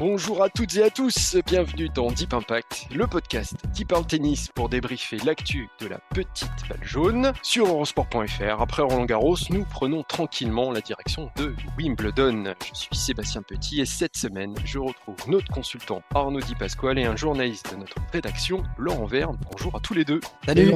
Bonjour 0.00 0.42
à 0.42 0.48
toutes 0.48 0.76
et 0.76 0.82
à 0.82 0.88
tous, 0.88 1.36
bienvenue 1.44 1.90
dans 1.90 2.10
Deep 2.10 2.32
Impact, 2.32 2.86
le 2.90 3.06
podcast 3.06 3.52
qui 3.74 3.84
parle 3.84 4.06
tennis 4.06 4.48
pour 4.48 4.70
débriefer 4.70 5.18
l'actu 5.26 5.68
de 5.78 5.88
la 5.88 5.98
petite 6.14 6.48
balle 6.70 6.82
jaune. 6.82 7.32
Sur 7.42 7.66
eurosport.fr, 7.66 8.62
après 8.62 8.80
Roland 8.80 9.04
Garros, 9.04 9.36
nous 9.50 9.66
prenons 9.66 10.02
tranquillement 10.02 10.72
la 10.72 10.80
direction 10.80 11.30
de 11.36 11.54
Wimbledon. 11.76 12.54
Je 12.72 12.78
suis 12.78 12.96
Sébastien 12.96 13.42
Petit 13.42 13.82
et 13.82 13.84
cette 13.84 14.16
semaine, 14.16 14.54
je 14.64 14.78
retrouve 14.78 15.16
notre 15.28 15.52
consultant 15.52 16.02
Arnaud 16.14 16.40
Di 16.40 16.54
Pasquale 16.54 16.98
et 16.98 17.04
un 17.04 17.16
journaliste 17.16 17.70
de 17.70 17.76
notre 17.76 17.96
rédaction, 18.10 18.62
Laurent 18.78 19.04
Verne. 19.04 19.36
Bonjour 19.52 19.76
à 19.76 19.80
tous 19.80 19.92
les 19.92 20.06
deux. 20.06 20.20
Salut. 20.46 20.72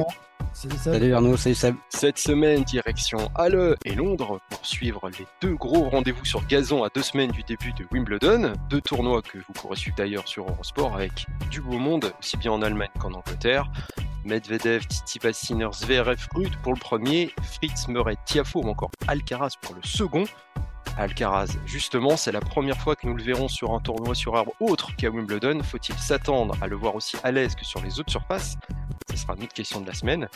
Salut 0.53 0.77
Seb. 0.77 0.93
Salut 0.93 1.13
Arnaud, 1.13 1.37
salut 1.37 1.55
Seb. 1.55 1.75
Cette 1.89 2.17
semaine, 2.17 2.63
direction 2.63 3.29
Halle 3.35 3.75
et 3.83 3.93
Londres 3.93 4.39
pour 4.49 4.65
suivre 4.65 5.09
les 5.09 5.25
deux 5.41 5.55
gros 5.55 5.89
rendez-vous 5.89 6.23
sur 6.25 6.45
gazon 6.47 6.83
à 6.83 6.89
deux 6.89 7.01
semaines 7.01 7.31
du 7.31 7.43
début 7.43 7.73
de 7.73 7.85
Wimbledon. 7.91 8.53
Deux 8.69 8.81
tournois 8.81 9.21
que 9.21 9.37
vous 9.37 9.53
pourrez 9.53 9.75
suivre 9.75 9.97
d'ailleurs 9.97 10.27
sur 10.27 10.47
Eurosport 10.49 10.95
avec 10.95 11.25
du 11.51 11.61
beau 11.61 11.77
monde, 11.77 12.13
aussi 12.19 12.37
bien 12.37 12.51
en 12.51 12.61
Allemagne 12.61 12.89
qu'en 12.99 13.13
Angleterre. 13.13 13.69
Medvedev, 14.23 14.83
Tsitsipas, 14.83 15.33
Zverev, 15.73 16.25
Rude 16.33 16.55
pour 16.63 16.73
le 16.73 16.79
premier, 16.79 17.31
Fritz, 17.43 17.87
Murray, 17.87 18.15
Tiafo 18.25 18.61
ou 18.61 18.69
encore 18.69 18.91
Alcaraz 19.07 19.51
pour 19.61 19.75
le 19.75 19.83
second. 19.83 20.23
Alcaraz, 20.97 21.57
justement, 21.65 22.15
c'est 22.15 22.31
la 22.31 22.39
première 22.39 22.77
fois 22.77 22.95
que 22.95 23.05
nous 23.05 23.15
le 23.15 23.23
verrons 23.23 23.49
sur 23.49 23.73
un 23.73 23.79
tournoi 23.79 24.15
sur 24.15 24.35
arbre 24.35 24.53
autre 24.61 24.95
qu'à 24.95 25.09
Wimbledon. 25.09 25.61
Faut-il 25.61 25.95
s'attendre 25.95 26.55
à 26.61 26.67
le 26.67 26.75
voir 26.75 26.95
aussi 26.95 27.17
à 27.23 27.31
l'aise 27.31 27.53
que 27.53 27.65
sur 27.65 27.81
les 27.81 27.99
autres 27.99 28.11
surfaces? 28.11 28.55
Ce 29.04 29.04
sera 29.25 29.35
notre 29.35 29.53
question 29.53 29.81
de 29.81 29.87
la 29.87 29.93
semaine. 29.93 30.29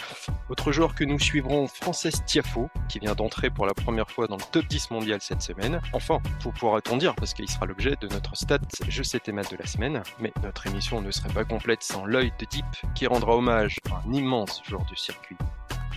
Autre 0.49 0.71
joueur 0.71 0.95
que 0.95 1.03
nous 1.03 1.19
suivrons, 1.19 1.67
Frances 1.67 2.07
Tiafo, 2.25 2.69
qui 2.87 2.99
vient 2.99 3.13
d'entrer 3.13 3.49
pour 3.49 3.65
la 3.65 3.73
première 3.73 4.09
fois 4.09 4.27
dans 4.27 4.37
le 4.37 4.43
top 4.51 4.65
10 4.65 4.91
mondial 4.91 5.19
cette 5.21 5.41
semaine. 5.41 5.79
Enfin, 5.93 6.19
pour 6.41 6.53
pourra-t-on 6.53 6.97
dire, 6.97 7.15
parce 7.15 7.33
qu'il 7.33 7.49
sera 7.49 7.65
l'objet 7.65 7.95
de 8.01 8.07
notre 8.07 8.35
stat 8.35 8.59
Je 8.87 9.03
sais 9.03 9.19
tes 9.19 9.31
maths 9.31 9.51
de 9.51 9.57
la 9.57 9.65
semaine. 9.65 10.01
Mais 10.19 10.33
notre 10.43 10.67
émission 10.67 11.01
ne 11.01 11.11
serait 11.11 11.33
pas 11.33 11.45
complète 11.45 11.83
sans 11.83 12.05
l'œil 12.05 12.33
de 12.39 12.45
Deep, 12.45 12.65
qui 12.95 13.05
rendra 13.07 13.35
hommage 13.35 13.77
à 13.91 14.01
un 14.07 14.13
immense 14.13 14.61
joueur 14.67 14.85
du 14.85 14.95
circuit. 14.95 15.37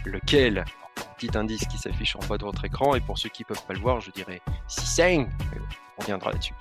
Lequel? 0.04 0.64
Petit 1.16 1.36
indice 1.36 1.66
qui 1.66 1.78
s'affiche 1.78 2.16
en 2.16 2.26
bas 2.26 2.36
de 2.36 2.44
votre 2.44 2.64
écran, 2.64 2.94
et 2.94 3.00
pour 3.00 3.18
ceux 3.18 3.30
qui 3.30 3.44
peuvent 3.44 3.64
pas 3.66 3.74
le 3.74 3.80
voir, 3.80 4.00
je 4.00 4.10
dirais 4.10 4.42
bon, 4.46 5.26
On 5.96 6.00
reviendra 6.02 6.32
là-dessus. 6.32 6.54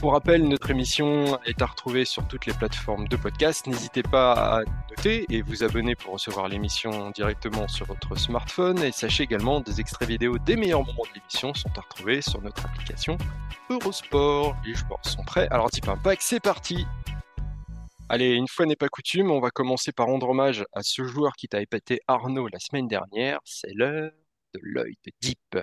Pour 0.00 0.12
rappel, 0.12 0.48
notre 0.48 0.70
émission 0.70 1.38
est 1.44 1.60
à 1.60 1.66
retrouver 1.66 2.06
sur 2.06 2.26
toutes 2.26 2.46
les 2.46 2.54
plateformes 2.54 3.06
de 3.06 3.16
podcast. 3.16 3.66
N'hésitez 3.66 4.02
pas 4.02 4.60
à 4.60 4.64
noter 4.88 5.26
et 5.28 5.42
vous 5.42 5.62
abonner 5.62 5.94
pour 5.94 6.14
recevoir 6.14 6.48
l'émission 6.48 7.10
directement 7.10 7.68
sur 7.68 7.84
votre 7.84 8.16
smartphone. 8.16 8.78
Et 8.82 8.92
sachez 8.92 9.24
également 9.24 9.60
des 9.60 9.78
extraits 9.78 10.08
vidéo 10.08 10.38
des 10.38 10.56
meilleurs 10.56 10.86
moments 10.86 11.02
de 11.02 11.14
l'émission 11.16 11.52
sont 11.52 11.68
à 11.76 11.82
retrouver 11.82 12.22
sur 12.22 12.40
notre 12.40 12.64
application 12.64 13.18
Eurosport. 13.68 14.56
Les 14.64 14.72
joueurs 14.72 15.04
sont 15.04 15.22
prêts. 15.22 15.48
Alors, 15.50 15.68
Deep 15.68 15.86
Impact, 15.86 16.22
c'est 16.22 16.40
parti 16.40 16.86
Allez, 18.08 18.32
une 18.32 18.48
fois 18.48 18.64
n'est 18.64 18.76
pas 18.76 18.88
coutume, 18.88 19.30
on 19.30 19.38
va 19.38 19.50
commencer 19.50 19.92
par 19.92 20.06
rendre 20.06 20.30
hommage 20.30 20.64
à 20.72 20.82
ce 20.82 21.04
joueur 21.04 21.34
qui 21.36 21.46
t'a 21.46 21.60
épaté 21.60 22.00
Arnaud 22.08 22.48
la 22.48 22.58
semaine 22.58 22.88
dernière. 22.88 23.38
C'est 23.44 23.74
l'heure 23.74 24.12
de 24.54 24.60
l'œil 24.62 24.94
de 25.04 25.12
Deep. 25.20 25.58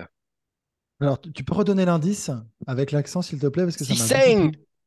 Alors, 1.00 1.20
tu 1.20 1.44
peux 1.44 1.54
redonner 1.54 1.84
l'indice 1.84 2.30
avec 2.66 2.92
l'accent, 2.92 3.22
s'il 3.22 3.38
te 3.38 3.46
plaît, 3.46 3.64
parce 3.64 3.76
que 3.76 3.84
ça 3.84 3.94
m'a. 3.94 4.08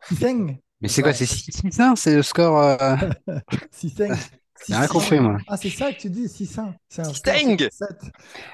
Siseng 0.04 0.58
Mais 0.82 0.88
c'est 0.88 1.02
quoi, 1.02 1.14
c'est 1.14 1.26
6-1, 1.26 1.96
c'est 1.96 2.16
le 2.16 2.24
score 2.24 2.58
euh, 2.60 2.96
Siseng 3.72 4.14
J'ai 4.68 4.76
rien 4.76 4.88
compris, 4.88 5.20
moi. 5.20 5.38
Ah, 5.48 5.58
c'est 5.58 5.70
ça 5.72 5.92
que 5.92 5.98
tu 6.00 6.10
dis, 6.10 6.28
Siseng. 6.30 6.74
C'est 6.90 7.02
un 7.02 7.14
Siseng 7.14 7.14
score, 7.14 7.58
c'est 7.58 7.72
sept. 7.72 8.12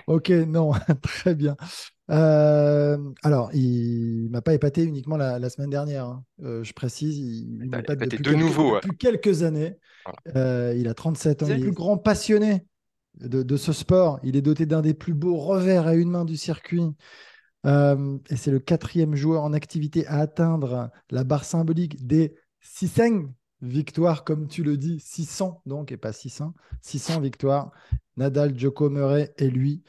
Ok, 0.08 0.30
non, 0.30 0.72
très 1.02 1.36
bien. 1.36 1.56
Euh, 2.10 2.98
alors, 3.24 3.50
il 3.54 4.30
m'a 4.32 4.42
pas 4.42 4.54
épaté 4.54 4.84
uniquement 4.84 5.18
la, 5.18 5.40
la 5.40 5.50
semaine 5.50 5.70
dernière. 5.70 6.06
hein. 6.06 6.24
Euh, 6.44 6.64
je 6.64 6.74
précise, 6.74 7.18
il, 7.18 7.60
il 7.64 7.70
m'épate 7.70 7.96
épaté 7.96 8.06
depuis 8.06 8.24
de 8.24 8.30
quelques, 8.30 8.40
nouveau, 8.40 8.74
ouais. 8.74 8.82
depuis 8.84 8.98
quelques 8.98 9.44
années. 9.44 9.76
Euh, 10.36 10.74
il 10.78 10.88
a 10.88 10.94
37 10.94 11.44
ans. 11.44 11.48
Il 11.48 11.52
est 11.52 11.56
le 11.58 11.62
plus 11.64 11.72
grand 11.74 11.98
passionné 11.98 12.66
de, 13.20 13.44
de 13.44 13.58
ce 13.58 13.74
sport. 13.74 14.20
Il 14.24 14.36
est 14.38 14.42
doté 14.42 14.66
d'un 14.66 14.82
des 14.82 14.94
plus 14.94 15.14
beaux 15.14 15.38
revers 15.38 15.88
à 15.88 15.96
une 15.96 16.10
main 16.10 16.24
du 16.24 16.38
circuit. 16.38 16.84
Euh, 17.68 18.18
et 18.30 18.36
c'est 18.38 18.52
le 18.52 18.60
quatrième 18.60 19.16
joueur 19.16 19.44
en 19.44 19.54
activité 19.54 20.08
à 20.08 20.20
atteindre 20.20 20.90
la 21.10 21.24
barre 21.24 21.44
symbolique 21.46 22.06
des 22.06 22.36
600 22.62 23.34
victoires, 23.62 24.24
comme 24.24 24.48
tu 24.48 24.64
le 24.64 24.78
dis, 24.78 25.00
600 25.00 25.62
donc, 25.66 25.92
et 25.92 25.98
pas 25.98 26.14
600. 26.14 26.54
600 26.82 27.22
victoires. 27.22 27.72
Nadal, 28.16 28.58
Djoko 28.58 28.90
Murray 28.90 29.34
et 29.38 29.50
lui. 29.50 29.84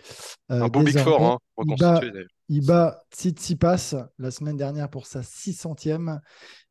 Euh, 0.50 0.62
Un 0.62 0.68
beau 0.68 0.82
Big 0.82 0.98
Four, 0.98 1.22
hein, 1.22 1.38
il 1.66 1.76
bat- 1.76 1.94
reconstitué 1.94 2.26
il 2.50 2.66
bat 2.66 3.04
Tsitsipas 3.12 3.94
la 4.18 4.30
semaine 4.30 4.56
dernière 4.56 4.88
pour 4.88 5.06
sa 5.06 5.22
600e. 5.22 6.20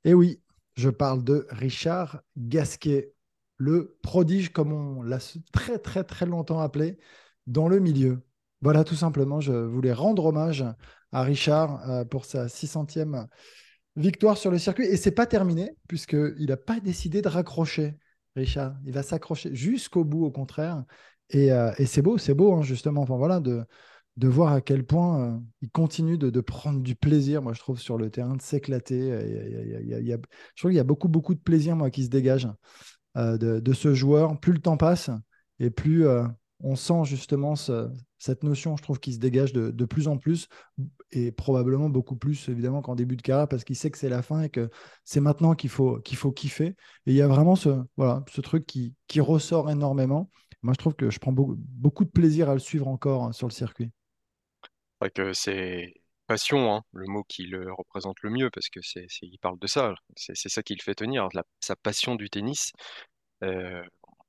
Et 0.03 0.13
oui, 0.13 0.41
je 0.75 0.89
parle 0.89 1.24
de 1.24 1.47
Richard 1.51 2.22
Gasquet, 2.35 3.13
le 3.57 3.97
prodige, 4.01 4.51
comme 4.51 4.74
on 4.74 5.03
l'a 5.03 5.19
très 5.51 5.78
très 5.79 6.03
très 6.03 6.25
longtemps 6.25 6.59
appelé, 6.59 6.97
dans 7.45 7.68
le 7.68 7.79
milieu. 7.79 8.22
Voilà, 8.62 8.84
tout 8.84 8.95
simplement, 8.95 9.39
je 9.39 9.53
voulais 9.53 9.94
rendre 9.94 10.25
hommage 10.25 10.66
à 11.12 11.23
Richard 11.23 11.90
euh, 11.90 12.06
pour 12.06 12.25
sa 12.25 12.47
600e 12.47 13.28
victoire 13.95 14.38
sur 14.38 14.51
le 14.51 14.57
circuit. 14.57 14.85
Et 14.85 14.97
c'est 14.97 15.12
pas 15.12 15.25
terminé, 15.25 15.72
puisqu'il 15.88 16.45
n'a 16.47 16.57
pas 16.57 16.79
décidé 16.79 17.22
de 17.22 17.28
raccrocher, 17.29 17.95
Richard. 18.35 18.75
Il 18.85 18.94
va 18.94 19.03
s'accrocher 19.03 19.53
jusqu'au 19.56 20.03
bout, 20.03 20.25
au 20.25 20.31
contraire. 20.31 20.84
Et, 21.29 21.51
euh, 21.51 21.72
et 21.78 21.85
c'est 21.85 22.01
beau, 22.01 22.18
c'est 22.18 22.34
beau, 22.34 22.53
hein, 22.53 22.62
justement. 22.62 23.01
Enfin, 23.01 23.18
voilà, 23.18 23.40
de, 23.40 23.63
de 24.18 24.28
voir 24.28 24.53
à 24.53 24.62
quel 24.62 24.85
point 24.85 25.22
euh, 25.22 25.38
il 25.62 25.69
continue 25.72 26.18
de, 26.18 26.29
de 26.29 26.41
prendre 26.41 26.81
du 26.81 26.95
plaisir, 26.95 27.41
moi, 27.41 27.53
je 27.53 27.59
trouve, 27.59 27.79
sur 27.79 27.97
le 27.97 28.09
terrain, 28.09 28.35
de 28.35 28.41
s'éclater. 28.41 29.09
Je 29.12 30.16
trouve 30.57 30.72
qu'il 30.72 30.78
y 30.78 30.79
a 30.79 30.84
beaucoup, 30.84 31.07
beaucoup 31.07 31.34
de 31.34 31.39
plaisir, 31.39 31.75
moi, 31.75 31.89
qui 31.89 32.03
se 32.03 32.09
dégage 32.09 32.47
de, 33.16 33.74
ce 33.74 33.94
joueur. 33.94 34.39
Plus 34.39 34.53
le 34.53 34.59
temps 34.59 34.78
passe 34.78 35.09
et 35.59 35.69
plus 35.69 36.06
on 36.59 36.75
sent 36.75 37.03
justement 37.06 37.56
ce- 37.56 37.89
cette 38.18 38.44
notion, 38.44 38.78
je 38.78 38.84
trouve, 38.84 39.00
qui 39.00 39.13
se 39.13 39.19
dégage 39.19 39.53
de, 39.53 39.69
de 39.72 39.85
plus 39.85 40.07
en 40.07 40.18
plus 40.18 40.47
et 41.12 41.31
probablement 41.31 41.90
beaucoup 41.90 42.16
plus, 42.16 42.50
évidemment, 42.50 42.81
qu'en 42.81 42.95
début 42.95 43.16
de 43.16 43.22
carrière 43.22 43.47
parce 43.47 43.63
qu'il 43.63 43.75
sait 43.75 43.91
que 43.91 43.97
c'est 43.97 44.09
la 44.09 44.22
fin 44.22 44.44
et 44.44 44.50
que 44.50 44.69
c'est 45.03 45.19
maintenant 45.19 45.56
qu'il 45.56 45.69
faut, 45.69 46.00
qu'il 46.01 46.18
faut 46.18 46.31
kiffer. 46.31 46.68
Et 46.68 46.75
il 47.06 47.13
y 47.13 47.22
a 47.22 47.28
vraiment 47.28 47.56
ce, 47.56 47.69
voilà, 47.95 48.23
ce 48.29 48.41
truc 48.41 48.66
qui, 48.66 48.94
qui 49.07 49.22
ressort 49.22 49.69
énormément. 49.69 50.29
Moi, 50.63 50.73
je 50.73 50.79
trouve 50.79 50.95
que 50.95 51.09
je 51.09 51.19
prends 51.19 51.31
beaucoup, 51.31 52.03
de 52.03 52.09
plaisir 52.09 52.50
à 52.50 52.53
le 52.53 52.59
suivre 52.59 52.88
encore 52.88 53.23
hein, 53.23 53.31
sur 53.31 53.47
le 53.47 53.53
circuit. 53.53 53.91
C'est 55.01 55.34
c'est 55.34 55.94
passion, 56.25 56.73
hein, 56.73 56.81
le 56.91 57.07
mot 57.07 57.24
qui 57.24 57.44
le 57.44 57.72
représente 57.72 58.18
le 58.22 58.29
mieux, 58.29 58.50
parce 58.50 58.69
que 58.69 58.79
parle 59.41 59.59
de 59.59 59.68
ça. 59.68 59.94
C'est 60.16 60.35
c'est 60.35 60.50
ça 60.50 60.63
qui 60.63 60.75
le 60.75 60.81
fait 60.81 60.95
tenir, 60.95 61.29
sa 61.62 61.75
passion 61.75 62.16
du 62.16 62.29
tennis. 62.29 62.74
Euh, 63.44 63.84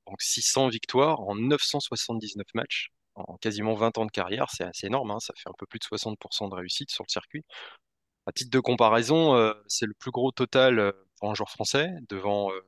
donc 0.06 0.20
600 0.22 0.68
victoires 0.68 1.20
en 1.20 1.34
979 1.34 2.46
matchs, 2.54 2.90
en 3.28 3.36
quasiment 3.38 3.74
20 3.74 3.98
ans 3.98 4.06
de 4.06 4.10
carrière, 4.10 4.46
c'est 4.50 4.64
assez 4.64 4.86
énorme, 4.86 5.10
hein, 5.10 5.20
ça 5.20 5.34
fait 5.36 5.48
un 5.48 5.54
peu 5.58 5.66
plus 5.66 5.78
de 5.78 5.84
60% 5.84 6.48
de 6.48 6.54
réussite 6.54 6.90
sur 6.90 7.04
le 7.06 7.10
circuit. 7.10 7.44
À 8.26 8.32
titre 8.32 8.50
de 8.50 8.60
comparaison, 8.60 9.34
euh, 9.36 9.54
c'est 9.68 9.86
le 9.86 9.94
plus 9.94 10.10
gros 10.10 10.32
total 10.32 10.78
euh, 10.78 10.92
pour 11.18 11.30
un 11.30 11.34
joueur 11.34 11.50
français, 11.50 11.90
devant 12.08 12.50
euh, 12.52 12.60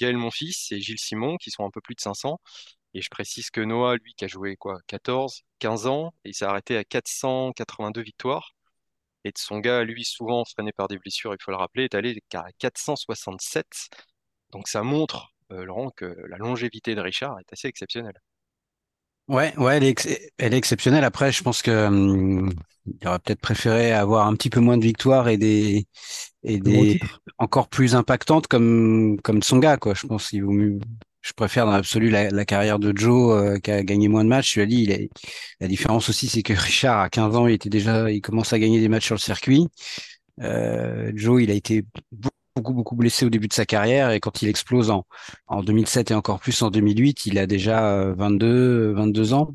Gaël 0.00 0.16
Monfils 0.16 0.72
et 0.72 0.80
Gilles 0.80 0.98
Simon, 0.98 1.36
qui 1.36 1.50
sont 1.50 1.64
un 1.64 1.70
peu 1.70 1.80
plus 1.80 1.94
de 1.94 2.00
500. 2.00 2.40
Et 2.94 3.02
je 3.02 3.10
précise 3.10 3.50
que 3.50 3.60
Noah, 3.60 3.96
lui, 3.96 4.14
qui 4.14 4.24
a 4.24 4.28
joué 4.28 4.56
quoi, 4.56 4.78
14, 4.86 5.42
15 5.58 5.86
ans, 5.86 6.14
il 6.24 6.34
s'est 6.34 6.44
arrêté 6.46 6.76
à 6.76 6.84
482 6.84 8.02
victoires. 8.02 8.54
Et 9.24 9.30
Tsonga, 9.30 9.84
lui, 9.84 10.04
souvent 10.04 10.44
freiné 10.44 10.72
par 10.72 10.88
des 10.88 10.98
blessures, 10.98 11.34
il 11.34 11.42
faut 11.42 11.50
le 11.50 11.56
rappeler, 11.56 11.84
est 11.84 11.94
allé 11.94 12.22
à 12.34 12.52
467. 12.58 13.66
Donc 14.50 14.68
ça 14.68 14.82
montre, 14.82 15.34
euh, 15.52 15.64
Laurent, 15.64 15.90
que 15.90 16.06
la 16.06 16.38
longévité 16.38 16.94
de 16.94 17.00
Richard 17.00 17.38
est 17.40 17.52
assez 17.52 17.68
exceptionnelle. 17.68 18.18
Ouais, 19.28 19.56
ouais, 19.56 19.76
elle 19.78 19.84
est, 19.84 19.88
ex- 19.88 20.08
elle 20.38 20.54
est 20.54 20.58
exceptionnelle. 20.58 21.04
Après, 21.04 21.32
je 21.32 21.42
pense 21.42 21.62
que 21.62 21.86
hum, 21.86 22.52
il 22.86 23.08
aurait 23.08 23.18
peut-être 23.18 23.40
préféré 23.40 23.92
avoir 23.92 24.26
un 24.26 24.34
petit 24.34 24.50
peu 24.50 24.60
moins 24.60 24.76
de 24.76 24.84
victoires 24.84 25.28
et 25.28 25.38
des 25.38 25.86
et 26.42 26.58
des 26.58 27.00
encore 27.38 27.68
plus 27.68 27.94
impactantes 27.94 28.46
comme 28.48 29.18
comme 29.22 29.40
Tsonga, 29.40 29.78
quoi. 29.78 29.94
Je 29.94 30.06
pense 30.06 30.28
qu'il 30.28 30.44
vaut 30.44 30.52
mieux. 30.52 30.78
je 31.22 31.32
préfère 31.32 31.64
dans 31.64 31.72
l'absolu 31.72 32.10
la, 32.10 32.44
carrière 32.44 32.78
de 32.78 32.92
Joe 32.96 33.58
qui 33.62 33.70
a 33.70 33.82
gagné 33.82 34.08
moins 34.08 34.24
de 34.24 34.28
matchs. 34.28 34.58
L'as 34.58 34.66
dit, 34.66 34.82
il 34.84 35.08
la 35.60 35.68
différence 35.68 36.10
aussi, 36.10 36.28
c'est 36.28 36.42
que 36.42 36.52
Richard, 36.58 37.00
à 37.00 37.08
15 37.08 37.34
ans, 37.36 37.46
il 37.46 37.54
était 37.54 37.70
déjà, 37.70 38.10
il 38.10 38.20
commence 38.20 38.52
à 38.52 38.58
gagner 38.58 38.80
des 38.80 38.88
matchs 38.88 39.06
sur 39.06 39.14
le 39.14 39.20
circuit. 39.20 39.68
Joe, 40.38 41.42
il 41.42 41.50
a 41.50 41.54
été 41.54 41.84
beaucoup, 42.56 42.72
beaucoup 42.74 42.96
blessé 42.96 43.26
au 43.26 43.30
début 43.30 43.48
de 43.48 43.52
sa 43.52 43.66
carrière 43.66 44.10
et 44.10 44.20
quand 44.20 44.42
il 44.42 44.48
explose 44.48 44.90
en, 44.90 45.06
en 45.46 45.62
2007 45.62 46.10
et 46.10 46.14
encore 46.14 46.40
plus 46.40 46.62
en 46.62 46.70
2008, 46.70 47.26
il 47.26 47.38
a 47.38 47.46
déjà 47.46 48.12
22, 48.14 48.92
22 48.92 49.34
ans. 49.34 49.54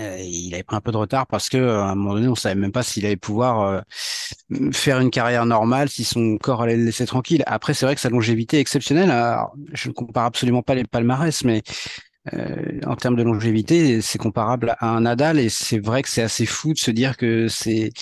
Euh, 0.00 0.18
il 0.18 0.52
avait 0.54 0.64
pris 0.64 0.76
un 0.76 0.80
peu 0.80 0.90
de 0.90 0.96
retard 0.96 1.26
parce 1.28 1.48
que 1.48 1.56
à 1.56 1.90
un 1.90 1.94
moment 1.94 2.14
donné, 2.14 2.26
on 2.26 2.34
savait 2.34 2.56
même 2.56 2.72
pas 2.72 2.82
s'il 2.82 3.06
allait 3.06 3.16
pouvoir 3.16 3.60
euh, 3.60 3.80
faire 4.72 4.98
une 4.98 5.10
carrière 5.10 5.46
normale, 5.46 5.88
si 5.88 6.04
son 6.04 6.36
corps 6.38 6.62
allait 6.62 6.76
le 6.76 6.84
laisser 6.84 7.06
tranquille. 7.06 7.44
Après, 7.46 7.74
c'est 7.74 7.86
vrai 7.86 7.94
que 7.94 8.00
sa 8.00 8.10
longévité 8.10 8.56
est 8.58 8.60
exceptionnelle. 8.60 9.12
je 9.72 9.88
ne 9.88 9.94
compare 9.94 10.24
absolument 10.24 10.62
pas 10.62 10.74
les 10.74 10.84
palmarès, 10.84 11.44
mais 11.44 11.62
euh, 12.32 12.80
en 12.86 12.96
termes 12.96 13.16
de 13.16 13.22
longévité, 13.22 14.00
c'est 14.00 14.18
comparable 14.18 14.74
à 14.80 14.88
un 14.88 15.02
Nadal 15.02 15.38
et 15.38 15.48
c'est 15.48 15.78
vrai 15.78 16.02
que 16.02 16.08
c'est 16.08 16.22
assez 16.22 16.46
fou 16.46 16.72
de 16.72 16.78
se 16.78 16.90
dire 16.90 17.16
que 17.16 17.48
c'est 17.48 17.92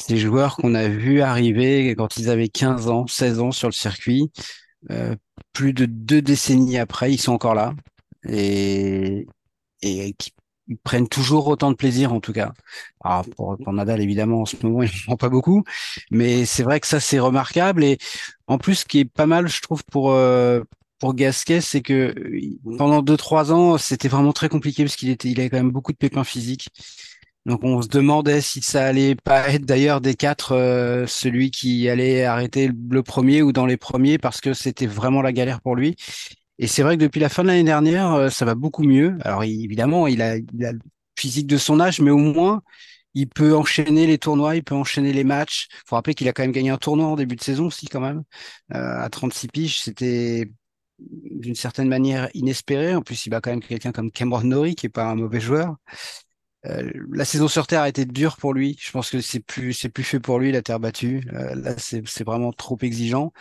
ces 0.00 0.16
joueurs 0.16 0.56
qu'on 0.56 0.74
a 0.74 0.88
vus 0.88 1.20
arriver 1.20 1.94
quand 1.96 2.16
ils 2.16 2.30
avaient 2.30 2.48
15 2.48 2.88
ans, 2.88 3.06
16 3.06 3.40
ans 3.40 3.52
sur 3.52 3.68
le 3.68 3.72
circuit, 3.72 4.30
plus 5.52 5.72
de 5.72 5.86
deux 5.86 6.22
décennies 6.22 6.78
après, 6.78 7.12
ils 7.12 7.18
sont 7.18 7.32
encore 7.32 7.54
là 7.54 7.74
et 8.28 9.26
et 9.82 10.12
qui 10.14 10.32
prennent 10.84 11.08
toujours 11.08 11.48
autant 11.48 11.70
de 11.70 11.76
plaisir 11.76 12.12
en 12.12 12.20
tout 12.20 12.32
cas. 12.32 12.52
Alors 13.02 13.24
pour, 13.36 13.72
Nadal 13.72 14.00
évidemment 14.00 14.42
en 14.42 14.46
ce 14.46 14.56
moment 14.62 14.82
il 14.82 14.90
prend 15.06 15.16
pas 15.16 15.28
beaucoup, 15.28 15.64
mais 16.10 16.44
c'est 16.44 16.62
vrai 16.62 16.80
que 16.80 16.86
ça 16.86 17.00
c'est 17.00 17.18
remarquable 17.18 17.84
et 17.84 17.98
en 18.46 18.58
plus 18.58 18.76
ce 18.76 18.84
qui 18.84 19.00
est 19.00 19.04
pas 19.04 19.26
mal 19.26 19.48
je 19.48 19.60
trouve 19.62 19.84
pour 19.84 20.12
euh, 20.12 20.62
pour 20.98 21.14
Gasquet 21.14 21.60
c'est 21.60 21.80
que 21.80 22.14
pendant 22.78 23.02
deux 23.02 23.16
trois 23.16 23.52
ans 23.52 23.78
c'était 23.78 24.08
vraiment 24.08 24.32
très 24.32 24.48
compliqué 24.48 24.84
parce 24.84 24.96
qu'il 24.96 25.10
était 25.10 25.28
il 25.30 25.40
avait 25.40 25.50
quand 25.50 25.56
même 25.56 25.72
beaucoup 25.72 25.92
de 25.92 25.98
pépins 25.98 26.24
physiques. 26.24 26.68
Donc 27.50 27.64
on 27.64 27.82
se 27.82 27.88
demandait 27.88 28.40
si 28.40 28.62
ça 28.62 28.86
allait 28.86 29.16
pas 29.16 29.48
être 29.48 29.64
d'ailleurs 29.64 30.00
des 30.00 30.14
quatre 30.14 30.52
euh, 30.52 31.04
celui 31.08 31.50
qui 31.50 31.88
allait 31.88 32.24
arrêter 32.24 32.70
le 32.88 33.02
premier 33.02 33.42
ou 33.42 33.52
dans 33.52 33.66
les 33.66 33.76
premiers 33.76 34.18
parce 34.18 34.40
que 34.40 34.54
c'était 34.54 34.86
vraiment 34.86 35.20
la 35.20 35.32
galère 35.32 35.60
pour 35.60 35.74
lui. 35.74 35.96
Et 36.60 36.68
c'est 36.68 36.82
vrai 36.84 36.96
que 36.96 37.02
depuis 37.02 37.18
la 37.18 37.28
fin 37.28 37.42
de 37.42 37.48
l'année 37.48 37.64
dernière, 37.64 38.12
euh, 38.12 38.30
ça 38.30 38.44
va 38.44 38.54
beaucoup 38.54 38.84
mieux. 38.84 39.18
Alors 39.22 39.42
évidemment, 39.42 40.06
il 40.06 40.22
a, 40.22 40.36
il 40.36 40.64
a 40.64 40.70
le 40.72 40.78
physique 41.18 41.48
de 41.48 41.56
son 41.56 41.80
âge, 41.80 42.00
mais 42.00 42.12
au 42.12 42.18
moins, 42.18 42.62
il 43.14 43.28
peut 43.28 43.56
enchaîner 43.56 44.06
les 44.06 44.18
tournois, 44.18 44.54
il 44.54 44.62
peut 44.62 44.76
enchaîner 44.76 45.12
les 45.12 45.24
matchs. 45.24 45.66
Il 45.72 45.88
faut 45.88 45.96
rappeler 45.96 46.14
qu'il 46.14 46.28
a 46.28 46.32
quand 46.32 46.42
même 46.44 46.52
gagné 46.52 46.70
un 46.70 46.78
tournoi 46.78 47.06
en 47.06 47.16
début 47.16 47.34
de 47.34 47.42
saison 47.42 47.66
aussi, 47.66 47.86
quand 47.88 48.00
même. 48.00 48.22
Euh, 48.74 49.02
à 49.02 49.08
36 49.10 49.48
piges, 49.48 49.80
c'était 49.80 50.50
d'une 51.00 51.54
certaine 51.56 51.88
manière 51.88 52.28
inespéré. 52.34 52.94
En 52.94 53.02
plus, 53.02 53.26
il 53.26 53.30
bat 53.30 53.40
quand 53.40 53.50
même 53.50 53.62
quelqu'un 53.62 53.92
comme 53.92 54.12
Cameron 54.12 54.44
Norrie, 54.44 54.76
qui 54.76 54.86
est 54.86 54.90
pas 54.90 55.06
un 55.06 55.16
mauvais 55.16 55.40
joueur. 55.40 55.76
Euh, 56.66 56.90
la 57.12 57.24
saison 57.24 57.48
sur 57.48 57.66
terre 57.66 57.82
a 57.82 57.88
été 57.88 58.04
dure 58.04 58.36
pour 58.36 58.52
lui. 58.52 58.76
Je 58.80 58.90
pense 58.90 59.10
que 59.10 59.20
c'est 59.20 59.40
plus 59.40 59.72
c'est 59.72 59.88
plus 59.88 60.04
fait 60.04 60.20
pour 60.20 60.38
lui 60.38 60.52
la 60.52 60.62
terre 60.62 60.80
battue. 60.80 61.22
Euh, 61.32 61.54
là, 61.54 61.74
c'est 61.78 62.06
c'est 62.06 62.24
vraiment 62.24 62.52
trop 62.52 62.78
exigeant. 62.82 63.32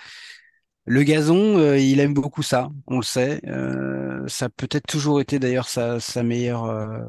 Le 0.89 1.04
gazon, 1.04 1.60
euh, 1.60 1.77
il 1.77 2.00
aime 2.00 2.16
beaucoup 2.16 2.42
ça, 2.42 2.71
on 2.88 2.98
le 2.98 3.04
sait. 3.04 3.42
Euh, 3.45 4.27
ça 4.27 4.45
a 4.45 4.50
peut-être 4.50 4.88
toujours 4.88 5.21
été 5.21 5.38
d'ailleurs 5.38 5.69
sa, 5.69 6.00
meilleure, 6.24 6.66
euh, 6.66 7.01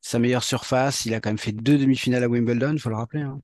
sa 0.00 0.18
meilleure 0.18 0.42
surface. 0.42 1.06
Il 1.06 1.14
a 1.14 1.20
quand 1.20 1.30
même 1.30 1.38
fait 1.38 1.52
deux 1.52 1.78
demi-finales 1.78 2.24
à 2.24 2.28
Wimbledon, 2.28 2.72
il 2.72 2.80
faut 2.80 2.88
le 2.88 2.96
rappeler. 2.96 3.22
Hein. 3.22 3.40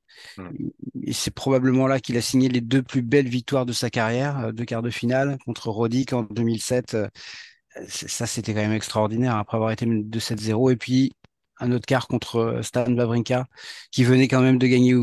Et 1.05 1.13
c'est 1.13 1.31
probablement 1.31 1.87
là 1.87 2.01
qu'il 2.01 2.17
a 2.17 2.21
signé 2.21 2.49
les 2.49 2.61
deux 2.61 2.83
plus 2.83 3.03
belles 3.03 3.29
victoires 3.29 3.65
de 3.65 3.73
sa 3.73 3.91
carrière, 3.91 4.53
deux 4.53 4.65
quarts 4.65 4.83
de 4.83 4.91
finale 4.91 5.39
contre 5.45 5.69
Roddick 5.71 6.13
en 6.13 6.25
2007. 6.25 6.97
Ça, 7.87 8.27
c'était 8.27 8.55
quand 8.55 8.61
même 8.61 8.73
extraordinaire 8.73 9.37
après 9.37 9.57
avoir 9.57 9.71
été 9.71 9.87
2-7-0. 9.87 10.73
Et 10.73 10.77
puis, 10.77 11.13
un 11.63 11.73
autre 11.73 11.87
quart 11.87 12.09
contre 12.09 12.61
Stan 12.63 12.93
Wawrinka, 12.93 13.47
qui 13.91 14.05
venait 14.05 14.29
quand 14.29 14.41
même 14.41 14.59
de 14.59 14.67
gagner 14.67 14.95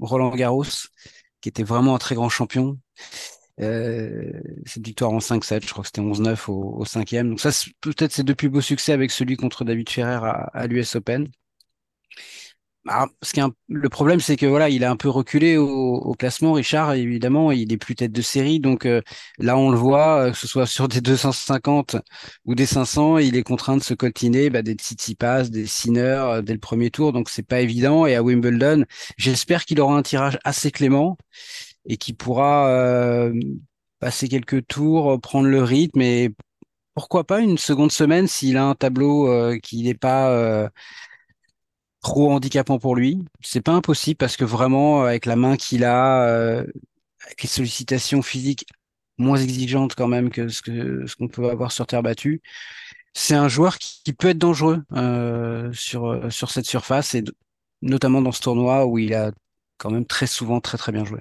Roland 0.00 0.34
Garros, 0.34 0.88
qui 1.40 1.48
était 1.48 1.62
vraiment 1.62 1.94
un 1.94 1.98
très 1.98 2.14
grand 2.14 2.28
champion. 2.28 2.78
Euh, 3.60 4.32
cette 4.66 4.84
victoire 4.84 5.12
en 5.12 5.18
5-7, 5.18 5.64
je 5.66 5.70
crois 5.70 5.82
que 5.82 5.88
c'était 5.88 6.00
11-9 6.00 6.50
au, 6.50 6.84
cinquième. 6.84 7.30
Donc 7.30 7.40
ça, 7.40 7.50
peut-être 7.80 8.12
c'est 8.12 8.24
deux 8.24 8.34
plus 8.34 8.48
beaux 8.48 8.60
succès 8.60 8.92
avec 8.92 9.10
celui 9.10 9.36
contre 9.36 9.64
David 9.64 9.88
Ferrer 9.88 10.20
à 10.52 10.66
l'US 10.66 10.96
Open. 10.96 11.28
Ce 13.22 13.32
qui 13.32 13.40
est 13.40 13.44
le 13.68 13.88
problème, 13.88 14.20
c'est 14.20 14.36
que 14.36 14.44
voilà, 14.44 14.68
il 14.68 14.84
a 14.84 14.90
un 14.90 14.96
peu 14.96 15.08
reculé 15.08 15.56
au, 15.56 15.94
au, 15.94 16.12
classement. 16.12 16.52
Richard, 16.52 16.92
évidemment, 16.92 17.50
il 17.50 17.72
est 17.72 17.78
plus 17.78 17.94
tête 17.94 18.12
de 18.12 18.20
série, 18.20 18.60
donc 18.60 18.84
euh, 18.84 19.00
là, 19.38 19.56
on 19.56 19.70
le 19.70 19.78
voit, 19.78 20.26
euh, 20.26 20.30
que 20.32 20.36
ce 20.36 20.46
soit 20.46 20.66
sur 20.66 20.86
des 20.86 21.00
250 21.00 21.96
ou 22.44 22.54
des 22.54 22.66
500, 22.66 23.18
il 23.18 23.36
est 23.36 23.42
contraint 23.42 23.78
de 23.78 23.82
se 23.82 23.94
coltiner 23.94 24.50
bah, 24.50 24.60
des 24.60 24.74
Tsitsipas, 24.74 25.44
des 25.44 25.66
Sinner 25.66 26.00
euh, 26.00 26.42
dès 26.42 26.52
le 26.52 26.58
premier 26.58 26.90
tour, 26.90 27.14
donc 27.14 27.30
c'est 27.30 27.46
pas 27.46 27.60
évident. 27.60 28.04
Et 28.04 28.16
à 28.16 28.22
Wimbledon, 28.22 28.84
j'espère 29.16 29.64
qu'il 29.64 29.80
aura 29.80 29.96
un 29.96 30.02
tirage 30.02 30.38
assez 30.44 30.70
clément 30.70 31.16
et 31.86 31.96
qui 31.96 32.12
pourra 32.12 32.68
euh, 32.68 33.32
passer 33.98 34.28
quelques 34.28 34.66
tours, 34.66 35.18
prendre 35.22 35.48
le 35.48 35.62
rythme 35.62 36.02
et 36.02 36.34
pourquoi 36.94 37.24
pas 37.24 37.40
une 37.40 37.58
seconde 37.58 37.92
semaine 37.92 38.26
s'il 38.28 38.58
a 38.58 38.64
un 38.64 38.74
tableau 38.74 39.28
qui 39.62 39.82
n'est 39.82 39.94
pas 39.94 40.70
trop 42.04 42.30
handicapant 42.32 42.78
pour 42.78 42.94
lui. 42.94 43.24
C'est 43.40 43.62
pas 43.62 43.72
impossible 43.72 44.16
parce 44.18 44.36
que 44.36 44.44
vraiment 44.44 45.04
avec 45.04 45.26
la 45.26 45.36
main 45.36 45.56
qu'il 45.56 45.84
a, 45.84 46.58
avec 47.24 47.42
les 47.42 47.48
sollicitations 47.48 48.22
physiques 48.22 48.66
moins 49.18 49.38
exigeantes 49.38 49.94
quand 49.96 50.08
même 50.08 50.30
que 50.30 50.48
ce 50.48 51.06
ce 51.06 51.16
qu'on 51.16 51.28
peut 51.28 51.50
avoir 51.50 51.72
sur 51.72 51.86
terre 51.86 52.02
battue, 52.02 52.42
c'est 53.14 53.34
un 53.34 53.48
joueur 53.48 53.78
qui, 53.78 54.12
peut 54.12 54.28
être 54.28 54.38
dangereux 54.38 54.82
sur 55.72 56.32
sur 56.32 56.50
cette 56.50 56.66
surface 56.66 57.14
et 57.14 57.24
notamment 57.82 58.22
dans 58.22 58.32
ce 58.32 58.42
tournoi 58.42 58.86
où 58.86 58.98
il 58.98 59.14
a 59.14 59.32
quand 59.78 59.90
même 59.90 60.06
très 60.06 60.26
souvent 60.26 60.60
très 60.60 60.78
très 60.78 60.92
bien 60.92 61.04
joué. 61.04 61.20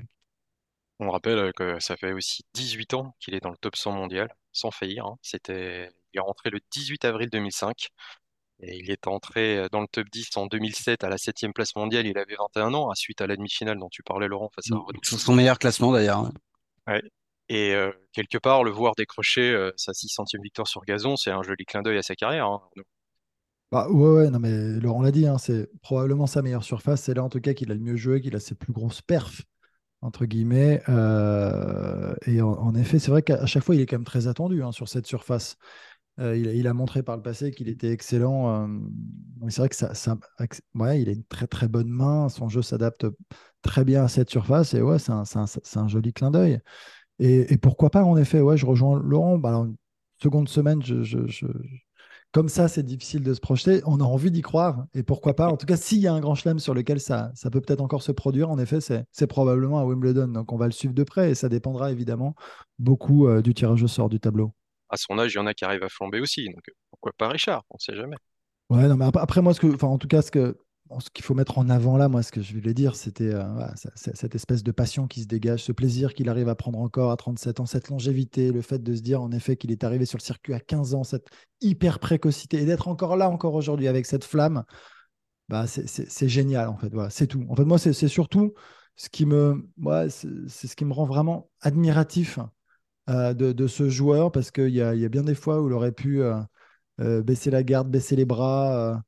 On 0.99 1.11
rappelle 1.11 1.37
euh, 1.37 1.51
que 1.51 1.79
ça 1.79 1.97
fait 1.97 2.13
aussi 2.13 2.43
18 2.53 2.93
ans 2.93 3.15
qu'il 3.19 3.33
est 3.35 3.39
dans 3.39 3.49
le 3.49 3.57
top 3.57 3.75
100 3.75 3.91
mondial, 3.91 4.33
sans 4.51 4.71
faillir. 4.71 5.05
Hein. 5.05 5.17
C'était, 5.21 5.89
il 6.13 6.17
est 6.17 6.21
rentré 6.21 6.49
le 6.49 6.59
18 6.71 7.05
avril 7.05 7.29
2005 7.29 7.89
et 8.59 8.77
il 8.77 8.91
est 8.91 9.07
entré 9.07 9.57
euh, 9.57 9.67
dans 9.71 9.81
le 9.81 9.87
top 9.87 10.07
10 10.11 10.37
en 10.37 10.47
2007 10.47 11.03
à 11.03 11.09
la 11.09 11.17
7 11.17 11.51
place 11.53 11.75
mondiale. 11.75 12.05
Il 12.07 12.17
avait 12.17 12.35
21 12.35 12.73
ans, 12.73 12.89
à 12.89 12.95
suite 12.95 13.21
à 13.21 13.27
la 13.27 13.35
demi-finale 13.35 13.77
dont 13.79 13.89
tu 13.89 14.03
parlais, 14.03 14.27
Laurent, 14.27 14.49
face 14.55 14.71
à 14.71 14.77
C'est 15.03 15.17
son 15.17 15.33
meilleur 15.33 15.59
classement 15.59 15.91
d'ailleurs. 15.91 16.31
Ouais. 16.87 17.01
Et 17.49 17.73
euh, 17.73 17.91
quelque 18.13 18.37
part, 18.37 18.63
le 18.63 18.71
voir 18.71 18.93
décrocher 18.95 19.69
sa 19.75 19.91
600e 19.91 20.41
victoire 20.41 20.67
sur 20.67 20.81
gazon, 20.85 21.17
c'est 21.17 21.31
un 21.31 21.43
joli 21.43 21.65
clin 21.65 21.81
d'œil 21.81 21.97
à 21.97 22.03
sa 22.03 22.15
carrière. 22.15 22.47
Hein. 22.47 22.61
Bah, 23.71 23.89
ouais, 23.89 24.09
ouais, 24.09 24.29
non, 24.29 24.39
mais 24.39 24.79
Laurent 24.79 25.01
l'a 25.01 25.11
dit, 25.11 25.27
hein, 25.27 25.37
c'est 25.37 25.69
probablement 25.81 26.27
sa 26.27 26.41
meilleure 26.41 26.63
surface. 26.63 27.01
C'est 27.01 27.13
là 27.13 27.23
en 27.23 27.29
tout 27.29 27.41
cas 27.41 27.53
qu'il 27.53 27.71
a 27.71 27.73
le 27.73 27.81
mieux 27.81 27.95
joué, 27.95 28.21
qu'il 28.21 28.35
a 28.35 28.39
ses 28.39 28.55
plus 28.55 28.71
grosses 28.71 29.01
perfs 29.01 29.41
entre 30.03 30.25
guillemets. 30.25 30.81
Euh, 30.89 32.13
et 32.27 32.41
en, 32.41 32.75
effet, 32.75 32.99
c'est 32.99 33.09
vrai 33.09 33.23
qu'à 33.23 33.45
chaque 33.45 33.63
fois, 33.63 33.73
il 33.75 33.81
est 33.81 33.85
quand 33.85 33.97
même 33.97 34.05
très 34.05 34.27
attendu 34.27 34.61
hein, 34.61 34.71
sur 34.71 34.87
cette 34.87 35.07
surface. 35.07 35.57
Euh, 36.19 36.37
il, 36.37 36.67
a 36.67 36.73
montré 36.73 37.01
par 37.01 37.17
le 37.17 37.23
passé 37.23 37.51
qu'il 37.51 37.69
était 37.69 37.89
excellent. 37.89 38.67
Euh, 38.67 38.67
c'est 39.49 39.61
vrai 39.61 39.69
que 39.69 39.75
ça, 39.75 40.17
ouais, 40.75 41.01
il 41.01 41.09
a 41.09 41.11
une 41.11 41.23
très 41.23 41.47
très 41.47 41.67
bonne 41.67 41.89
main. 41.89 42.29
Son 42.29 42.49
jeu 42.49 42.61
s'adapte 42.61 43.07
très 43.63 43.83
bien 43.83 44.03
à 44.03 44.07
cette 44.07 44.29
surface. 44.29 44.73
Et 44.75 44.81
ouais, 44.81 44.99
c'est 44.99 45.11
un, 45.11 45.23
un, 45.23 45.87
joli 45.87 46.13
clin 46.13 46.29
d'œil. 46.29 46.59
Et, 47.19 47.57
pourquoi 47.57 47.89
pas, 47.89 48.03
en 48.03 48.17
effet, 48.17 48.41
ouais, 48.41 48.57
je 48.57 48.65
rejoins 48.65 48.99
Laurent. 48.99 49.37
Bah, 49.39 49.65
seconde 50.21 50.49
semaine, 50.49 50.83
je, 50.83 51.03
je, 51.03 51.47
comme 52.31 52.47
ça, 52.47 52.67
c'est 52.67 52.83
difficile 52.83 53.23
de 53.23 53.33
se 53.33 53.39
projeter. 53.39 53.81
On 53.85 53.99
a 53.99 54.03
envie 54.03 54.31
d'y 54.31 54.41
croire. 54.41 54.85
Et 54.93 55.01
pourquoi 55.01 55.35
pas 55.35 55.49
En 55.49 55.57
tout 55.57 55.65
cas, 55.65 55.77
s'il 55.77 55.99
y 55.99 56.07
a 56.07 56.13
un 56.13 56.19
grand 56.19 56.35
chelem 56.35 56.59
sur 56.59 56.75
lequel 56.75 56.99
ça, 56.99 57.31
ça 57.33 57.49
peut 57.49 57.61
peut-être 57.61 57.81
encore 57.81 58.03
se 58.03 58.11
produire, 58.11 58.51
en 58.51 58.59
effet, 58.59 58.79
c'est 58.81 59.27
probablement 59.27 59.79
à 59.79 59.85
Wimbledon. 59.85 60.27
Donc, 60.27 60.51
on 60.51 60.57
va 60.57 60.67
le 60.67 60.71
suivre 60.71 60.93
de 60.93 61.03
près 61.03 61.31
et 61.31 61.35
ça 61.35 61.49
dépendra 61.49 61.91
évidemment 61.91 62.35
beaucoup 62.77 63.27
du 63.41 63.55
tirage 63.55 63.81
au 63.81 63.87
sort 63.87 64.09
du 64.09 64.19
tableau. 64.19 64.53
À 64.93 64.97
son 64.97 65.17
âge, 65.17 65.33
il 65.33 65.37
y 65.37 65.39
en 65.39 65.47
a 65.47 65.55
qui 65.55 65.65
arrivent 65.65 65.81
à 65.81 65.89
flamber 65.89 66.19
aussi. 66.19 66.45
Donc, 66.45 66.63
pourquoi 66.91 67.11
pas 67.17 67.29
Richard 67.29 67.63
On 67.71 67.77
ne 67.79 67.79
sait 67.79 67.95
jamais. 67.95 68.15
Ouais, 68.69 68.87
non, 68.87 68.95
mais 68.95 69.05
après, 69.15 69.41
moi, 69.41 69.55
ce 69.55 69.59
que, 69.59 69.83
en 69.83 69.97
tout 69.97 70.07
cas, 70.07 70.21
ce 70.21 70.29
que, 70.29 70.55
ce 70.99 71.09
qu'il 71.09 71.25
faut 71.25 71.33
mettre 71.33 71.57
en 71.57 71.67
avant 71.67 71.97
là, 71.97 72.09
moi, 72.09 72.21
ce 72.21 72.31
que 72.31 72.43
je 72.43 72.53
voulais 72.53 72.75
dire, 72.75 72.95
c'était 72.95 73.33
euh, 73.33 73.43
cette 73.95 74.35
espèce 74.35 74.61
de 74.61 74.71
passion 74.71 75.07
qui 75.07 75.21
se 75.21 75.27
dégage, 75.27 75.63
ce 75.63 75.71
plaisir 75.71 76.13
qu'il 76.13 76.29
arrive 76.29 76.47
à 76.47 76.53
prendre 76.53 76.77
encore 76.77 77.09
à 77.09 77.17
37 77.17 77.59
ans, 77.59 77.65
cette 77.65 77.89
longévité, 77.89 78.51
le 78.51 78.61
fait 78.61 78.81
de 78.83 78.95
se 78.95 79.01
dire 79.01 79.19
en 79.19 79.31
effet 79.31 79.57
qu'il 79.57 79.71
est 79.71 79.83
arrivé 79.83 80.05
sur 80.05 80.17
le 80.17 80.23
circuit 80.23 80.53
à 80.53 80.59
15 80.59 80.93
ans, 80.93 81.03
cette 81.03 81.27
hyper 81.59 81.97
précocité 81.97 82.61
et 82.61 82.65
d'être 82.65 82.87
encore 82.87 83.17
là, 83.17 83.29
encore 83.29 83.55
aujourd'hui 83.55 83.87
avec 83.87 84.05
cette 84.05 84.25
flamme, 84.25 84.63
bah, 85.49 85.65
c'est 85.67 86.29
génial 86.29 86.69
en 86.69 86.77
fait. 86.77 86.89
Voilà, 86.93 87.09
c'est 87.09 87.27
tout. 87.27 87.45
En 87.49 87.55
fait, 87.55 87.65
moi, 87.65 87.79
c'est 87.79 87.93
surtout 88.07 88.53
ce 88.95 89.09
qui 89.09 89.25
me, 89.25 89.67
ce 90.07 90.75
qui 90.75 90.85
me 90.85 90.93
rend 90.93 91.05
vraiment 91.05 91.49
admiratif 91.61 92.39
euh, 93.09 93.33
de, 93.33 93.67
ce 93.67 93.89
joueur 93.89 94.31
parce 94.31 94.51
qu'il 94.51 94.69
y 94.69 94.81
a, 94.81 94.95
y 94.95 95.05
a, 95.05 95.09
bien 95.09 95.23
des 95.23 95.35
fois 95.35 95.61
où 95.61 95.67
il 95.67 95.73
aurait 95.73 95.91
pu 95.91 96.21
euh, 96.21 97.23
baisser 97.23 97.51
la 97.51 97.63
garde, 97.63 97.89
baisser 97.89 98.15
les 98.15 98.25
bras 98.25 99.03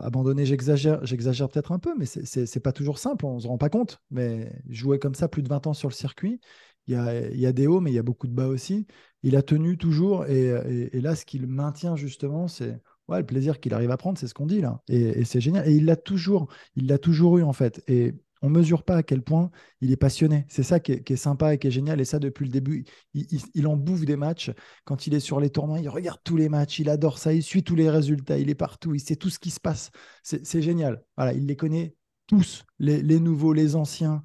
abandonner, 0.00 0.46
j'exagère, 0.46 1.04
j'exagère 1.04 1.48
peut-être 1.50 1.72
un 1.72 1.78
peu, 1.78 1.94
mais 1.98 2.06
c'est 2.06 2.60
pas 2.60 2.72
toujours 2.72 2.98
simple, 2.98 3.26
on 3.26 3.38
se 3.38 3.46
rend 3.46 3.58
pas 3.58 3.68
compte. 3.68 4.00
Mais 4.10 4.50
jouer 4.68 4.98
comme 4.98 5.14
ça 5.14 5.28
plus 5.28 5.42
de 5.42 5.48
20 5.48 5.66
ans 5.66 5.74
sur 5.74 5.88
le 5.88 5.94
circuit, 5.94 6.40
il 6.86 6.94
y 6.94 6.96
a, 6.96 7.28
y 7.34 7.46
a, 7.46 7.52
des 7.52 7.66
hauts, 7.66 7.80
mais 7.80 7.90
il 7.90 7.94
y 7.94 7.98
a 7.98 8.02
beaucoup 8.02 8.28
de 8.28 8.32
bas 8.32 8.46
aussi. 8.46 8.86
Il 9.22 9.36
a 9.36 9.42
tenu 9.42 9.76
toujours, 9.76 10.26
et, 10.26 11.00
là, 11.00 11.16
ce 11.16 11.26
qu'il 11.26 11.46
maintient 11.46 11.96
justement, 11.96 12.48
c'est 12.48 12.80
le 13.08 13.26
plaisir 13.26 13.60
qu'il 13.60 13.74
arrive 13.74 13.90
à 13.90 13.96
prendre, 13.96 14.18
c'est 14.18 14.26
ce 14.26 14.34
qu'on 14.34 14.46
dit 14.46 14.60
là. 14.60 14.80
Et, 14.88 15.20
et 15.20 15.24
c'est 15.24 15.40
génial. 15.40 15.68
Et 15.68 15.72
il 15.74 15.84
l'a 15.84 15.96
toujours, 15.96 16.48
il 16.76 16.86
l'a 16.86 16.98
toujours 16.98 17.38
eu 17.38 17.42
en 17.42 17.52
fait. 17.52 17.82
Et 17.88 18.14
on 18.42 18.48
mesure 18.48 18.82
pas 18.82 18.96
à 18.96 19.02
quel 19.02 19.22
point 19.22 19.50
il 19.80 19.92
est 19.92 19.96
passionné. 19.96 20.44
C'est 20.48 20.62
ça 20.62 20.80
qui 20.80 20.92
est, 20.92 21.16
sympa 21.16 21.54
et 21.54 21.58
qui 21.58 21.68
est 21.68 21.70
génial. 21.70 22.00
Et 22.00 22.04
ça, 22.04 22.18
depuis 22.18 22.44
le 22.44 22.50
début, 22.50 22.84
il, 23.14 23.66
en 23.66 23.76
bouffe 23.76 24.04
des 24.04 24.16
matchs. 24.16 24.50
Quand 24.84 25.06
il 25.06 25.14
est 25.14 25.20
sur 25.20 25.40
les 25.40 25.50
tournois, 25.50 25.80
il 25.80 25.88
regarde 25.88 26.20
tous 26.24 26.36
les 26.36 26.48
matchs, 26.48 26.78
il 26.78 26.90
adore 26.90 27.18
ça, 27.18 27.32
il 27.32 27.42
suit 27.42 27.62
tous 27.62 27.76
les 27.76 27.90
résultats, 27.90 28.38
il 28.38 28.50
est 28.50 28.54
partout, 28.54 28.94
il 28.94 29.00
sait 29.00 29.16
tout 29.16 29.30
ce 29.30 29.38
qui 29.38 29.50
se 29.50 29.60
passe. 29.60 29.90
C'est 30.22 30.62
génial. 30.62 31.02
Voilà, 31.16 31.32
il 31.32 31.46
les 31.46 31.56
connaît 31.56 31.94
tous, 32.26 32.64
les, 32.78 33.20
nouveaux, 33.20 33.52
les 33.52 33.76
anciens. 33.76 34.22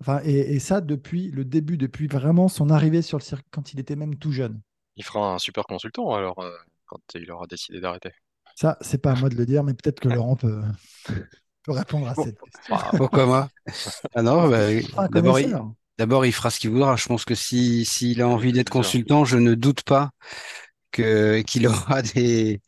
Enfin, 0.00 0.20
et, 0.24 0.58
ça, 0.58 0.80
depuis 0.80 1.30
le 1.30 1.44
début, 1.44 1.78
depuis 1.78 2.06
vraiment 2.06 2.48
son 2.48 2.70
arrivée 2.70 3.02
sur 3.02 3.18
le 3.18 3.22
circuit, 3.22 3.48
quand 3.50 3.72
il 3.72 3.80
était 3.80 3.96
même 3.96 4.16
tout 4.16 4.32
jeune. 4.32 4.60
Il 4.96 5.04
fera 5.04 5.34
un 5.34 5.38
super 5.38 5.64
consultant 5.64 6.12
alors, 6.12 6.38
euh, 6.40 6.50
quand 6.86 7.00
il 7.14 7.30
aura 7.30 7.46
décidé 7.46 7.80
d'arrêter. 7.80 8.12
Ça, 8.54 8.76
c'est 8.80 8.98
pas 8.98 9.12
à 9.12 9.16
moi 9.16 9.28
de 9.28 9.34
le 9.34 9.46
dire, 9.46 9.64
mais 9.64 9.74
peut-être 9.74 9.98
que 9.98 10.08
Laurent 10.22 10.36
peut, 10.36 10.62
peut 11.64 11.72
répondre 11.72 12.08
à 12.08 12.14
cette 12.14 12.38
question. 12.38 12.76
Bah, 12.76 12.90
pourquoi 12.96 13.26
moi? 13.26 13.48
Ah 14.14 14.22
non, 14.22 14.48
bah, 14.48 15.08
d'abord, 15.12 15.40
il, 15.40 15.56
d'abord, 15.98 16.26
il 16.26 16.32
fera 16.32 16.50
ce 16.50 16.60
qu'il 16.60 16.70
voudra. 16.70 16.96
Je 16.96 17.06
pense 17.06 17.24
que 17.24 17.34
si 17.34 17.84
s'il 17.84 18.22
a 18.22 18.28
envie 18.28 18.52
d'être 18.52 18.70
consultant, 18.70 19.24
je 19.24 19.38
ne 19.38 19.54
doute 19.54 19.82
pas 19.82 20.10
que 20.92 21.40
qu'il 21.42 21.66
aura 21.66 22.02
des 22.14 22.60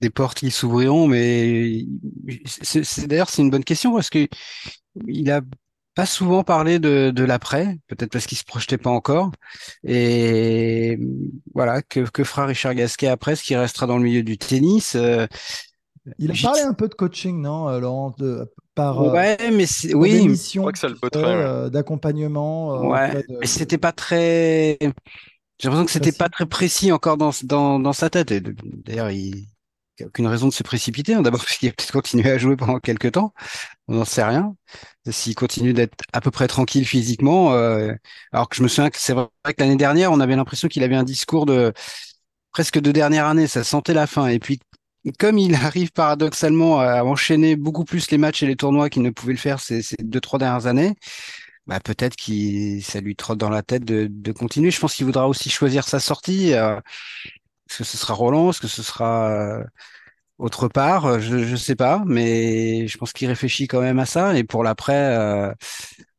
des 0.00 0.10
portes 0.10 0.38
qui 0.38 0.50
s'ouvriront. 0.50 1.08
Mais 1.08 1.84
c'est, 2.44 3.06
d'ailleurs 3.06 3.30
c'est 3.30 3.42
une 3.42 3.50
bonne 3.50 3.64
question 3.64 3.94
parce 3.94 4.10
que 4.10 4.28
il 5.06 5.30
a 5.30 5.40
pas 5.94 6.06
souvent 6.06 6.44
parlé 6.44 6.78
de, 6.78 7.10
de 7.14 7.24
l'après, 7.24 7.78
peut-être 7.88 8.12
parce 8.12 8.26
qu'il 8.26 8.38
se 8.38 8.44
projetait 8.44 8.78
pas 8.78 8.90
encore. 8.90 9.32
Et 9.84 10.98
voilà, 11.54 11.82
que, 11.82 12.08
que 12.08 12.24
fera 12.24 12.46
Richard 12.46 12.74
Gasquet 12.74 13.08
après, 13.08 13.36
ce 13.36 13.42
qui 13.42 13.56
restera 13.56 13.86
dans 13.86 13.98
le 13.98 14.04
milieu 14.04 14.22
du 14.22 14.38
tennis? 14.38 14.94
Euh, 14.94 15.26
il 16.18 16.30
a 16.30 16.34
parlé 16.42 16.62
un 16.62 16.72
peu 16.72 16.88
de 16.88 16.94
coaching, 16.94 17.40
non, 17.40 17.68
euh, 17.68 17.78
Laurent, 17.78 18.14
de, 18.18 18.50
par 18.74 19.00
euh, 19.02 19.12
ouais, 19.12 19.36
mais 19.50 19.66
oui, 19.94 20.28
missions 20.28 20.70
euh, 21.14 21.68
d'accompagnement. 21.68 22.80
ouais, 22.88 23.24
mais 23.28 23.46
c'était 23.46 23.78
pas 23.78 23.92
très. 23.92 24.78
J'ai 24.80 25.68
l'impression 25.68 25.84
que 25.84 25.92
c'était 25.92 26.12
pas 26.12 26.30
très 26.30 26.46
précis 26.46 26.90
encore 26.90 27.18
dans, 27.18 27.32
dans, 27.42 27.78
dans 27.78 27.92
sa 27.92 28.08
tête. 28.08 28.30
Et 28.30 28.40
d'ailleurs, 28.40 29.10
il 29.10 29.34
n'y 29.34 30.04
a 30.04 30.06
aucune 30.06 30.26
raison 30.26 30.48
de 30.48 30.54
se 30.54 30.62
précipiter. 30.62 31.12
Hein. 31.12 31.20
D'abord 31.20 31.40
parce 31.44 31.58
qu'il 31.58 31.68
a 31.68 31.72
peut-être 31.72 31.92
continué 31.92 32.30
à 32.30 32.38
jouer 32.38 32.56
pendant 32.56 32.78
quelques 32.78 33.12
temps. 33.12 33.34
On 33.86 33.96
n'en 33.96 34.06
sait 34.06 34.24
rien. 34.24 34.56
S'il 35.10 35.34
continue 35.34 35.74
d'être 35.74 36.02
à 36.14 36.22
peu 36.22 36.30
près 36.30 36.48
tranquille 36.48 36.86
physiquement, 36.86 37.52
alors 37.52 38.48
que 38.48 38.56
je 38.56 38.62
me 38.62 38.68
souviens 38.68 38.88
que 38.88 38.98
c'est 38.98 39.12
vrai 39.12 39.28
que 39.44 39.60
l'année 39.62 39.76
dernière, 39.76 40.12
on 40.12 40.20
avait 40.20 40.36
l'impression 40.36 40.68
qu'il 40.68 40.82
avait 40.82 40.96
un 40.96 41.04
discours 41.04 41.44
de 41.44 41.74
presque 42.52 42.80
de 42.80 42.90
dernière 42.90 43.26
année. 43.26 43.46
Ça 43.46 43.62
sentait 43.62 43.94
la 43.94 44.06
fin. 44.06 44.28
Et 44.28 44.38
puis 44.38 44.60
comme 45.18 45.38
il 45.38 45.54
arrive 45.54 45.92
paradoxalement 45.92 46.80
à 46.80 47.02
enchaîner 47.04 47.56
beaucoup 47.56 47.84
plus 47.84 48.10
les 48.10 48.18
matchs 48.18 48.42
et 48.42 48.46
les 48.46 48.56
tournois 48.56 48.90
qu'il 48.90 49.02
ne 49.02 49.10
pouvait 49.10 49.32
le 49.32 49.38
faire 49.38 49.60
ces, 49.60 49.82
deux, 50.00 50.20
trois 50.20 50.38
dernières 50.38 50.66
années, 50.66 50.94
bah 51.66 51.80
peut-être 51.80 52.16
qu'il 52.16 52.82
ça 52.84 53.00
lui 53.00 53.16
trotte 53.16 53.38
dans 53.38 53.50
la 53.50 53.62
tête 53.62 53.84
de, 53.84 54.08
de 54.10 54.32
continuer. 54.32 54.70
Je 54.70 54.80
pense 54.80 54.94
qu'il 54.94 55.06
voudra 55.06 55.28
aussi 55.28 55.50
choisir 55.50 55.86
sa 55.88 56.00
sortie. 56.00 56.54
Euh, 56.54 56.76
est-ce 57.70 57.78
que 57.78 57.84
ce 57.84 57.96
sera 57.96 58.14
Roland 58.14 58.50
Est-ce 58.50 58.60
que 58.60 58.68
ce 58.68 58.82
sera 58.82 59.30
euh, 59.30 59.64
autre 60.38 60.68
part? 60.68 61.20
Je 61.20 61.36
ne 61.36 61.56
sais 61.56 61.76
pas, 61.76 62.02
mais 62.06 62.88
je 62.88 62.98
pense 62.98 63.12
qu'il 63.12 63.28
réfléchit 63.28 63.68
quand 63.68 63.80
même 63.80 63.98
à 64.00 64.06
ça. 64.06 64.36
Et 64.36 64.44
pour 64.44 64.64
l'après, 64.64 65.16
euh, 65.16 65.52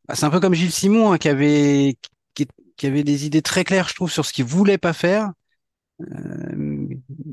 bah, 0.08 0.16
c'est 0.16 0.26
un 0.26 0.30
peu 0.30 0.40
comme 0.40 0.54
Gilles 0.54 0.72
Simon 0.72 1.14
hein, 1.14 1.18
qui 1.18 1.30
avait 1.30 1.98
qui, 2.34 2.48
qui, 2.78 2.88
avait 2.88 3.04
des 3.04 3.26
idées 3.26 3.42
très 3.42 3.64
claires, 3.66 3.90
je 3.90 3.96
trouve, 3.96 4.12
sur 4.12 4.26
ce 4.26 4.34
qu'il 4.34 4.46
voulait 4.46 4.78
pas 4.78 4.94
faire 4.94 5.32
euh, 6.02 6.71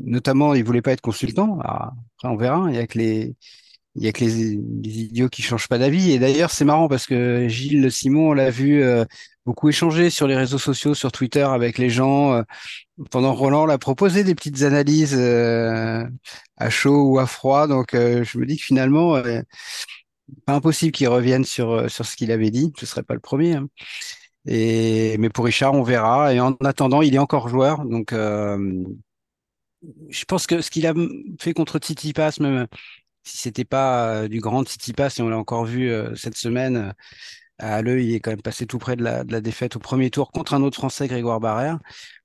notamment, 0.08 0.54
il 0.54 0.64
voulait 0.64 0.82
pas 0.82 0.92
être 0.92 1.00
consultant. 1.00 1.58
après, 1.60 2.28
on 2.28 2.36
verra. 2.36 2.66
Il 2.70 2.76
y 2.76 2.78
a 2.78 2.86
que 2.86 2.98
les, 2.98 3.34
il 3.94 4.04
y 4.04 4.08
a 4.08 4.12
que 4.12 4.24
les, 4.24 4.54
idiots 4.84 5.28
qui 5.28 5.42
changent 5.42 5.68
pas 5.68 5.78
d'avis. 5.78 6.12
Et 6.12 6.18
d'ailleurs, 6.18 6.50
c'est 6.50 6.64
marrant 6.64 6.88
parce 6.88 7.06
que 7.06 7.48
Gilles 7.48 7.90
Simon, 7.90 8.30
on 8.30 8.32
l'a 8.32 8.50
vu 8.50 8.82
euh, 8.82 9.04
beaucoup 9.46 9.68
échanger 9.68 10.10
sur 10.10 10.26
les 10.26 10.36
réseaux 10.36 10.58
sociaux, 10.58 10.94
sur 10.94 11.12
Twitter 11.12 11.42
avec 11.42 11.78
les 11.78 11.90
gens. 11.90 12.32
Euh, 12.32 12.42
pendant 13.10 13.34
Roland 13.34 13.66
l'a 13.66 13.78
proposé 13.78 14.24
des 14.24 14.34
petites 14.34 14.62
analyses 14.62 15.14
à 15.14 16.70
chaud 16.70 17.02
ou 17.04 17.18
à 17.18 17.26
froid. 17.26 17.66
Donc, 17.68 17.90
je 17.92 18.38
me 18.38 18.46
dis 18.46 18.56
que 18.56 18.64
finalement, 18.64 19.22
pas 20.46 20.54
impossible 20.54 20.92
qu'il 20.92 21.08
revienne 21.08 21.44
sur 21.44 21.90
sur 21.90 22.04
ce 22.04 22.16
qu'il 22.16 22.32
avait 22.32 22.50
dit. 22.50 22.72
Ce 22.78 22.86
serait 22.86 23.04
pas 23.04 23.14
le 23.14 23.20
premier. 23.20 23.54
Hein. 23.54 23.68
Et, 24.48 25.18
mais 25.18 25.28
pour 25.28 25.44
Richard, 25.44 25.74
on 25.74 25.82
verra. 25.82 26.34
Et 26.34 26.40
en 26.40 26.52
attendant, 26.64 27.02
il 27.02 27.14
est 27.14 27.18
encore 27.18 27.48
joueur. 27.48 27.84
Donc, 27.84 28.12
euh, 28.12 28.84
je 30.08 30.25
pense 30.25 30.47
que 30.47 30.61
ce 30.61 30.70
qu'il 30.70 30.87
a 30.87 30.94
fait 31.40 31.54
contre 31.54 31.78
Tsitsipas, 31.78 32.38
même 32.40 32.66
si 33.25 33.38
c'était 33.38 33.64
pas 33.64 34.23
euh, 34.23 34.28
du 34.28 34.40
grand 34.40 34.64
Tsitsipas, 34.64 35.16
et 35.18 35.23
on 35.23 35.28
l'a 35.28 35.38
encore 35.38 35.64
vu 35.64 35.90
euh, 35.90 36.14
cette 36.14 36.37
semaine, 36.37 36.94
à 37.58 37.82
l'œil, 37.82 38.08
il 38.08 38.14
est 38.14 38.20
quand 38.20 38.30
même 38.30 38.42
passé 38.42 38.66
tout 38.66 38.78
près 38.78 38.97
de 38.97 39.02
la, 39.02 39.25
défaite 39.25 39.76
au 39.76 39.80
premier 39.80 40.11
tour 40.11 40.30
contre 40.32 40.54
un 40.54 40.62
autre 40.62 40.76
Français, 40.78 41.08
Grégoire 41.08 41.40
Barrère. 41.40 41.78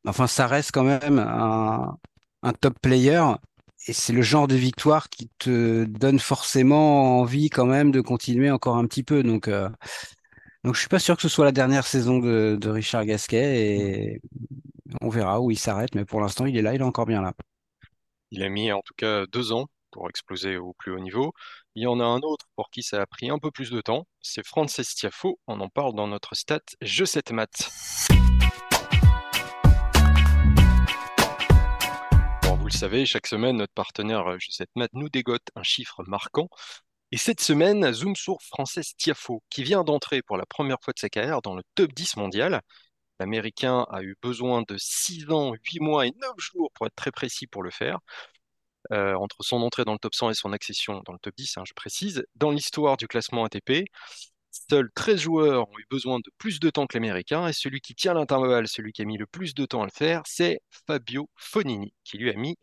Enfin, 0.06 0.28
ça 0.28 0.48
reste 0.48 0.72
quand 0.72 0.84
même 0.84 1.20
un, 1.20 1.98
top 2.62 2.76
player. 2.82 3.24
Et 3.88 3.94
c'est 3.94 4.14
le 4.14 4.22
genre 4.22 4.48
de 4.48 4.56
victoire 4.56 5.10
qui 5.10 5.30
te 5.40 5.86
donne 5.86 6.20
forcément 6.20 7.20
envie 7.20 7.50
quand 7.50 7.66
même 7.66 7.92
de 7.92 8.00
continuer 8.00 8.52
encore 8.52 8.78
un 8.78 8.86
petit 8.86 9.04
peu. 9.04 9.24
Donc, 9.24 9.50
donc 10.64 10.76
je 10.76 10.80
suis 10.80 10.90
pas 10.90 11.00
sûr 11.00 11.16
que 11.16 11.22
ce 11.22 11.30
soit 11.30 11.46
la 11.46 11.52
dernière 11.52 11.86
saison 11.86 12.20
de, 12.20 12.70
Richard 12.70 13.06
Gasquet 13.06 13.62
et 13.62 14.22
on 15.02 15.10
verra 15.10 15.42
où 15.42 15.52
il 15.52 15.60
s'arrête, 15.60 15.96
mais 15.96 16.06
pour 16.06 16.22
l'instant 16.22 16.46
il 16.46 16.58
est 16.58 16.62
là, 16.62 16.74
il 16.74 16.82
est 16.82 16.84
encore 16.84 17.06
bien 17.06 17.22
là. 17.22 17.34
Il 18.32 18.44
a 18.44 18.50
mis 18.50 18.72
en 18.72 18.82
tout 18.82 18.94
cas 18.98 19.26
deux 19.28 19.52
ans 19.52 19.68
pour 19.92 20.10
exploser 20.10 20.58
au 20.58 20.74
plus 20.74 20.92
haut 20.92 21.00
niveau. 21.00 21.34
Il 21.76 21.84
y 21.84 21.88
en 21.88 22.00
a 22.00 22.04
un 22.04 22.20
autre 22.20 22.46
pour 22.56 22.70
qui 22.70 22.84
ça 22.84 23.02
a 23.02 23.06
pris 23.06 23.30
un 23.30 23.40
peu 23.40 23.52
plus 23.52 23.70
de 23.70 23.82
temps, 23.82 24.08
c'est 24.22 24.46
Frances 24.46 24.82
Tiafo, 24.96 25.40
on 25.48 25.60
en 25.60 25.70
parle 25.70 25.94
dans 25.96 26.08
notre 26.08 26.36
stat 26.36 26.62
Je 26.82 27.06
7 27.06 27.32
maths. 27.32 27.70
vous 32.60 32.70
le 32.70 32.72
savez, 32.72 33.06
chaque 33.06 33.28
semaine, 33.28 33.58
notre 33.58 33.74
partenaire 33.74 34.40
Je 34.40 34.50
7 34.50 34.70
maths 34.76 34.94
nous 34.94 35.10
dégote 35.10 35.44
un 35.56 35.64
chiffre 35.64 36.02
marquant 36.08 36.48
et 37.14 37.18
cette 37.18 37.42
semaine, 37.42 37.94
zoom 37.94 38.16
sur 38.16 38.42
Frances 38.42 38.96
Tiafo, 38.98 39.44
qui 39.52 39.62
vient 39.62 39.84
d'entrer 39.84 40.24
pour 40.24 40.36
la 40.36 40.48
première 40.48 40.78
fois 40.82 40.94
de 40.94 41.00
sa 41.00 41.10
carrière 41.10 41.44
dans 41.44 41.54
le 41.54 41.62
top 41.76 41.94
10 41.94 42.18
mondial. 42.18 42.62
L'Américain 43.24 43.86
a 43.90 44.04
eu 44.04 44.18
besoin 44.22 44.64
de 44.68 44.76
6 44.78 45.32
ans, 45.32 45.54
8 45.54 45.80
mois 45.80 46.06
et 46.06 46.12
9 46.22 46.34
jours 46.38 46.70
pour 46.74 46.88
être 46.88 46.96
très 46.96 47.12
précis 47.12 47.48
pour 47.48 47.64
le 47.64 47.72
faire. 47.72 48.00
Euh, 48.92 49.14
entre 49.16 49.38
son 49.44 49.62
entrée 49.62 49.86
dans 49.86 49.94
le 49.94 49.98
top 49.98 50.14
100 50.14 50.32
et 50.32 50.34
son 50.34 50.52
accession 50.52 51.02
dans 51.06 51.14
le 51.14 51.20
top 51.20 51.34
10, 51.38 51.58
hein, 51.58 51.64
je 51.66 51.72
précise. 51.74 52.26
Dans 52.36 52.52
l'histoire 52.52 52.98
du 52.98 53.08
classement 53.08 53.46
ATP, 53.46 53.86
seuls 54.52 54.90
13 54.94 55.22
joueurs 55.22 55.70
ont 55.70 55.80
eu 55.80 55.86
besoin 55.90 56.20
de 56.20 56.30
plus 56.38 56.60
de 56.60 56.70
temps 56.70 56.86
que 56.86 56.98
l'Américain, 56.98 57.48
et 57.48 57.54
celui 57.54 57.80
qui 57.80 57.96
tient 57.96 58.14
l'intervalle, 58.14 58.68
celui 58.68 58.92
qui 58.92 59.02
a 59.02 59.06
mis 59.06 59.18
le 59.18 59.26
plus 59.26 59.54
de 59.54 59.66
temps 59.66 59.84
à 59.84 59.86
le 59.86 59.92
faire, 59.92 60.24
c'est 60.26 60.60
Fabio 60.86 61.30
Fonini, 61.38 61.94
qui 62.04 62.18
lui 62.18 62.30
a 62.30 62.34
mis 62.34 62.58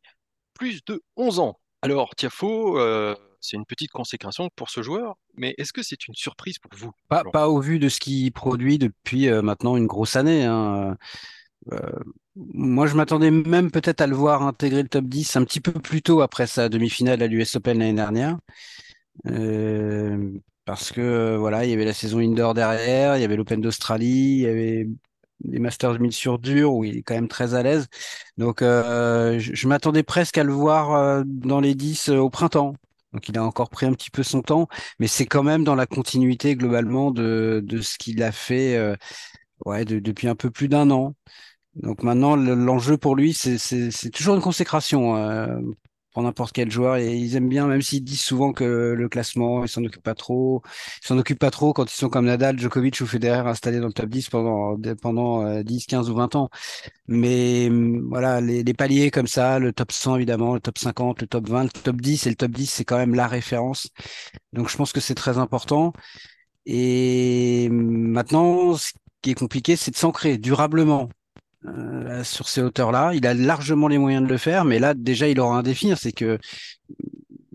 plus 0.52 0.84
de 0.84 1.02
11 1.16 1.38
ans. 1.38 1.58
Alors, 1.80 2.14
Tiafo, 2.14 2.78
euh, 2.78 3.16
c'est 3.40 3.56
une 3.56 3.64
petite 3.64 3.90
consécration 3.90 4.50
pour 4.54 4.70
ce 4.70 4.82
joueur, 4.82 5.16
mais 5.34 5.54
est-ce 5.58 5.72
que 5.72 5.82
c'est 5.82 6.06
une 6.06 6.14
surprise 6.14 6.58
pour 6.58 6.70
vous 6.76 6.92
pas, 7.08 7.24
pas, 7.32 7.48
au 7.48 7.60
vu 7.60 7.78
de 7.78 7.88
ce 7.88 7.98
qu'il 7.98 8.30
produit 8.32 8.78
depuis 8.78 9.28
euh, 9.28 9.42
maintenant 9.42 9.76
une 9.76 9.86
grosse 9.86 10.16
année. 10.16 10.44
Hein. 10.44 10.96
Euh, 11.72 11.78
moi, 12.36 12.86
je 12.86 12.94
m'attendais 12.94 13.30
même 13.30 13.70
peut-être 13.70 14.02
à 14.02 14.06
le 14.06 14.14
voir 14.14 14.42
intégrer 14.42 14.82
le 14.82 14.88
top 14.88 15.06
10 15.06 15.36
un 15.36 15.44
petit 15.44 15.60
peu 15.60 15.72
plus 15.72 16.02
tôt 16.02 16.20
après 16.20 16.46
sa 16.46 16.68
demi-finale 16.68 17.22
à 17.22 17.26
l'US 17.26 17.56
Open 17.56 17.78
l'année 17.78 17.94
dernière. 17.94 18.38
Euh, 19.26 20.30
parce 20.64 20.92
que 20.92 21.36
voilà, 21.36 21.64
il 21.64 21.70
y 21.70 21.74
avait 21.74 21.84
la 21.84 21.94
saison 21.94 22.18
indoor 22.20 22.54
derrière, 22.54 23.16
il 23.16 23.22
y 23.22 23.24
avait 23.24 23.36
l'Open 23.36 23.60
d'Australie, 23.60 24.36
il 24.36 24.40
y 24.40 24.46
avait 24.46 24.88
les 25.44 25.58
Masters 25.58 25.98
1000 25.98 26.12
sur 26.12 26.38
dur 26.38 26.74
où 26.74 26.84
il 26.84 26.98
est 26.98 27.02
quand 27.02 27.14
même 27.14 27.28
très 27.28 27.54
à 27.54 27.62
l'aise. 27.62 27.88
Donc, 28.36 28.60
je, 28.60 29.38
je 29.38 29.68
m'attendais 29.68 30.02
presque 30.02 30.38
à 30.38 30.44
le 30.44 30.52
voir 30.52 31.24
dans 31.26 31.60
les 31.60 31.74
10 31.74 32.10
au 32.10 32.28
printemps. 32.30 32.74
Donc 33.12 33.28
il 33.28 33.36
a 33.38 33.44
encore 33.44 33.70
pris 33.70 33.86
un 33.86 33.92
petit 33.92 34.10
peu 34.10 34.22
son 34.22 34.42
temps, 34.42 34.68
mais 34.98 35.06
c'est 35.08 35.26
quand 35.26 35.42
même 35.42 35.64
dans 35.64 35.74
la 35.74 35.86
continuité 35.86 36.56
globalement 36.56 37.10
de, 37.10 37.60
de 37.64 37.80
ce 37.80 37.98
qu'il 37.98 38.22
a 38.22 38.32
fait 38.32 38.76
euh, 38.76 38.94
ouais, 39.66 39.84
depuis 39.84 40.28
un 40.28 40.34
peu 40.36 40.50
plus 40.50 40.68
d'un 40.68 40.90
an. 40.90 41.14
Donc 41.76 42.02
maintenant, 42.02 42.36
l'enjeu 42.36 42.98
pour 42.98 43.16
lui, 43.16 43.34
c'est 43.34 44.10
toujours 44.12 44.34
une 44.36 44.42
consécration. 44.42 45.16
Euh, 45.16 45.60
pour 46.12 46.22
n'importe 46.22 46.52
quel 46.52 46.70
joueur. 46.70 46.96
Et 46.96 47.16
ils 47.16 47.36
aiment 47.36 47.48
bien, 47.48 47.66
même 47.66 47.82
s'ils 47.82 48.04
disent 48.04 48.20
souvent 48.22 48.52
que 48.52 48.64
le 48.96 49.08
classement, 49.08 49.64
ils 49.64 49.68
s'en 49.68 49.84
occupent 49.84 50.02
pas 50.02 50.14
trop. 50.14 50.62
Ils 51.02 51.06
s'en 51.06 51.18
occupent 51.18 51.38
pas 51.38 51.50
trop 51.50 51.72
quand 51.72 51.90
ils 51.90 51.96
sont 51.96 52.08
comme 52.08 52.26
Nadal, 52.26 52.58
Djokovic 52.58 53.00
ou 53.00 53.06
Federer 53.06 53.48
installés 53.48 53.80
dans 53.80 53.86
le 53.86 53.92
top 53.92 54.08
10 54.08 54.28
pendant, 54.30 54.76
pendant 55.00 55.62
10, 55.62 55.82
euh, 55.82 55.84
15 55.88 56.10
ou 56.10 56.14
20 56.14 56.36
ans. 56.36 56.50
Mais 57.08 57.68
hum, 57.68 58.08
voilà, 58.08 58.40
les, 58.40 58.62
les, 58.62 58.74
paliers 58.74 59.10
comme 59.10 59.26
ça, 59.26 59.58
le 59.58 59.72
top 59.72 59.92
100 59.92 60.16
évidemment, 60.16 60.54
le 60.54 60.60
top 60.60 60.78
50, 60.78 61.20
le 61.22 61.26
top 61.26 61.48
20, 61.48 61.64
le 61.64 61.70
top 61.70 61.96
10 62.00 62.26
et 62.26 62.30
le 62.30 62.36
top 62.36 62.52
10, 62.52 62.66
c'est 62.66 62.84
quand 62.84 62.98
même 62.98 63.14
la 63.14 63.26
référence. 63.26 63.88
Donc 64.52 64.68
je 64.70 64.76
pense 64.76 64.92
que 64.92 65.00
c'est 65.00 65.14
très 65.14 65.38
important. 65.38 65.92
Et 66.66 67.68
hum, 67.70 67.76
maintenant, 68.12 68.74
ce 68.76 68.92
qui 69.22 69.30
est 69.30 69.34
compliqué, 69.34 69.76
c'est 69.76 69.90
de 69.90 69.96
s'ancrer 69.96 70.38
durablement 70.38 71.08
euh, 71.66 72.24
sur 72.24 72.48
ces 72.48 72.62
hauteurs-là. 72.62 73.12
Il 73.14 73.26
a 73.26 73.34
largement 73.34 73.88
les 73.88 73.98
moyens 73.98 74.24
de 74.24 74.28
le 74.28 74.38
faire, 74.38 74.64
mais 74.64 74.78
là 74.78 74.94
déjà 74.94 75.28
il 75.28 75.38
aura 75.40 75.58
un 75.58 75.62
défi, 75.62 75.92
hein, 75.92 75.96
c'est 75.96 76.12
que 76.12 76.38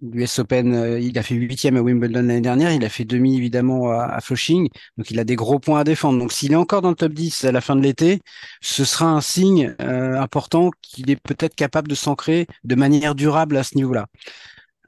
l'US 0.01 0.39
Open, 0.39 0.75
euh, 0.75 0.99
il 0.99 1.17
a 1.17 1.23
fait 1.23 1.35
huitième 1.35 1.77
à 1.77 1.81
Wimbledon 1.81 2.21
l'année 2.21 2.41
dernière, 2.41 2.71
il 2.71 2.85
a 2.85 2.89
fait 2.89 3.05
demi 3.05 3.35
évidemment 3.37 3.89
à, 3.91 4.19
Flushing, 4.21 4.69
donc 4.97 5.09
il 5.09 5.19
a 5.19 5.23
des 5.23 5.35
gros 5.35 5.57
points 5.59 5.79
à 5.79 5.83
défendre. 5.83 6.19
Donc 6.19 6.31
s'il 6.31 6.51
est 6.53 6.57
encore 6.57 6.81
dans 6.81 6.89
le 6.89 6.95
top 6.95 7.13
10 7.13 7.45
à 7.45 7.51
la 7.51 7.61
fin 7.61 7.75
de 7.75 7.81
l'été, 7.81 8.21
ce 8.61 8.85
sera 8.85 9.07
un 9.07 9.21
signe 9.21 9.75
euh, 9.81 10.19
important 10.19 10.69
qu'il 10.81 11.09
est 11.09 11.15
peut-être 11.15 11.55
capable 11.55 11.87
de 11.87 11.95
s'ancrer 11.95 12.47
de 12.63 12.75
manière 12.75 13.15
durable 13.15 13.57
à 13.57 13.63
ce 13.63 13.75
niveau-là. 13.75 14.07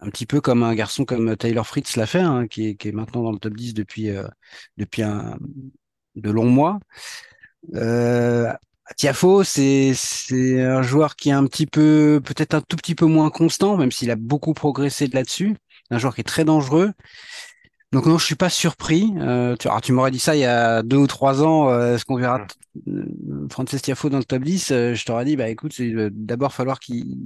Un 0.01 0.09
petit 0.11 0.27
peu 0.27 0.41
comme 0.41 0.61
un 0.61 0.75
garçon 0.75 1.05
comme 1.05 1.35
Taylor 1.35 1.65
Fritz 1.65 1.95
l'a 1.95 2.05
fait, 2.05 2.19
hein, 2.19 2.47
qui, 2.47 2.67
est, 2.67 2.91
maintenant 2.91 3.23
dans 3.23 3.31
le 3.31 3.39
top 3.39 3.55
10 3.55 3.73
depuis, 3.73 4.09
depuis 4.77 5.01
un, 5.01 5.37
de 6.15 6.29
longs 6.29 6.49
mois. 6.49 6.79
Euh, 7.75 8.51
Tiafo, 8.95 9.43
c'est 9.43 9.93
c'est 9.93 10.61
un 10.63 10.81
joueur 10.81 11.15
qui 11.15 11.29
est 11.29 11.33
un 11.33 11.45
petit 11.45 11.65
peu, 11.67 12.21
peut-être 12.23 12.53
un 12.53 12.61
tout 12.61 12.77
petit 12.77 12.95
peu 12.95 13.05
moins 13.05 13.29
constant, 13.29 13.77
même 13.77 13.91
s'il 13.91 14.09
a 14.11 14.15
beaucoup 14.15 14.53
progressé 14.53 15.07
là-dessus. 15.07 15.55
Un 15.91 15.97
joueur 15.97 16.15
qui 16.15 16.21
est 16.21 16.23
très 16.23 16.45
dangereux. 16.45 16.93
Donc 17.93 18.05
non, 18.05 18.17
je 18.17 18.25
suis 18.25 18.35
pas 18.35 18.49
surpris. 18.49 19.13
Euh, 19.17 19.55
tu, 19.55 19.69
tu 19.81 19.93
m'aurais 19.93 20.11
dit 20.11 20.19
ça 20.19 20.35
il 20.35 20.39
y 20.39 20.45
a 20.45 20.83
deux 20.83 20.97
ou 20.97 21.07
trois 21.07 21.41
ans, 21.41 21.69
euh, 21.69 21.95
est-ce 21.95 22.03
qu'on 22.03 22.17
verra 22.17 22.45
mmh. 22.85 23.47
Frances 23.49 23.81
Tiafo 23.81 24.09
dans 24.09 24.17
le 24.17 24.25
top 24.25 24.43
10 24.43 24.71
euh, 24.71 24.93
Je 24.93 25.05
t'aurais 25.05 25.23
dit, 25.23 25.37
bah 25.37 25.47
écoute, 25.47 25.71
c'est 25.73 25.93
d'abord 26.11 26.53
falloir 26.53 26.81
qu'il 26.81 27.17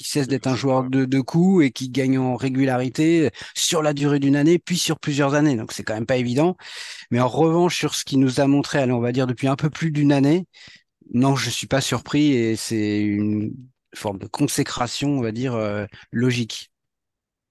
cesse 0.00 0.26
d'être 0.26 0.46
un 0.46 0.56
joueur 0.56 0.84
de, 0.84 1.04
de 1.04 1.20
coups 1.20 1.66
et 1.66 1.70
qu'il 1.70 1.92
gagne 1.92 2.18
en 2.18 2.34
régularité 2.34 3.30
sur 3.54 3.82
la 3.82 3.92
durée 3.92 4.20
d'une 4.20 4.36
année, 4.36 4.58
puis 4.58 4.78
sur 4.78 4.98
plusieurs 4.98 5.34
années. 5.34 5.56
Donc 5.56 5.72
c'est 5.72 5.82
quand 5.82 5.94
même 5.94 6.06
pas 6.06 6.16
évident. 6.16 6.56
Mais 7.10 7.20
en 7.20 7.28
revanche, 7.28 7.76
sur 7.76 7.94
ce 7.94 8.04
qu'il 8.04 8.20
nous 8.20 8.40
a 8.40 8.46
montré, 8.46 8.78
allez, 8.78 8.92
on 8.92 9.00
va 9.00 9.12
dire 9.12 9.26
depuis 9.26 9.48
un 9.48 9.56
peu 9.56 9.68
plus 9.68 9.90
d'une 9.90 10.12
année, 10.12 10.46
non, 11.12 11.36
je 11.36 11.50
suis 11.50 11.66
pas 11.66 11.82
surpris 11.82 12.32
et 12.32 12.56
c'est 12.56 13.02
une 13.02 13.52
forme 13.94 14.18
de 14.18 14.26
consécration, 14.26 15.10
on 15.18 15.20
va 15.20 15.30
dire, 15.30 15.58
logique. 16.10 16.70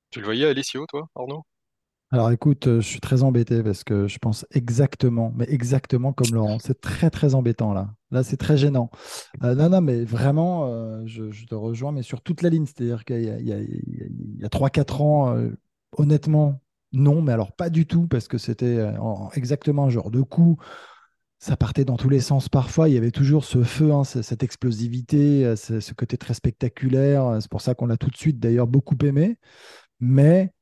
Tu 0.10 0.20
le 0.20 0.26
voyais 0.26 0.48
Alessio, 0.48 0.88
toi, 0.88 1.08
Arnaud? 1.16 1.46
Alors 2.14 2.30
écoute, 2.30 2.68
euh, 2.68 2.80
je 2.80 2.88
suis 2.88 3.00
très 3.00 3.24
embêté 3.24 3.64
parce 3.64 3.84
que 3.84 4.08
je 4.08 4.20
pense 4.20 4.46
exactement, 4.52 5.34
mais 5.36 5.46
exactement 5.50 6.14
comme 6.14 6.32
Laurent. 6.32 6.60
C'est 6.60 6.80
très 6.80 7.10
très 7.10 7.34
embêtant 7.34 7.74
là. 7.74 7.96
Là, 8.12 8.22
c'est 8.22 8.38
très 8.38 8.56
gênant. 8.56 8.92
Euh, 9.44 9.56
non, 9.56 9.70
non, 9.70 9.82
mais 9.82 10.06
vraiment, 10.06 10.68
euh, 10.68 11.02
je, 11.08 11.46
te 11.48 11.56
rejoins, 11.56 11.92
mais 11.92 12.04
sur 12.04 12.22
toute 12.22 12.44
la 12.44 12.50
ligne. 12.50 12.68
C'est-à-dire 12.68 13.04
qu'il 13.04 13.24
y 13.24 14.46
a, 14.46 14.50
3-4 14.50 15.02
ans, 15.02 15.36
honnêtement, 15.98 16.62
non, 16.92 17.24
mais 17.24 17.32
alors 17.32 17.52
pas 17.52 17.72
du 17.72 17.88
tout, 17.88 18.06
parce 18.06 18.28
que 18.28 18.38
c'était 18.38 18.78
exactement 19.34 19.86
un 19.86 19.90
genre 19.90 20.12
de 20.12 20.22
coup. 20.22 20.58
Ça 21.40 21.58
partait 21.58 21.84
dans 21.84 21.98
tous 21.98 22.10
les 22.10 22.20
sens 22.20 22.48
parfois. 22.48 22.90
Il 22.90 22.94
y 22.94 22.98
avait 22.98 23.10
toujours 23.10 23.44
ce 23.44 23.64
feu, 23.64 23.92
hein, 23.92 24.04
cette 24.04 24.44
explosivité, 24.44 25.56
ce 25.56 25.94
côté 25.96 26.18
très 26.18 26.36
spectaculaire. 26.36 27.40
C'est 27.42 27.50
pour 27.50 27.62
ça 27.62 27.74
qu'on 27.74 27.88
l'a 27.88 27.98
tout 27.98 28.12
de 28.12 28.18
suite 28.18 28.40
d'ailleurs 28.40 28.68
beaucoup 28.68 28.98
aimé. 29.04 29.40
Mais 30.00 30.54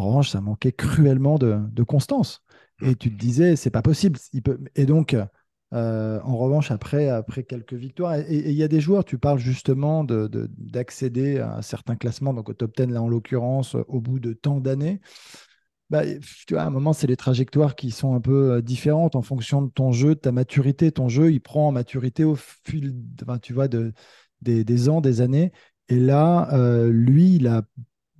en 0.00 0.06
revanche, 0.08 0.30
ça 0.30 0.40
manquait 0.40 0.72
cruellement 0.72 1.38
de, 1.38 1.82
constance. 1.82 2.42
Et 2.82 2.94
tu 2.94 3.10
te 3.12 3.18
disais, 3.18 3.56
c'est 3.56 3.70
pas 3.70 3.82
possible. 3.82 4.18
Il 4.32 4.42
peut... 4.42 4.58
Et 4.74 4.86
donc, 4.86 5.14
euh, 5.72 6.20
en 6.22 6.36
revanche, 6.36 6.70
après, 6.70 7.08
après 7.08 7.44
quelques 7.44 7.74
victoires, 7.74 8.14
et 8.16 8.50
il 8.50 8.56
y 8.56 8.62
a 8.62 8.68
des 8.68 8.80
joueurs, 8.80 9.04
tu 9.04 9.18
parles 9.18 9.38
justement 9.38 10.04
d'accéder 10.04 11.34
de, 11.34 11.40
à 11.40 11.62
certains 11.62 11.96
classements, 11.96 12.34
donc 12.34 12.48
au 12.48 12.54
top 12.54 12.74
10, 12.76 12.86
là 12.86 13.02
en 13.02 13.08
l'occurrence, 13.08 13.76
au 13.88 14.00
bout 14.00 14.18
de 14.18 14.32
tant 14.32 14.60
d'années. 14.60 15.00
Bah, 15.90 16.02
tu 16.46 16.54
vois, 16.54 16.62
à 16.62 16.66
un 16.66 16.70
moment, 16.70 16.92
c'est 16.92 17.08
les 17.08 17.16
trajectoires 17.16 17.74
qui 17.74 17.90
sont 17.90 18.14
un 18.14 18.20
peu 18.20 18.52
euh, 18.52 18.62
différentes 18.62 19.16
en 19.16 19.22
fonction 19.22 19.60
de 19.60 19.70
ton 19.70 19.90
jeu, 19.90 20.10
de 20.10 20.20
ta 20.20 20.30
maturité. 20.30 20.92
Ton 20.92 21.08
jeu, 21.08 21.32
il 21.32 21.40
prend 21.40 21.68
en 21.68 21.72
maturité 21.72 22.22
au 22.22 22.36
fil 22.36 22.94
tu 23.42 23.52
vois, 23.52 23.66
de, 23.66 23.92
des, 24.40 24.88
ans, 24.88 25.00
des 25.00 25.20
années. 25.20 25.52
Et 25.88 25.98
là, 25.98 26.48
euh, 26.54 26.90
lui, 26.92 27.34
il 27.36 27.48
a 27.48 27.62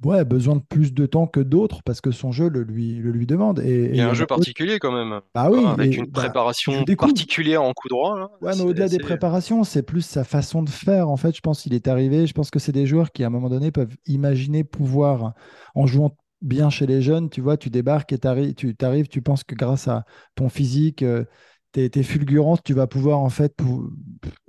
ouais, 0.04 0.24
besoin 0.24 0.56
de 0.56 0.62
plus 0.62 0.92
de 0.92 1.06
temps 1.06 1.26
que 1.26 1.40
d'autres 1.40 1.82
parce 1.84 2.00
que 2.00 2.10
son 2.10 2.32
jeu 2.32 2.48
le 2.48 2.62
lui, 2.62 2.96
le 2.96 3.10
lui 3.10 3.26
demande. 3.26 3.60
Et, 3.60 3.90
il 3.90 3.96
y 3.96 4.00
a 4.00 4.08
un 4.08 4.14
jeu 4.14 4.26
particulier 4.26 4.78
quand 4.78 4.92
même. 4.92 5.20
Bah 5.34 5.50
oui, 5.50 5.64
avec 5.64 5.96
une 5.96 6.06
bah, 6.06 6.22
préparation 6.22 6.84
particulière 6.84 7.62
en 7.62 7.72
coup 7.72 7.88
droit. 7.88 8.30
Ouais, 8.40 8.52
mais 8.56 8.62
au-delà 8.62 8.88
des 8.88 8.98
préparations, 8.98 9.64
c'est 9.64 9.82
plus 9.82 10.02
sa 10.02 10.24
façon 10.24 10.62
de 10.62 10.70
faire. 10.70 11.08
En 11.08 11.16
fait, 11.16 11.34
je 11.36 11.40
pense 11.40 11.62
qu'il 11.62 11.74
est 11.74 11.88
arrivé. 11.88 12.26
Je 12.26 12.32
pense 12.32 12.50
que 12.50 12.58
c'est 12.58 12.72
des 12.72 12.86
joueurs 12.86 13.12
qui, 13.12 13.24
à 13.24 13.26
un 13.26 13.30
moment 13.30 13.48
donné, 13.48 13.70
peuvent 13.70 13.96
imaginer 14.06 14.64
pouvoir, 14.64 15.34
en 15.74 15.86
jouant 15.86 16.16
bien 16.42 16.70
chez 16.70 16.86
les 16.86 17.02
jeunes, 17.02 17.28
tu 17.28 17.42
vois, 17.42 17.58
tu 17.58 17.68
débarques 17.68 18.12
et 18.12 18.18
tu 18.18 18.74
arrives, 18.80 19.08
tu 19.08 19.20
penses 19.20 19.44
que 19.44 19.54
grâce 19.54 19.88
à 19.88 20.06
ton 20.34 20.48
physique, 20.48 21.02
euh, 21.02 21.24
tes, 21.72 22.02
fulgurances, 22.02 22.62
tu 22.64 22.72
vas 22.72 22.86
pouvoir 22.86 23.18
en 23.18 23.28
fait 23.28 23.54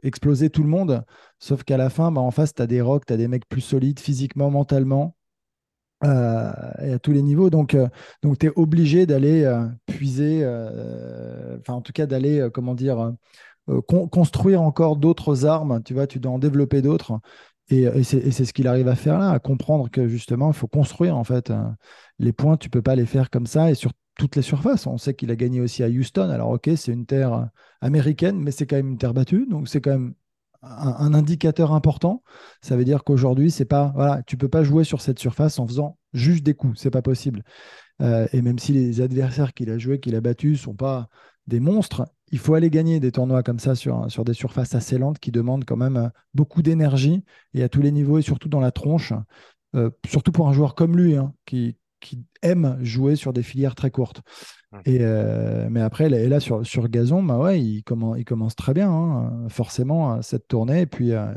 exploser 0.02 0.50
tout 0.50 0.64
le 0.64 0.70
monde. 0.70 1.04
Sauf 1.38 1.64
qu'à 1.64 1.76
la 1.76 1.90
fin, 1.90 2.12
bah, 2.12 2.22
en 2.22 2.32
face, 2.32 2.54
tu 2.54 2.62
as 2.62 2.68
des 2.68 2.82
rocks, 2.82 3.06
tu 3.06 3.14
as 3.14 3.18
des 3.18 3.28
mecs 3.28 3.48
plus 3.48 3.62
solides 3.62 4.00
physiquement, 4.00 4.50
mentalement 4.50 5.18
euh, 6.04 6.52
et 6.82 6.94
à 6.94 7.00
tous 7.00 7.12
les 7.12 7.22
niveaux. 7.22 7.50
Donc, 7.50 7.76
euh, 7.76 7.88
donc 8.24 8.40
tu 8.40 8.48
es 8.48 8.52
obligé 8.56 9.06
d'aller 9.06 9.44
euh, 9.44 9.68
puiser, 9.86 10.46
enfin, 11.60 11.74
en 11.74 11.82
tout 11.82 11.94
cas, 11.94 12.06
d'aller, 12.06 12.48
comment 12.54 12.76
dire, 12.76 13.14
construire 13.86 14.62
encore 14.62 14.98
d'autres 14.98 15.46
armes. 15.46 15.82
Tu 15.84 15.94
vois, 15.94 16.08
tu 16.08 16.20
dois 16.20 16.32
en 16.32 16.40
développer 16.40 16.82
d'autres. 16.82 17.20
Et, 17.70 17.84
et 17.84 18.04
c'est 18.04 18.46
ce 18.46 18.52
qu'il 18.54 18.68
arrive 18.68 18.88
à 18.88 18.96
faire 18.96 19.18
là, 19.18 19.32
à 19.32 19.40
comprendre 19.40 19.90
que 19.90 20.08
justement, 20.08 20.50
il 20.50 20.54
faut 20.54 20.68
construire 20.68 21.16
en 21.16 21.24
fait. 21.24 21.54
les 22.20 22.34
points, 22.34 22.58
tu 22.58 22.70
peux 22.70 22.82
pas 22.82 22.96
les 22.96 23.06
faire 23.06 23.30
comme 23.30 23.46
ça 23.46 23.72
et 23.72 23.76
sur 23.76 23.92
toutes 24.18 24.36
les 24.36 24.42
surfaces. 24.42 24.88
On 24.88 24.98
sait 24.98 25.14
qu'il 25.14 25.32
a 25.32 25.36
gagné 25.36 25.62
aussi 25.62 25.84
à 25.84 25.88
Houston. 25.88 26.30
Alors, 26.30 26.50
ok, 26.50 26.70
c'est 26.76 26.92
une 26.92 27.06
terre 27.06 27.50
américaine, 27.80 28.40
mais 28.40 28.52
c'est 28.52 28.68
quand 28.68 28.76
même 28.76 28.90
une 28.90 28.98
terre 28.98 29.14
battue. 29.14 29.48
Donc, 29.50 29.70
c'est 29.70 29.82
quand 29.82 29.92
même 29.92 30.14
un, 30.62 31.14
indicateur 31.14 31.74
important. 31.74 32.24
Ça 32.62 32.76
veut 32.76 32.86
dire 32.86 33.04
qu'aujourd'hui, 33.04 33.52
c'est 33.52 33.66
pas 33.66 33.92
voilà, 33.96 34.24
tu 34.24 34.38
peux 34.38 34.50
pas 34.50 34.64
jouer 34.64 34.84
sur 34.84 35.02
cette 35.02 35.20
surface 35.20 35.60
en 35.60 35.68
faisant 35.68 35.98
juste 36.14 36.44
des 36.44 36.54
coups, 36.54 36.80
c'est 36.80 36.92
pas 36.92 37.02
possible. 37.02 37.44
Euh, 38.02 38.28
et 38.34 38.42
même 38.42 38.60
si 38.60 38.74
les 38.74 39.02
adversaires 39.02 39.54
qu'il 39.54 39.70
a 39.70 39.78
joués, 39.78 40.00
qu'il 40.00 40.16
a 40.16 40.22
battus, 40.22 40.62
sont 40.62 40.74
pas 40.74 41.10
des 41.48 41.60
monstres, 41.60 42.06
il 42.32 42.40
faut 42.40 42.54
aller 42.54 42.70
gagner 42.70 43.00
des 43.00 43.12
tournois 43.12 43.44
comme 43.44 43.60
ça 43.60 43.76
sur, 43.76 44.08
des 44.24 44.34
surfaces 44.34 44.76
assez 44.76 44.98
lentes 44.98 45.20
qui 45.20 45.32
demandent 45.32 45.66
quand 45.66 45.78
même 45.78 45.98
euh, 45.98 46.10
beaucoup 46.34 46.62
d'énergie 46.62 47.24
et 47.54 47.64
à 47.64 47.70
tous 47.70 47.82
les 47.82 47.92
niveaux 47.92 48.20
et 48.20 48.22
surtout 48.22 48.50
dans 48.50 48.62
la 48.62 48.72
tronche. 48.72 49.14
Euh, 49.76 49.90
surtout 50.06 50.32
pour 50.32 50.48
un 50.50 50.54
joueur 50.54 50.76
comme 50.76 50.98
lui, 50.98 51.16
hein, 51.16 51.34
qui 51.46 51.78
aime 52.42 52.78
jouer 52.82 53.16
sur 53.16 53.32
des 53.32 53.44
filières 53.44 53.76
très 53.76 53.92
courtes. 53.92 54.22
Euh, 54.88 55.68
mais 55.70 55.82
après, 55.82 56.10
là, 56.10 56.28
là 56.28 56.40
sur, 56.40 56.90
gazon, 56.90 57.24
bah 57.24 57.38
ouais, 57.38 57.62
il, 57.62 57.84
commence, 57.84 58.56
très 58.56 58.74
bien, 58.74 58.90
hein, 58.90 59.48
forcément, 59.50 60.22
cette 60.22 60.48
tournée. 60.48 60.82
Et 60.82 60.86
puis, 60.86 61.12
euh, 61.12 61.34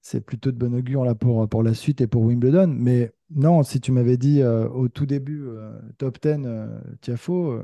c'est 0.00 0.20
plutôt 0.20 0.52
de 0.52 0.56
bon 0.56 0.74
augure 0.74 1.04
là, 1.04 1.14
pour, 1.14 1.48
pour 1.48 1.62
la 1.62 1.74
suite 1.74 2.00
et 2.00 2.06
pour 2.06 2.22
Wimbledon. 2.22 2.68
Mais 2.68 3.12
non, 3.34 3.62
si 3.62 3.80
tu 3.80 3.92
m'avais 3.92 4.16
dit 4.16 4.42
euh, 4.42 4.68
au 4.68 4.88
tout 4.88 5.06
début, 5.06 5.46
top 5.98 6.18
10, 6.22 6.46
Tiafo, 7.00 7.60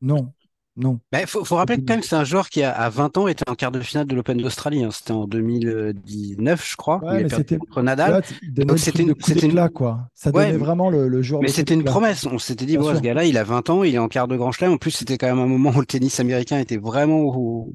non. 0.00 0.32
Non. 0.76 0.98
Il 1.12 1.18
bah, 1.18 1.26
faut, 1.26 1.44
faut, 1.44 1.54
rappeler 1.54 1.76
quand 1.78 1.90
même 1.94 2.00
que 2.00 2.06
c'est 2.06 2.16
un 2.16 2.24
joueur 2.24 2.48
qui, 2.48 2.62
a, 2.64 2.88
20 2.88 3.16
ans, 3.16 3.28
était 3.28 3.48
en 3.48 3.54
quart 3.54 3.70
de 3.70 3.78
finale 3.80 4.06
de 4.06 4.14
l'Open 4.16 4.38
d'Australie. 4.38 4.82
Hein. 4.82 4.90
C'était 4.90 5.12
en 5.12 5.26
2019, 5.26 6.68
je 6.68 6.76
crois. 6.76 7.00
il 7.04 7.26
a 7.26 7.28
perdu 7.28 7.58
contre 7.58 7.82
Nadal. 7.82 8.22
Donc 8.42 8.78
c'était 8.78 9.04
une, 9.04 9.14
c'était 9.20 9.46
une... 9.46 9.68
quoi. 9.68 10.08
Ça 10.14 10.32
donnait 10.32 10.52
vraiment 10.56 10.90
le, 10.90 11.06
le 11.06 11.22
joueur. 11.22 11.42
Mais 11.42 11.48
c'était 11.48 11.74
une 11.74 11.84
promesse. 11.84 12.26
On 12.26 12.38
s'était 12.38 12.66
dit, 12.66 12.76
bon, 12.76 12.92
ce 12.92 13.00
gars-là, 13.00 13.24
il 13.24 13.38
a 13.38 13.44
20 13.44 13.70
ans, 13.70 13.84
il 13.84 13.94
est 13.94 13.98
en 13.98 14.08
quart 14.08 14.26
de 14.26 14.36
Grand 14.36 14.50
Chelem. 14.50 14.72
En 14.72 14.76
plus, 14.76 14.90
c'était 14.90 15.16
quand 15.16 15.28
même 15.28 15.38
un 15.38 15.46
moment 15.46 15.70
où 15.70 15.80
le 15.80 15.86
tennis 15.86 16.18
américain 16.18 16.58
était 16.58 16.78
vraiment 16.78 17.20
au, 17.20 17.72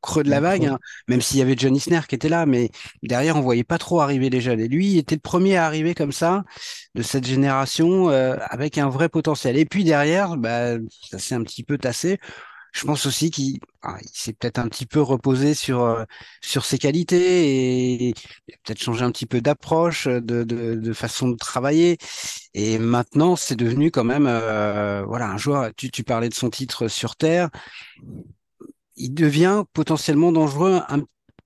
creux 0.00 0.22
de 0.22 0.30
la 0.30 0.40
vague, 0.40 0.64
hein. 0.64 0.78
même 1.06 1.20
s'il 1.20 1.38
y 1.38 1.42
avait 1.42 1.56
Johnny 1.56 1.78
Isner 1.78 2.00
qui 2.08 2.14
était 2.14 2.30
là. 2.30 2.46
Mais 2.46 2.70
derrière, 3.02 3.36
on 3.36 3.42
voyait 3.42 3.64
pas 3.64 3.78
trop 3.78 4.00
arriver 4.00 4.30
les 4.30 4.40
jeunes. 4.40 4.60
Et 4.60 4.68
lui, 4.68 4.92
il 4.92 4.98
était 4.98 5.16
le 5.16 5.20
premier 5.20 5.56
à 5.56 5.66
arriver 5.66 5.94
comme 5.94 6.12
ça 6.12 6.44
de 6.98 7.02
cette 7.04 7.26
génération 7.26 8.10
euh, 8.10 8.36
avec 8.50 8.76
un 8.76 8.88
vrai 8.88 9.08
potentiel. 9.08 9.56
Et 9.56 9.64
puis 9.64 9.84
derrière, 9.84 10.36
bah, 10.36 10.78
ça 11.08 11.18
s'est 11.20 11.36
un 11.36 11.44
petit 11.44 11.62
peu 11.62 11.78
tassé. 11.78 12.18
Je 12.72 12.84
pense 12.84 13.06
aussi 13.06 13.30
qu'il 13.30 13.60
s'est 14.12 14.32
peut-être 14.32 14.58
un 14.58 14.68
petit 14.68 14.84
peu 14.84 15.00
reposé 15.00 15.54
sur 15.54 15.84
euh, 15.84 16.04
sur 16.42 16.64
ses 16.64 16.76
qualités 16.78 18.08
et, 18.08 18.14
peut-être 18.64 18.80
changé 18.82 19.04
un 19.04 19.12
petit 19.12 19.26
peu 19.26 19.40
d'approche, 19.40 20.08
de, 20.08 20.20
de, 20.20 20.74
de, 20.74 20.92
façon 20.92 21.28
de 21.28 21.36
travailler. 21.36 21.98
Et 22.54 22.78
maintenant, 22.78 23.36
c'est 23.36 23.56
devenu 23.56 23.90
quand 23.92 24.04
même 24.04 24.26
euh, 24.26 25.04
voilà 25.06 25.28
un 25.28 25.38
joueur. 25.38 25.70
Tu, 25.76 25.90
tu 25.90 26.02
parlais 26.02 26.28
de 26.28 26.34
son 26.34 26.50
titre 26.50 26.88
sur 26.88 27.14
terre. 27.16 27.48
Il 28.96 29.14
devient 29.14 29.62
potentiellement 29.72 30.32
dangereux, 30.32 30.80
un, 30.88 31.02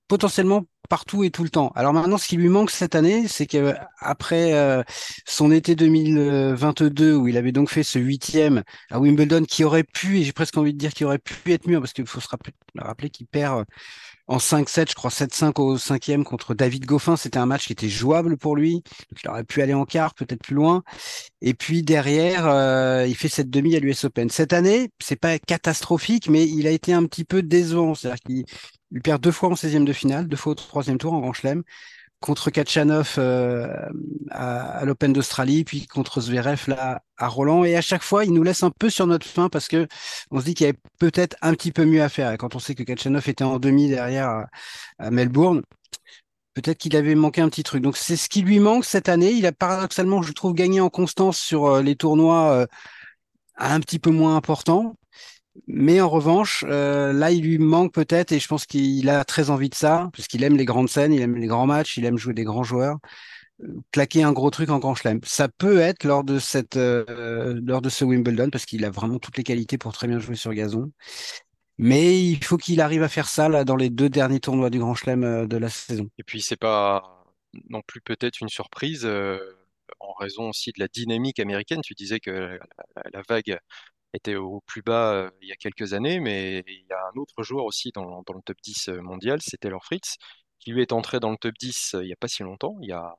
potentiellement 0.07 0.65
partout 0.89 1.23
et 1.23 1.31
tout 1.31 1.43
le 1.43 1.49
temps. 1.49 1.71
Alors 1.75 1.93
maintenant, 1.93 2.17
ce 2.17 2.27
qui 2.27 2.37
lui 2.37 2.49
manque 2.49 2.71
cette 2.71 2.95
année, 2.95 3.27
c'est 3.27 3.45
qu'après 3.45 4.53
euh, 4.53 4.83
son 5.25 5.51
été 5.51 5.75
2022, 5.75 7.15
où 7.15 7.27
il 7.27 7.37
avait 7.37 7.51
donc 7.51 7.69
fait 7.69 7.83
ce 7.83 7.99
huitième 7.99 8.63
à 8.91 8.99
Wimbledon, 8.99 9.43
qui 9.45 9.63
aurait 9.63 9.83
pu, 9.83 10.19
et 10.19 10.23
j'ai 10.23 10.33
presque 10.33 10.57
envie 10.57 10.73
de 10.73 10.77
dire 10.77 10.93
qu'il 10.93 11.05
aurait 11.05 11.19
pu 11.19 11.53
être 11.53 11.67
mieux, 11.67 11.79
parce 11.79 11.93
qu'il 11.93 12.05
faut 12.05 12.19
se 12.19 12.27
rappeler, 12.29 13.09
qu'il 13.09 13.27
perd 13.27 13.65
en 14.27 14.37
5-7, 14.37 14.89
je 14.89 14.95
crois 14.95 15.09
7-5 15.09 15.61
au 15.61 15.77
cinquième 15.77 16.23
contre 16.23 16.53
David 16.53 16.85
Goffin. 16.85 17.17
C'était 17.17 17.39
un 17.39 17.45
match 17.45 17.67
qui 17.67 17.73
était 17.73 17.89
jouable 17.89 18.37
pour 18.37 18.55
lui. 18.55 18.81
Il 19.23 19.29
aurait 19.29 19.43
pu 19.43 19.61
aller 19.61 19.73
en 19.73 19.85
quart, 19.85 20.13
peut-être 20.13 20.41
plus 20.41 20.55
loin. 20.55 20.83
Et 21.41 21.53
puis 21.53 21.83
derrière, 21.83 22.47
euh, 22.47 23.05
il 23.07 23.15
fait 23.15 23.27
cette 23.27 23.49
demi 23.49 23.75
à 23.75 23.79
l'US 23.79 24.05
Open. 24.05 24.29
Cette 24.29 24.53
année, 24.53 24.89
c'est 25.01 25.17
pas 25.17 25.37
catastrophique, 25.39 26.29
mais 26.29 26.47
il 26.47 26.67
a 26.67 26.71
été 26.71 26.93
un 26.93 27.05
petit 27.05 27.25
peu 27.25 27.41
décevant. 27.43 27.95
C'est-à-dire 27.95 28.19
qu'il 28.25 28.45
il 28.91 29.01
perd 29.01 29.21
deux 29.21 29.31
fois 29.31 29.49
en 29.49 29.55
16e 29.55 29.85
de 29.85 29.93
finale, 29.93 30.27
deux 30.27 30.37
fois 30.37 30.51
au 30.51 30.55
troisième 30.55 30.97
tour 30.99 31.13
en 31.13 31.19
Grand 31.19 31.33
Chelem, 31.33 31.63
contre 32.23 32.51
Kachanov 32.51 33.15
euh, 33.17 33.67
à, 34.31 34.85
l'Open 34.85 35.11
d'Australie, 35.11 35.65
puis 35.65 35.87
contre 35.87 36.21
Zverev 36.21 36.63
là 36.67 37.01
à 37.17 37.27
Roland. 37.27 37.65
Et 37.65 37.75
à 37.75 37.81
chaque 37.81 38.01
fois, 38.01 38.23
il 38.23 38.31
nous 38.31 38.43
laisse 38.43 38.63
un 38.63 38.71
peu 38.71 38.89
sur 38.89 39.07
notre 39.07 39.25
fin 39.27 39.49
parce 39.49 39.67
que 39.67 39.89
on 40.31 40.39
se 40.39 40.45
dit 40.45 40.53
qu'il 40.53 40.65
y 40.65 40.69
avait 40.69 40.79
peut-être 40.99 41.35
un 41.41 41.53
petit 41.53 41.73
peu 41.73 41.83
mieux 41.83 42.01
à 42.01 42.07
faire. 42.07 42.31
Et 42.31 42.37
quand 42.37 42.55
on 42.55 42.59
sait 42.59 42.75
que 42.75 42.83
Kachanov 42.83 43.27
était 43.27 43.43
en 43.43 43.59
demi 43.59 43.89
derrière 43.89 44.45
à, 44.99 45.11
Melbourne, 45.11 45.63
peut-être 46.53 46.77
qu'il 46.77 46.95
avait 46.95 47.15
manqué 47.15 47.41
un 47.41 47.49
petit 47.49 47.63
truc. 47.63 47.83
Donc 47.83 47.97
c'est 47.97 48.15
ce 48.15 48.29
qui 48.29 48.41
lui 48.41 48.59
manque 48.59 48.85
cette 48.85 49.09
année. 49.09 49.33
Il 49.33 49.45
a 49.45 49.51
paradoxalement, 49.51 50.21
je 50.21 50.31
trouve, 50.31 50.53
gagné 50.53 50.79
en 50.79 50.89
constance 50.89 51.37
sur 51.37 51.65
euh, 51.65 51.81
les 51.81 51.97
tournois 51.97 52.51
euh, 52.53 52.65
un 53.57 53.81
petit 53.81 53.99
peu 53.99 54.11
moins 54.11 54.37
importants. 54.37 54.95
Mais 55.67 56.01
en 56.01 56.09
revanche, 56.09 56.65
euh, 56.67 57.13
là, 57.13 57.31
il 57.31 57.43
lui 57.43 57.57
manque 57.59 57.93
peut-être, 57.93 58.31
et 58.31 58.39
je 58.39 58.47
pense 58.47 58.65
qu'il 58.65 59.07
a 59.09 59.23
très 59.23 59.49
envie 59.49 59.69
de 59.69 59.75
ça, 59.75 60.09
parce 60.15 60.27
qu'il 60.27 60.43
aime 60.43 60.57
les 60.57 60.65
grandes 60.65 60.89
scènes, 60.89 61.13
il 61.13 61.21
aime 61.21 61.35
les 61.35 61.47
grands 61.47 61.67
matchs, 61.67 61.97
il 61.97 62.05
aime 62.05 62.17
jouer 62.17 62.33
des 62.33 62.43
grands 62.43 62.63
joueurs. 62.63 62.97
Euh, 63.63 63.67
claquer 63.91 64.23
un 64.23 64.33
gros 64.33 64.49
truc 64.49 64.69
en 64.69 64.79
grand 64.79 64.95
chelem. 64.95 65.19
Ça 65.23 65.47
peut 65.47 65.79
être 65.79 66.05
lors 66.05 66.23
de 66.23 66.39
cette, 66.39 66.75
euh, 66.77 67.59
lors 67.63 67.81
de 67.81 67.89
ce 67.89 68.03
Wimbledon, 68.03 68.49
parce 68.49 68.65
qu'il 68.65 68.83
a 68.83 68.89
vraiment 68.89 69.19
toutes 69.19 69.37
les 69.37 69.43
qualités 69.43 69.77
pour 69.77 69.93
très 69.93 70.07
bien 70.07 70.19
jouer 70.19 70.35
sur 70.35 70.53
gazon. 70.53 70.91
Mais 71.77 72.23
il 72.23 72.43
faut 72.43 72.57
qu'il 72.57 72.81
arrive 72.81 73.03
à 73.03 73.09
faire 73.09 73.27
ça 73.27 73.49
là 73.49 73.63
dans 73.63 73.75
les 73.75 73.89
deux 73.89 74.09
derniers 74.09 74.39
tournois 74.39 74.69
du 74.69 74.79
Grand 74.79 74.95
Chelem 74.95 75.47
de 75.47 75.57
la 75.57 75.69
saison. 75.69 76.07
Et 76.19 76.23
puis 76.23 76.41
c'est 76.41 76.55
pas 76.55 77.23
non 77.69 77.81
plus 77.81 77.99
peut-être 78.01 78.41
une 78.41 78.49
surprise 78.49 79.07
en 79.99 80.13
raison 80.19 80.49
aussi 80.49 80.71
de 80.71 80.79
la 80.79 80.87
dynamique 80.87 81.39
américaine. 81.39 81.81
Tu 81.83 81.95
disais 81.95 82.19
que 82.19 82.59
la 83.11 83.21
vague 83.27 83.57
était 84.13 84.35
au 84.35 84.61
plus 84.65 84.81
bas 84.81 85.13
euh, 85.13 85.31
il 85.41 85.47
y 85.47 85.51
a 85.51 85.55
quelques 85.55 85.93
années, 85.93 86.19
mais 86.19 86.63
il 86.67 86.85
y 86.89 86.93
a 86.93 86.99
un 87.13 87.19
autre 87.19 87.43
joueur 87.43 87.65
aussi 87.65 87.91
dans, 87.93 88.05
le 88.05 88.41
top 88.45 88.57
10 88.63 88.89
euh, 88.89 89.01
mondial, 89.01 89.39
c'est 89.41 89.57
Taylor 89.57 89.83
Fritz, 89.83 90.17
qui 90.59 90.71
lui 90.71 90.81
est 90.81 90.93
entré 90.93 91.19
dans 91.19 91.31
le 91.31 91.37
top 91.37 91.53
10 91.59 91.95
euh, 91.95 92.03
il 92.03 92.07
n'y 92.07 92.13
a 92.13 92.17
pas 92.17 92.27
si 92.27 92.43
longtemps, 92.43 92.77
il 92.81 92.89
y 92.89 92.93
a 92.93 93.15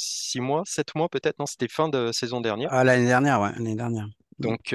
6 0.00 0.40
mois, 0.40 0.62
7 0.64 0.94
mois 0.94 1.08
peut-être, 1.08 1.38
non, 1.40 1.46
c'était 1.46 1.66
fin 1.66 1.88
de 1.88 2.12
saison 2.12 2.40
dernière. 2.40 2.68
Ah, 2.70 2.84
l'année 2.84 3.06
dernière, 3.06 3.40
ouais, 3.40 3.50
l'année 3.52 3.74
dernière. 3.74 4.06
Donc, 4.38 4.72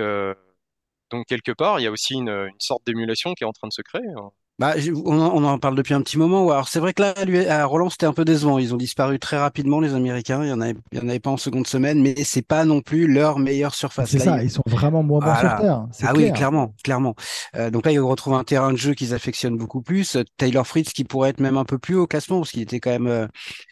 donc 1.11 1.25
quelque 1.27 1.53
part, 1.53 1.79
il 1.79 1.83
y 1.83 1.87
a 1.87 1.91
aussi 1.91 2.15
une, 2.15 2.27
une 2.27 2.59
sorte 2.59 2.85
d'émulation 2.85 3.33
qui 3.33 3.45
est 3.45 3.47
en 3.47 3.53
train 3.53 3.69
de 3.69 3.73
se 3.73 3.81
créer. 3.81 4.09
Hein. 4.17 4.31
Bah, 4.59 4.75
on, 5.05 5.43
en 5.43 5.57
parle 5.57 5.75
depuis 5.75 5.95
un 5.95 6.01
petit 6.01 6.19
moment. 6.19 6.51
Alors 6.51 6.67
c'est 6.67 6.79
vrai 6.79 6.93
que 6.93 7.01
là, 7.01 7.15
lui, 7.25 7.43
à 7.47 7.65
Roland, 7.65 7.89
c'était 7.89 8.05
un 8.05 8.13
peu 8.13 8.23
décevant. 8.23 8.59
Ils 8.59 8.71
ont 8.71 8.77
disparu 8.77 9.17
très 9.17 9.37
rapidement, 9.37 9.79
les 9.79 9.95
Américains. 9.95 10.43
Il 10.43 10.49
y 10.49 10.51
en 10.51 10.61
avait, 10.61 10.75
il 10.91 10.99
y 10.99 11.01
en 11.01 11.09
avait 11.09 11.19
pas 11.19 11.31
en 11.31 11.37
seconde 11.37 11.65
semaine, 11.65 11.99
mais 12.01 12.13
c'est 12.23 12.45
pas 12.45 12.63
non 12.63 12.81
plus 12.81 13.07
leur 13.07 13.39
meilleure 13.39 13.73
surface. 13.73 14.11
C'est 14.11 14.19
ça, 14.19 14.43
ils... 14.43 14.51
sont 14.51 14.61
vraiment 14.67 15.01
moins 15.01 15.19
bons 15.19 15.35
sur 15.39 15.55
terre. 15.57 15.87
Ah 16.03 16.13
oui, 16.15 16.31
clairement, 16.33 16.75
clairement. 16.83 17.15
Euh, 17.55 17.71
donc 17.71 17.85
là, 17.85 17.91
ils 17.91 17.99
retrouvent 17.99 18.35
un 18.35 18.43
terrain 18.43 18.71
de 18.71 18.77
jeu 18.77 18.93
qu'ils 18.93 19.15
affectionnent 19.15 19.57
beaucoup 19.57 19.81
plus. 19.81 20.17
Taylor 20.37 20.67
Fritz, 20.67 20.93
qui 20.93 21.03
pourrait 21.03 21.31
être 21.31 21.39
même 21.39 21.57
un 21.57 21.65
peu 21.65 21.79
plus 21.79 21.95
haut 21.95 22.03
au 22.03 22.07
classement, 22.07 22.39
parce 22.39 22.51
qu'il 22.51 22.61
était 22.61 22.79
quand 22.79 22.91
même. 22.91 23.07
Euh, 23.07 23.27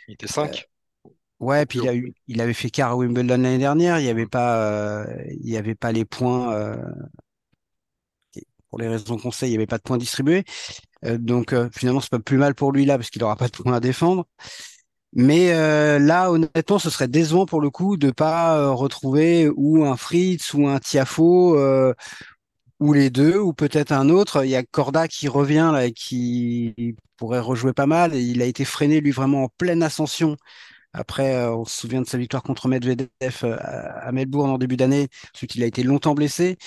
il 0.08 0.15
était 0.15 0.28
5. 0.28 0.67
Euh, 1.06 1.10
ouais, 1.41 1.67
puis 1.67 1.80
il, 1.84 1.89
a 1.89 1.94
eu, 1.94 2.15
il 2.28 2.41
avait 2.41 2.54
fait 2.54 2.72
quart 2.72 2.91
à 2.91 2.96
Wimbledon 2.96 3.28
l'année 3.28 3.60
dernière. 3.60 4.00
Il 4.00 4.04
n'y 4.04 4.10
avait 4.10 4.26
pas, 4.26 5.06
il 5.30 5.48
y 5.48 5.58
avait 5.58 5.76
pas 5.76 5.91
les 5.91 6.06
points. 6.06 6.76
Pour 8.72 8.80
les 8.80 8.88
raisons 8.88 9.18
qu'on 9.18 9.32
sait, 9.32 9.48
il 9.48 9.52
n'y 9.52 9.58
avait 9.58 9.68
pas 9.68 9.78
de 9.78 9.84
points 9.84 9.98
distribués. 9.98 10.46
Euh, 11.06 11.18
donc 11.18 11.54
euh, 11.54 11.70
finalement, 11.76 12.02
c'est 12.02 12.10
pas 12.10 12.20
plus 12.20 12.38
mal 12.38 12.56
pour 12.56 12.72
lui 12.72 12.86
là 12.86 12.98
parce 12.98 13.10
qu'il 13.10 13.24
aura 13.24 13.36
pas 13.36 13.48
de 13.48 13.52
points 13.52 13.74
à 13.74 13.80
défendre. 13.80 14.26
Mais 15.14 15.54
euh, 15.54 16.00
là, 16.00 16.32
honnêtement, 16.32 16.80
ce 16.80 16.90
serait 16.90 17.10
décevant 17.10 17.46
pour 17.46 17.62
le 17.62 17.70
coup 17.70 17.98
de 17.98 18.12
pas 18.12 18.72
retrouver 18.72 19.50
ou 19.56 19.86
un 19.86 19.98
Fritz 19.98 20.54
ou 20.54 20.68
un 20.68 20.80
Tiafo 20.80 21.58
ou 22.80 22.94
les 22.94 23.10
deux 23.10 23.38
ou 23.38 23.54
peut-être 23.54 23.92
un 23.92 24.10
autre. 24.10 24.46
Il 24.46 24.50
y 24.52 24.56
a 24.56 24.64
Corda 24.64 25.08
qui 25.08 25.28
revient 25.28 25.72
là 25.74 25.86
et 25.86 25.92
qui 25.94 26.96
pourrait 27.18 27.40
rejouer 27.40 27.74
pas 27.74 27.86
mal. 27.88 28.16
Il 28.16 28.42
a 28.42 28.46
été 28.46 28.66
freiné 28.66 29.02
lui 29.02 29.12
vraiment 29.12 29.44
en 29.46 29.50
pleine 29.50 29.84
ascension. 29.84 30.38
Après, 30.94 31.46
on 31.48 31.66
se 31.66 31.82
souvient 31.82 32.02
de 32.02 32.08
sa 32.08 32.18
victoire 32.18 32.44
contre 32.44 32.68
Medvedev 32.68 33.10
à 33.44 34.12
Melbourne 34.14 34.50
en 34.50 34.58
début 34.58 34.78
d'année. 34.78 35.10
Ensuite, 35.36 35.56
il 35.56 35.64
a 35.64 35.66
été 35.68 35.84
longtemps 35.84 36.16
blessé. 36.16 36.58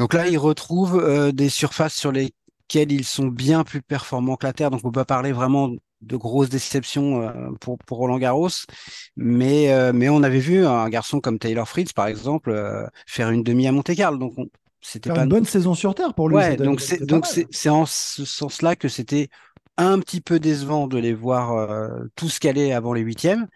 Donc 0.00 0.14
là, 0.14 0.26
il 0.26 0.38
retrouve 0.38 1.30
des 1.32 1.48
surfaces 1.48 1.94
sur 1.94 2.10
les 2.10 2.32
ils 2.74 3.04
sont 3.04 3.26
bien 3.26 3.64
plus 3.64 3.82
performants 3.82 4.36
que 4.36 4.46
la 4.46 4.52
Terre. 4.52 4.70
Donc 4.70 4.80
on 4.84 4.90
peut 4.90 5.00
pas 5.00 5.04
parler 5.04 5.32
vraiment 5.32 5.70
de 6.00 6.16
grosses 6.16 6.48
déceptions 6.48 7.22
euh, 7.22 7.32
pour, 7.60 7.78
pour 7.78 7.98
Roland 7.98 8.18
Garros, 8.18 8.48
mais, 9.16 9.70
euh, 9.72 9.92
mais 9.94 10.08
on 10.08 10.22
avait 10.22 10.38
vu 10.38 10.64
un 10.64 10.88
garçon 10.88 11.20
comme 11.20 11.38
Taylor 11.38 11.68
Fritz, 11.68 11.92
par 11.92 12.06
exemple, 12.06 12.50
euh, 12.50 12.86
faire 13.06 13.30
une 13.30 13.42
demi 13.42 13.66
à 13.66 13.72
Monte 13.72 13.94
Carlo. 13.94 14.18
Donc 14.18 14.34
c'était 14.80 15.10
pas 15.10 15.24
une 15.24 15.28
bonne 15.28 15.44
saison 15.44 15.74
sur 15.74 15.94
Terre 15.94 16.14
pour 16.14 16.28
lui. 16.28 16.36
Ouais, 16.36 16.56
donc 16.56 16.80
c'est 16.80 17.04
donc 17.04 17.26
c'est 17.26 17.68
en 17.68 17.84
ce 17.84 18.24
sens-là 18.24 18.76
que 18.76 18.88
c'était 18.88 19.28
un 19.76 19.98
petit 19.98 20.22
peu 20.22 20.38
décevant 20.40 20.86
de 20.86 20.98
les 20.98 21.12
voir 21.12 21.90
tous 22.16 22.38
caler 22.38 22.72
avant 22.72 22.94
les 22.94 23.02
huitièmes, 23.02 23.46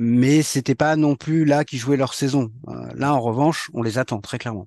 mais 0.00 0.42
c'était 0.42 0.74
pas 0.74 0.96
non 0.96 1.14
plus 1.14 1.44
là 1.44 1.64
qu'ils 1.64 1.78
jouaient 1.78 1.96
leur 1.96 2.14
saison. 2.14 2.50
là, 2.94 3.14
en 3.14 3.20
revanche, 3.20 3.70
on 3.72 3.82
les 3.82 3.98
attend 3.98 4.20
très 4.20 4.38
clairement. 4.38 4.66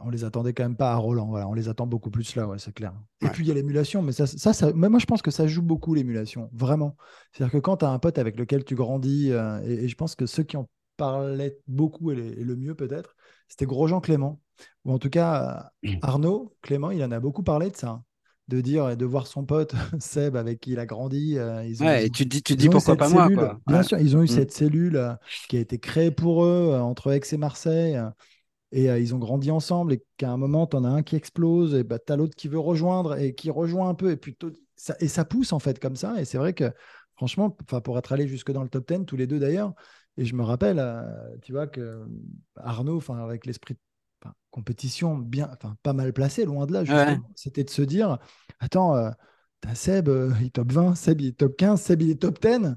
On 0.00 0.10
les 0.10 0.24
attendait 0.24 0.52
quand 0.52 0.64
même 0.64 0.76
pas 0.76 0.92
à 0.92 0.96
Roland. 0.96 1.26
Voilà, 1.26 1.48
on 1.48 1.54
les 1.54 1.68
attend 1.68 1.86
beaucoup 1.86 2.10
plus 2.10 2.34
là, 2.36 2.46
ouais, 2.46 2.58
c'est 2.58 2.72
clair. 2.72 2.92
Et 3.20 3.28
puis 3.28 3.44
il 3.44 3.48
y 3.48 3.50
a 3.50 3.54
l'émulation, 3.54 4.02
mais 4.02 4.12
ça, 4.12 4.26
ça, 4.26 4.72
moi 4.72 4.98
je 4.98 5.06
pense 5.06 5.22
que 5.22 5.30
ça 5.30 5.46
joue 5.46 5.62
beaucoup 5.62 5.94
l'émulation, 5.94 6.50
vraiment. 6.52 6.96
C'est-à-dire 7.32 7.52
que 7.52 7.58
quand 7.58 7.78
tu 7.78 7.84
as 7.84 7.90
un 7.90 7.98
pote 7.98 8.18
avec 8.18 8.36
lequel 8.36 8.64
tu 8.64 8.74
grandis, 8.74 9.32
euh, 9.32 9.60
et, 9.64 9.88
je 9.88 9.94
pense 9.96 10.14
que 10.14 10.26
ceux 10.26 10.42
qui 10.42 10.56
en 10.56 10.68
parlaient 10.96 11.58
beaucoup 11.68 12.10
et, 12.10 12.16
le 12.16 12.56
mieux 12.56 12.74
peut-être, 12.74 13.16
c'était 13.48 13.66
Grosjean 13.66 14.00
Clément. 14.00 14.40
Ou 14.84 14.92
en 14.92 14.98
tout 14.98 15.10
cas, 15.10 15.70
mmh. 15.82 15.96
Arnaud 16.02 16.56
Clément, 16.62 16.90
il 16.90 17.02
en 17.04 17.10
a 17.10 17.20
beaucoup 17.20 17.42
parlé 17.42 17.70
de 17.70 17.76
ça 17.76 18.02
de 18.48 18.60
dire 18.60 18.90
et 18.90 18.96
de 18.96 19.04
voir 19.04 19.26
son 19.26 19.44
pote 19.44 19.74
Seb 19.98 20.36
avec 20.36 20.60
qui 20.60 20.70
il 20.70 20.78
a 20.78 20.86
grandi. 20.86 21.36
Euh, 21.36 21.64
ils 21.64 21.82
ont, 21.82 21.86
ouais, 21.86 22.06
et 22.06 22.10
tu 22.10 22.24
te 22.24 22.28
dis, 22.28 22.42
tu 22.44 22.54
dis 22.54 22.68
pourquoi 22.68 22.96
pas 22.96 23.08
moi 23.08 23.28
Bien 23.66 23.82
sûr, 23.82 23.98
ils 23.98 24.16
ont 24.16 24.20
eu 24.20 24.26
mmh. 24.26 24.28
cette 24.28 24.52
cellule 24.52 24.96
euh, 24.96 25.14
qui 25.48 25.56
a 25.56 25.60
été 25.60 25.78
créée 25.78 26.12
pour 26.12 26.44
eux 26.44 26.78
entre 26.80 27.12
Aix 27.12 27.20
et 27.32 27.36
Marseille 27.36 28.00
et 28.72 28.90
euh, 28.90 28.98
ils 28.98 29.14
ont 29.14 29.18
grandi 29.18 29.50
ensemble 29.50 29.92
et 29.92 30.04
qu'à 30.16 30.30
un 30.30 30.36
moment, 30.36 30.66
tu 30.66 30.76
en 30.76 30.84
as 30.84 30.88
un 30.88 31.02
qui 31.02 31.16
explose 31.16 31.74
et 31.74 31.84
bah, 31.84 31.98
tu 31.98 32.12
as 32.12 32.16
l'autre 32.16 32.34
qui 32.34 32.48
veut 32.48 32.58
rejoindre 32.58 33.18
et 33.18 33.34
qui 33.34 33.50
rejoint 33.50 33.88
un 33.88 33.94
peu. 33.94 34.10
Et 34.10 34.16
plutôt 34.16 34.50
ça, 34.74 34.96
et 35.00 35.08
ça 35.08 35.24
pousse 35.24 35.52
en 35.52 35.58
fait 35.58 35.78
comme 35.78 35.96
ça. 35.96 36.20
Et 36.20 36.24
c'est 36.24 36.38
vrai 36.38 36.52
que 36.52 36.70
franchement 37.16 37.50
pour 37.50 37.98
être 37.98 38.12
allé 38.12 38.28
jusque 38.28 38.52
dans 38.52 38.62
le 38.62 38.68
top 38.68 38.92
10 38.92 39.06
tous 39.06 39.16
les 39.16 39.26
deux 39.26 39.38
d'ailleurs 39.38 39.72
et 40.18 40.24
je 40.24 40.34
me 40.34 40.42
rappelle 40.42 40.78
euh, 40.78 41.02
tu 41.42 41.52
vois 41.52 41.66
que 41.66 42.06
Arnaud 42.56 42.98
enfin 42.98 43.16
avec 43.24 43.46
l'esprit 43.46 43.74
de 43.74 44.30
compétition 44.50 45.16
bien 45.16 45.48
enfin 45.52 45.76
pas 45.82 45.94
mal 45.94 46.12
placé 46.12 46.44
loin 46.44 46.66
de 46.66 46.74
là 46.74 46.84
c'était 47.34 47.64
de 47.64 47.70
se 47.70 47.82
dire 47.82 48.18
attends 48.60 48.94
euh, 48.96 49.10
Seb 49.74 50.10
il 50.42 50.50
top 50.50 50.72
20 50.72 50.94
Seb 50.94 51.22
il 51.22 51.28
est 51.28 51.38
top 51.38 51.56
15 51.56 51.80
Seb 51.80 52.02
il 52.02 52.10
est 52.10 52.20
top 52.20 52.38
10 52.40 52.76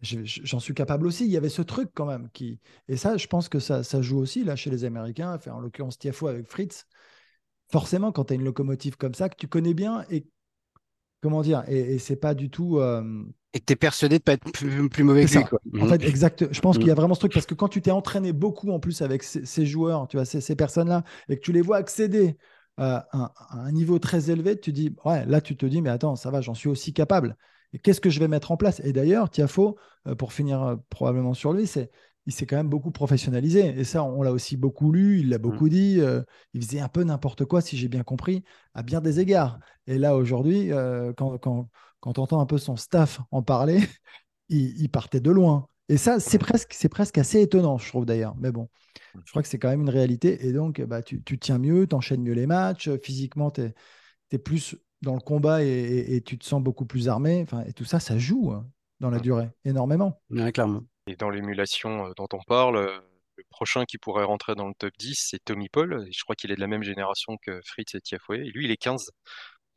j'en 0.00 0.60
suis 0.60 0.74
capable 0.74 1.06
aussi. 1.06 1.24
Il 1.24 1.30
y 1.30 1.36
avait 1.36 1.48
ce 1.48 1.62
truc 1.62 1.90
quand 1.94 2.06
même. 2.06 2.28
Qui... 2.32 2.60
Et 2.88 2.96
ça, 2.96 3.16
je 3.16 3.26
pense 3.26 3.48
que 3.48 3.58
ça, 3.58 3.82
ça 3.82 4.02
joue 4.02 4.18
aussi 4.18 4.44
là 4.44 4.56
chez 4.56 4.70
les 4.70 4.84
Américains, 4.84 5.34
enfin, 5.34 5.52
en 5.52 5.60
l'occurrence 5.60 5.98
Tiafo 5.98 6.28
avec 6.28 6.46
Fritz. 6.46 6.86
Forcément, 7.70 8.12
quand 8.12 8.24
tu 8.24 8.32
as 8.32 8.36
une 8.36 8.44
locomotive 8.44 8.96
comme 8.96 9.14
ça, 9.14 9.28
que 9.28 9.36
tu 9.36 9.48
connais 9.48 9.74
bien 9.74 10.04
et 10.10 10.26
comment 11.20 11.42
dire, 11.42 11.64
et, 11.68 11.94
et 11.94 11.98
c'est 11.98 12.16
pas 12.16 12.34
du 12.34 12.50
tout. 12.50 12.78
Euh, 12.78 13.24
et 13.52 13.60
que 13.60 13.64
tu 13.64 13.72
es 13.72 13.76
persuadé 13.76 14.18
de 14.18 14.22
pas 14.22 14.34
être 14.34 14.50
plus, 14.52 15.04
mauvais 15.04 15.24
que 15.24 15.38
lui. 15.72 15.82
En 15.82 15.86
fait, 15.86 16.02
exact. 16.02 16.52
Je 16.52 16.60
pense 16.60 16.78
qu'il 16.78 16.86
y 16.86 16.90
a 16.90 16.94
vraiment 16.94 17.14
ce 17.14 17.20
truc 17.20 17.32
parce 17.32 17.46
que 17.46 17.54
quand 17.54 17.68
tu 17.68 17.80
t'es 17.80 17.90
entraîné 17.90 18.32
beaucoup 18.32 18.70
en 18.70 18.78
plus 18.78 19.02
avec 19.02 19.22
ces, 19.22 19.66
joueurs, 19.66 20.06
tu 20.06 20.16
vois, 20.16 20.24
ces, 20.24 20.40
ces 20.40 20.54
personnes-là, 20.54 21.02
et 21.28 21.36
que 21.36 21.40
tu 21.40 21.52
les 21.52 21.62
vois 21.62 21.78
accéder 21.78 22.36
à 22.76 23.08
un, 23.12 23.30
à 23.36 23.60
un 23.60 23.72
niveau 23.72 23.98
très 23.98 24.30
élevé, 24.30 24.60
tu 24.60 24.72
dis, 24.72 24.94
ouais, 25.04 25.24
là, 25.26 25.40
tu 25.40 25.56
te 25.56 25.66
dis, 25.66 25.82
mais 25.82 25.90
attends, 25.90 26.14
ça 26.14 26.30
va, 26.30 26.40
j'en 26.40 26.54
suis 26.54 26.68
aussi 26.68 26.92
capable 26.92 27.36
qu'est-ce 27.76 28.00
que 28.00 28.10
je 28.10 28.18
vais 28.18 28.28
mettre 28.28 28.50
en 28.50 28.56
place? 28.56 28.80
Et 28.84 28.92
d'ailleurs, 28.92 29.30
Tiafo, 29.30 29.76
euh, 30.06 30.14
pour 30.14 30.32
finir 30.32 30.62
euh, 30.62 30.76
probablement 30.88 31.34
sur 31.34 31.52
lui, 31.52 31.66
c'est 31.66 31.90
il 32.26 32.32
s'est 32.32 32.44
quand 32.44 32.56
même 32.56 32.68
beaucoup 32.68 32.90
professionnalisé. 32.90 33.68
Et 33.78 33.84
ça, 33.84 34.04
on 34.04 34.22
l'a 34.22 34.32
aussi 34.32 34.58
beaucoup 34.58 34.92
lu, 34.92 35.20
il 35.20 35.30
l'a 35.30 35.38
beaucoup 35.38 35.66
mm. 35.66 35.70
dit. 35.70 36.00
Euh, 36.00 36.22
il 36.52 36.62
faisait 36.62 36.80
un 36.80 36.88
peu 36.88 37.02
n'importe 37.02 37.46
quoi, 37.46 37.62
si 37.62 37.78
j'ai 37.78 37.88
bien 37.88 38.02
compris, 38.02 38.44
à 38.74 38.82
bien 38.82 39.00
des 39.00 39.18
égards. 39.18 39.58
Et 39.86 39.96
là, 39.96 40.14
aujourd'hui, 40.14 40.70
quand, 41.16 41.38
quand, 41.38 41.70
quand 42.00 42.18
on 42.18 42.22
entend 42.22 42.40
un 42.40 42.46
peu 42.46 42.58
son 42.58 42.76
staff 42.76 43.20
en 43.30 43.42
parler, 43.42 43.80
il, 44.50 44.90
partait 44.90 45.20
de 45.20 45.30
loin. 45.30 45.68
Et 45.88 45.96
ça, 45.96 46.20
c'est 46.20 46.38
presque, 46.38 46.74
c'est 46.74 46.90
presque 46.90 47.16
assez 47.16 47.40
étonnant, 47.40 47.78
je 47.78 47.88
trouve 47.88 48.04
d'ailleurs. 48.04 48.36
Mais 48.36 48.52
bon, 48.52 48.68
je 49.24 49.30
crois 49.30 49.40
que 49.42 49.48
c'est 49.48 49.58
quand 49.58 49.70
même 49.70 49.80
une 49.80 49.90
réalité. 49.90 50.46
Et 50.46 50.52
donc, 50.52 50.82
bah, 50.82 51.02
tu, 51.02 51.22
tu 51.22 51.38
tiens 51.38 51.56
mieux, 51.56 51.86
tu 51.86 51.94
enchaînes 51.94 52.22
mieux 52.22 52.34
les 52.34 52.46
matchs. 52.46 52.90
Physiquement, 53.02 53.50
tu 53.50 53.62
es, 53.62 53.74
es, 54.32 54.38
plus 54.38 54.76
dans 55.02 55.14
le 55.14 55.20
combat 55.20 55.62
et, 55.62 56.22
tu 56.24 56.38
te 56.38 56.44
sens 56.44 56.62
beaucoup 56.62 56.86
plus 56.86 57.08
armé. 57.08 57.40
Enfin, 57.42 57.64
et 57.64 57.72
tout 57.72 57.84
ça, 57.84 58.00
ça 58.00 58.18
joue 58.18 58.52
hein, 58.52 58.66
dans 59.00 59.10
la 59.10 59.18
durée, 59.18 59.48
énormément. 59.64 60.20
clairement. 60.52 60.82
Et 61.06 61.16
dans 61.16 61.30
l'émulation 61.30 62.12
dont 62.16 62.28
on 62.32 62.42
parle, 62.46 63.00
le 63.36 63.44
prochain 63.50 63.84
qui 63.84 63.98
pourrait 63.98 64.24
rentrer 64.24 64.54
dans 64.54 64.68
le 64.68 64.74
top 64.74 64.92
10, 64.98 65.28
c'est 65.30 65.44
Tommy 65.44 65.68
Paul. 65.68 66.06
Je 66.10 66.22
crois 66.22 66.36
qu'il 66.36 66.50
est 66.50 66.56
de 66.56 66.60
la 66.60 66.66
même 66.66 66.82
génération 66.82 67.36
que 67.40 67.60
Fritz 67.64 67.94
et 67.94 68.00
Tiafoué. 68.00 68.38
Et 68.38 68.50
lui, 68.50 68.66
il 68.66 68.70
est 68.70 68.76
15. 68.76 69.10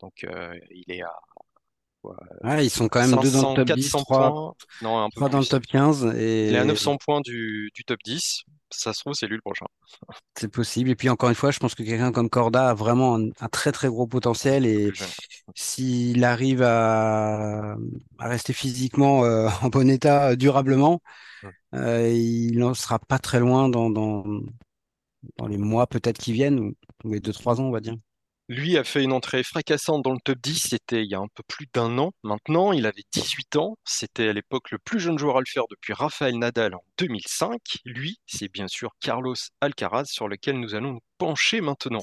Donc, 0.00 0.26
il 0.70 0.84
est 0.88 1.02
à 1.02 1.12
Ouais, 2.42 2.66
ils 2.66 2.70
sont 2.70 2.88
quand 2.88 3.00
même 3.00 3.18
deux 3.20 3.30
dans 3.30 3.54
le 3.54 3.64
top 3.64 3.76
10, 3.76 3.90
3, 3.90 4.56
non, 4.82 4.98
un 4.98 5.08
peu 5.14 5.28
dans 5.28 5.38
le 5.38 5.46
top 5.46 5.64
15. 5.66 6.14
Et... 6.16 6.48
Il 6.48 6.54
est 6.54 6.58
à 6.58 6.64
900 6.64 6.96
points 6.96 7.20
du, 7.20 7.70
du 7.74 7.84
top 7.84 8.00
10. 8.04 8.42
Ça 8.72 8.92
se 8.92 9.00
trouve, 9.00 9.14
c'est 9.14 9.26
lui 9.26 9.36
le 9.36 9.42
prochain. 9.42 9.66
C'est 10.36 10.48
possible. 10.48 10.90
Et 10.90 10.96
puis 10.96 11.08
encore 11.08 11.28
une 11.28 11.34
fois, 11.34 11.50
je 11.50 11.58
pense 11.58 11.74
que 11.74 11.82
quelqu'un 11.82 12.12
comme 12.12 12.30
Corda 12.30 12.70
a 12.70 12.74
vraiment 12.74 13.16
un, 13.16 13.48
très 13.48 13.72
très 13.72 13.88
gros 13.88 14.06
potentiel. 14.06 14.66
Et 14.66 14.92
s'il 15.54 16.24
arrive 16.24 16.62
à, 16.62 17.76
à, 18.18 18.28
rester 18.28 18.52
physiquement 18.52 19.24
euh, 19.24 19.48
en 19.62 19.68
bon 19.68 19.88
état 19.90 20.30
euh, 20.30 20.36
durablement, 20.36 21.02
euh, 21.74 22.08
il 22.10 22.58
n'en 22.58 22.74
sera 22.74 22.98
pas 22.98 23.18
très 23.18 23.40
loin 23.40 23.68
dans, 23.68 23.90
dans, 23.90 24.24
dans 25.36 25.46
les 25.46 25.58
mois 25.58 25.86
peut-être 25.86 26.18
qui 26.18 26.32
viennent, 26.32 26.60
ou, 26.60 26.74
ou 27.04 27.12
les 27.12 27.20
2-3 27.20 27.60
ans, 27.60 27.64
on 27.64 27.70
va 27.70 27.80
dire. 27.80 27.96
Lui 28.54 28.76
a 28.76 28.84
fait 28.84 29.02
une 29.02 29.14
entrée 29.14 29.42
fracassante 29.44 30.04
dans 30.04 30.12
le 30.12 30.20
top 30.22 30.38
10, 30.38 30.66
c'était 30.68 31.02
il 31.02 31.10
y 31.10 31.14
a 31.14 31.18
un 31.18 31.28
peu 31.34 31.42
plus 31.48 31.66
d'un 31.72 31.96
an. 31.96 32.12
Maintenant, 32.22 32.72
il 32.72 32.84
avait 32.84 33.02
18 33.10 33.56
ans. 33.56 33.78
C'était 33.86 34.28
à 34.28 34.34
l'époque 34.34 34.72
le 34.72 34.78
plus 34.78 35.00
jeune 35.00 35.18
joueur 35.18 35.38
à 35.38 35.40
le 35.40 35.46
faire 35.48 35.62
depuis 35.70 35.94
Rafael 35.94 36.36
Nadal 36.36 36.74
en 36.74 36.84
2005. 36.98 37.58
Lui, 37.86 38.18
c'est 38.26 38.52
bien 38.52 38.68
sûr 38.68 38.90
Carlos 39.00 39.36
Alcaraz 39.62 40.04
sur 40.04 40.28
lequel 40.28 40.60
nous 40.60 40.74
allons 40.74 40.92
nous 40.92 41.00
pencher 41.16 41.62
maintenant. 41.62 42.02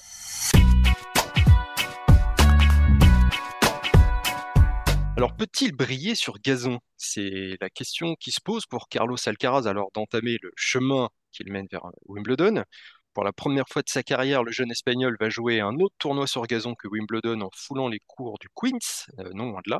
Alors 5.17 5.35
peut-il 5.35 5.73
briller 5.75 6.15
sur 6.15 6.39
gazon? 6.39 6.79
C'est 6.97 7.57
la 7.61 7.69
question 7.69 8.15
qui 8.15 8.31
se 8.31 8.41
pose 8.41 8.65
pour 8.65 8.89
Carlos 8.89 9.17
Alcaraz 9.23 9.67
alors 9.67 9.91
d'entamer 9.93 10.39
le 10.41 10.51
chemin 10.55 11.09
qu'il 11.31 11.51
mène 11.51 11.67
vers 11.71 11.83
Wimbledon. 12.05 12.63
Pour 13.13 13.23
la 13.23 13.33
première 13.33 13.67
fois 13.67 13.81
de 13.81 13.89
sa 13.89 14.03
carrière, 14.03 14.43
le 14.43 14.51
jeune 14.51 14.71
Espagnol 14.71 15.17
va 15.19 15.29
jouer 15.29 15.59
un 15.59 15.75
autre 15.79 15.95
tournoi 15.97 16.27
sur 16.27 16.45
gazon 16.45 16.75
que 16.75 16.87
Wimbledon 16.87 17.41
en 17.41 17.49
foulant 17.55 17.87
les 17.87 17.99
cours 18.05 18.37
du 18.39 18.47
Queens, 18.55 19.07
euh, 19.19 19.31
non 19.33 19.49
loin 19.49 19.61
de 19.65 19.71
là. 19.71 19.79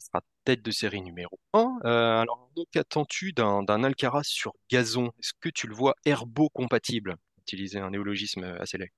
Il 0.00 0.04
sera 0.04 0.20
tête 0.44 0.62
de 0.62 0.70
série 0.70 1.02
numéro 1.02 1.38
1. 1.52 1.78
Euh, 1.84 2.20
alors, 2.20 2.50
qu'attends-tu 2.72 3.32
d'un 3.32 3.84
Alcaraz 3.84 4.24
sur 4.24 4.52
gazon? 4.70 5.10
Est-ce 5.18 5.32
que 5.40 5.48
tu 5.48 5.68
le 5.68 5.74
vois 5.74 5.94
herbo-compatible 6.04 7.16
Utiliser 7.42 7.78
un 7.78 7.90
néologisme 7.90 8.44
assez 8.60 8.78
laid. 8.78 8.90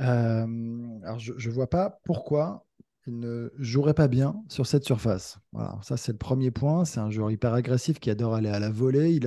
Euh, 0.00 0.46
alors, 1.04 1.18
je 1.18 1.32
ne 1.32 1.54
vois 1.54 1.68
pas 1.68 2.00
pourquoi 2.04 2.66
il 3.06 3.18
ne 3.18 3.50
jouerait 3.58 3.94
pas 3.94 4.08
bien 4.08 4.42
sur 4.48 4.66
cette 4.66 4.84
surface. 4.84 5.38
Voilà, 5.52 5.78
ça 5.82 5.96
c'est 5.96 6.12
le 6.12 6.18
premier 6.18 6.50
point. 6.50 6.84
C'est 6.84 7.00
un 7.00 7.10
joueur 7.10 7.30
hyper 7.30 7.54
agressif 7.54 7.98
qui 7.98 8.10
adore 8.10 8.34
aller 8.34 8.50
à 8.50 8.58
la 8.58 8.70
volée. 8.70 9.18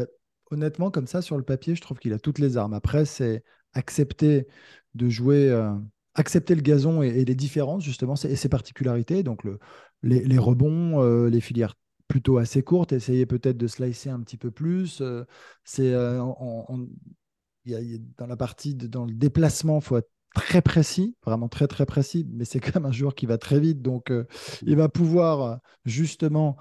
Honnêtement, 0.53 0.91
comme 0.91 1.07
ça, 1.07 1.21
sur 1.21 1.37
le 1.37 1.43
papier, 1.43 1.75
je 1.75 1.81
trouve 1.81 1.99
qu'il 1.99 2.13
a 2.13 2.19
toutes 2.19 2.39
les 2.39 2.57
armes. 2.57 2.73
Après, 2.73 3.05
c'est 3.05 3.43
accepter 3.73 4.47
de 4.95 5.09
jouer, 5.09 5.49
euh, 5.49 5.73
accepter 6.15 6.55
le 6.55 6.61
gazon 6.61 7.01
et, 7.01 7.25
les 7.25 7.35
différences, 7.35 7.83
justement, 7.83 8.15
et 8.15 8.35
ses 8.35 8.49
particularités. 8.49 9.23
Donc, 9.23 9.43
le, 9.43 9.59
les, 10.03 10.37
rebonds, 10.37 11.01
euh, 11.01 11.29
les 11.29 11.41
filières 11.41 11.75
plutôt 12.07 12.37
assez 12.37 12.63
courtes, 12.63 12.93
essayer 12.93 13.25
peut-être 13.25 13.57
de 13.57 13.67
slicer 13.67 14.09
un 14.09 14.21
petit 14.21 14.37
peu 14.37 14.51
plus. 14.51 15.01
Euh, 15.01 15.25
c'est 15.63 15.93
dans 15.93 16.67
la 18.27 18.37
partie, 18.37 18.75
dans 18.75 19.05
le 19.05 19.13
déplacement, 19.13 19.81
faut 19.81 19.97
être 19.97 20.09
très 20.35 20.61
précis, 20.61 21.15
vraiment 21.25 21.47
très 21.47 21.67
très 21.67 21.85
précis, 21.85 22.27
mais 22.31 22.45
c'est 22.45 22.59
quand 22.59 22.75
même 22.75 22.85
un 22.85 22.91
joueur 22.91 23.15
qui 23.15 23.25
va 23.25 23.37
très 23.37 23.59
vite, 23.59 23.81
donc 23.81 24.11
il 24.61 24.75
va 24.75 24.89
pouvoir 24.89 25.59
justement 25.85 26.57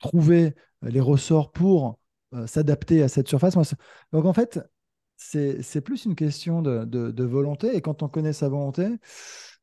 trouver 0.00 0.54
les 0.82 1.00
ressorts 1.00 1.52
pour 1.52 1.98
euh, 2.34 2.46
s'adapter 2.46 3.02
à 3.02 3.08
cette 3.08 3.28
surface. 3.28 3.54
Donc 4.12 4.24
en 4.24 4.32
fait, 4.32 4.60
c'est 5.16 5.80
plus 5.80 6.04
une 6.04 6.14
question 6.14 6.62
de, 6.62 7.24
volonté. 7.24 7.74
Et 7.76 7.80
quand 7.80 8.02
on 8.02 8.08
connaît 8.08 8.32
sa 8.32 8.48
volonté, 8.48 8.88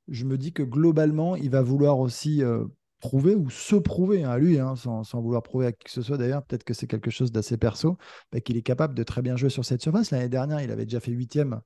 je 0.08 0.26
me 0.26 0.38
dis 0.38 0.54
que 0.54 0.64
globalement, 0.64 1.36
il 1.36 1.50
va 1.50 1.62
vouloir 1.62 2.00
aussi 2.00 2.44
euh, 2.44 2.66
prouver 3.00 3.36
ou 3.36 3.50
se 3.50 3.76
prouver 3.76 4.24
hein, 4.24 4.32
à 4.32 4.38
lui, 4.38 4.60
hein, 4.60 4.76
sans, 4.76 5.04
vouloir 5.22 5.44
prouver 5.44 5.68
à 5.68 5.72
qui 5.72 5.86
que 5.86 5.92
ce 5.92 6.02
soit 6.02 6.18
d'ailleurs, 6.18 6.44
peut-être 6.44 6.64
que 6.64 6.74
c'est 6.74 6.88
quelque 6.88 7.12
chose 7.12 7.32
d'assez 7.32 7.58
perso, 7.58 7.98
bah, 8.32 8.40
qu'il 8.42 8.58
est 8.58 8.62
capable 8.62 8.96
de 8.96 9.04
très 9.04 9.22
bien 9.22 9.36
jouer 9.36 9.50
sur 9.50 9.66
cette 9.66 9.82
surface. 9.82 10.12
L'année 10.12 10.30
dernière, 10.30 10.62
il 10.62 10.72
avait 10.72 10.86
déjà 10.86 11.00
fait 11.00 11.12
huitième. 11.12 11.62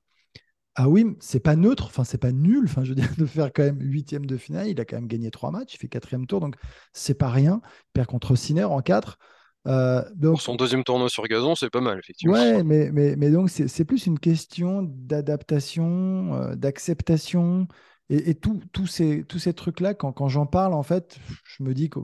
Ah 0.74 0.88
oui, 0.90 1.06
c'est 1.20 1.40
pas 1.40 1.56
neutre, 1.56 1.86
enfin 1.86 2.04
c'est 2.04 2.18
pas 2.18 2.32
nul, 2.32 2.64
enfin 2.66 2.84
je 2.84 2.90
veux 2.90 2.94
dire 2.94 3.08
de 3.18 3.24
faire 3.24 3.50
quand 3.52 3.62
même 3.62 3.80
huitième 3.80 4.26
de 4.26 4.36
finale, 4.36 4.68
il 4.68 4.78
a 4.80 4.84
quand 4.84 4.96
même 4.96 5.06
gagné 5.06 5.30
trois 5.30 5.50
matchs, 5.50 5.74
il 5.74 5.78
fait 5.78 5.88
quatrième 5.88 6.26
tour, 6.26 6.40
donc 6.40 6.56
c'est 6.92 7.14
pas 7.14 7.30
rien. 7.30 7.62
Il 7.64 7.92
perd 7.94 8.08
contre 8.08 8.36
Sinner 8.36 8.64
en 8.64 8.82
quatre. 8.82 9.18
Euh, 9.66 10.02
Pour 10.22 10.40
son 10.40 10.54
deuxième 10.54 10.84
tournoi 10.84 11.08
sur 11.08 11.24
gazon, 11.24 11.54
c'est 11.54 11.70
pas 11.70 11.80
mal, 11.80 11.98
effectivement. 11.98 12.34
Ouais, 12.34 12.62
mais, 12.62 12.90
mais, 12.92 13.16
mais 13.16 13.30
donc 13.30 13.50
c'est 13.50 13.84
plus 13.84 14.06
une 14.06 14.18
question 14.18 14.82
d'adaptation, 14.82 16.34
euh, 16.34 16.54
d'acceptation. 16.54 17.66
Et, 18.08 18.30
et 18.30 18.34
tous 18.34 18.86
ces, 18.86 19.24
tous 19.24 19.38
ces 19.40 19.52
trucs-là, 19.52 19.94
quand, 19.94 20.12
quand 20.12 20.28
j'en 20.28 20.46
parle, 20.46 20.74
en 20.74 20.84
fait, 20.84 21.18
je 21.44 21.62
me 21.64 21.74
dis 21.74 21.90
que 21.90 21.98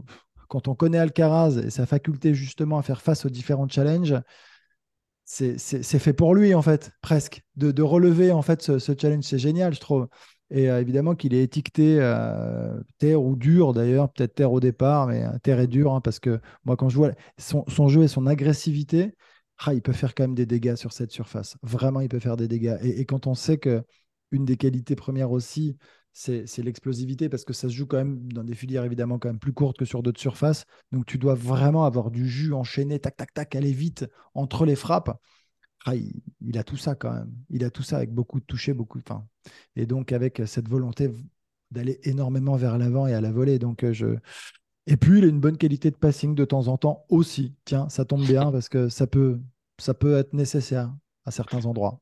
quand 0.49 0.67
on 0.69 0.75
connaît 0.75 0.99
Alcaraz 0.99 1.59
et 1.59 1.71
sa 1.71 1.87
faculté 1.87 2.35
justement 2.35 2.79
à 2.79 2.83
faire 2.83 3.01
face 3.01 3.25
aux 3.25 3.31
différents 3.31 3.69
challenges, 3.69 4.17
c'est 5.25 5.99
fait 5.99 6.13
pour 6.13 6.35
lui, 6.35 6.55
en 6.55 6.63
fait, 6.63 6.91
presque. 7.01 7.43
De, 7.57 7.71
de 7.71 7.83
relever 7.83 8.33
en 8.33 8.43
fait 8.43 8.63
ce, 8.63 8.79
ce 8.79 8.93
challenge, 8.99 9.25
c'est 9.25 9.39
génial, 9.39 9.75
je 9.75 9.81
trouve. 9.81 10.09
Et 10.53 10.71
euh, 10.71 10.81
évidemment 10.81 11.15
qu'il 11.15 11.33
est 11.33 11.43
étiqueté 11.43 11.97
euh, 11.99 12.79
terre 12.99 13.23
ou 13.23 13.37
dur 13.37 13.73
d'ailleurs, 13.73 14.13
peut-être 14.13 14.35
terre 14.35 14.53
au 14.53 14.61
départ, 14.61 15.07
mais 15.07 15.25
euh, 15.25 15.39
terre 15.43 15.59
et 15.61 15.67
dur, 15.67 15.95
hein, 15.95 16.03
parce 16.03 16.21
que 16.21 16.41
moi 16.67 16.77
quand 16.77 16.91
je 16.91 16.97
vois 16.97 17.13
son, 17.39 17.89
jeu 17.89 18.03
et 18.03 18.09
son 18.09 18.27
agressivité, 18.27 19.15
ah, 19.65 19.73
il 19.73 19.81
peut 19.81 19.93
faire 19.95 20.15
quand 20.15 20.25
même 20.25 20.35
des 20.35 20.45
dégâts 20.45 20.75
sur 20.75 20.93
cette 20.93 21.11
surface. 21.11 21.57
Vraiment, 21.63 22.01
il 22.01 22.09
peut 22.09 22.19
faire 22.19 22.37
des 22.37 22.49
dégâts. 22.49 22.77
Et, 22.83 23.07
quand 23.07 23.27
on 23.27 23.35
sait 23.35 23.59
que 23.59 23.83
une 24.31 24.45
des 24.45 24.57
qualités 24.57 24.97
premières 24.97 25.31
aussi, 25.31 25.77
c'est 26.13 26.59
l'explosivité, 26.59 27.29
parce 27.31 27.45
que 27.45 27.55
ça 27.55 27.69
se 27.69 27.75
joue 27.75 27.87
quand 27.87 27.97
même 27.97 28.31
dans 28.33 28.45
des 28.45 28.55
filières 28.55 28.85
évidemment 28.85 29.19
quand 29.19 29.29
même 29.29 29.39
plus 29.39 29.53
courtes 29.55 29.79
que 29.79 29.85
sur 29.87 30.03
d'autres 30.03 30.21
surfaces. 30.21 30.65
Donc 30.91 31.07
tu 31.07 31.17
dois 31.17 31.35
vraiment 31.35 31.87
avoir 31.87 32.11
du 32.11 32.29
jus 32.29 32.53
enchaîné, 32.53 32.99
tac, 32.99 33.17
tac, 33.17 33.33
tac, 33.33 33.57
aller 33.57 33.73
vite 33.73 34.07
entre 34.35 34.67
les 34.67 34.77
frappes. 34.77 35.19
Ah, 35.85 35.95
il, 35.97 36.59
a 36.59 36.65
tout 36.65 36.77
ça 36.77 36.95
quand 36.95 37.13
même. 37.13 37.33
Il 37.51 37.65
a 37.65 37.71
tout 37.71 37.83
ça 37.83 37.97
avec 37.97 38.13
beaucoup 38.13 38.39
de 38.39 38.45
toucher, 38.45 38.73
beaucoup. 38.73 38.99
Enfin, 38.99 39.27
et 39.75 39.87
donc 39.87 40.13
avec 40.13 40.43
cette 40.47 40.69
volonté 40.69 41.11
d'aller 41.71 41.99
énormément 42.05 42.57
vers 42.57 42.79
l'avant 42.79 43.07
et 43.07 43.15
à 43.15 43.21
la 43.21 43.33
volée. 43.33 43.59
Donc 43.59 43.85
euh, 43.85 43.93
je. 43.93 44.17
Et 44.87 44.97
puis 44.97 45.19
il 45.19 45.25
a 45.25 45.29
une 45.29 45.41
bonne 45.41 45.59
qualité 45.59 45.91
de 45.91 45.97
passing 45.97 46.35
de 46.35 46.45
temps 46.45 46.69
en 46.69 46.77
temps 46.77 47.05
aussi. 47.09 47.55
Tiens, 47.65 47.89
ça 47.89 48.05
tombe 48.05 48.25
bien 48.25 48.51
parce 48.53 48.69
que 48.69 48.89
ça 48.89 49.07
peut, 49.07 49.41
ça 49.79 49.95
peut 49.95 50.17
être 50.17 50.33
nécessaire 50.35 50.93
à 51.25 51.31
certains 51.31 51.67
endroits. 51.67 52.01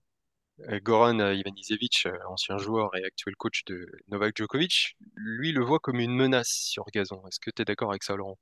Euh, 0.68 0.78
Goran 0.82 1.18
Ivanisevic, 1.32 2.06
euh, 2.06 2.18
ancien 2.28 2.58
joueur 2.58 2.94
et 2.96 3.04
actuel 3.04 3.34
coach 3.36 3.64
de 3.64 3.86
Novak 4.08 4.36
Djokovic, 4.36 4.96
lui 5.14 5.52
le 5.52 5.64
voit 5.64 5.78
comme 5.78 6.00
une 6.00 6.14
menace 6.14 6.50
sur 6.50 6.84
gazon. 6.92 7.22
Est-ce 7.28 7.40
que 7.40 7.50
tu 7.50 7.62
es 7.62 7.64
d'accord 7.64 7.90
avec 7.90 8.02
ça, 8.02 8.16
Laurent? 8.16 8.38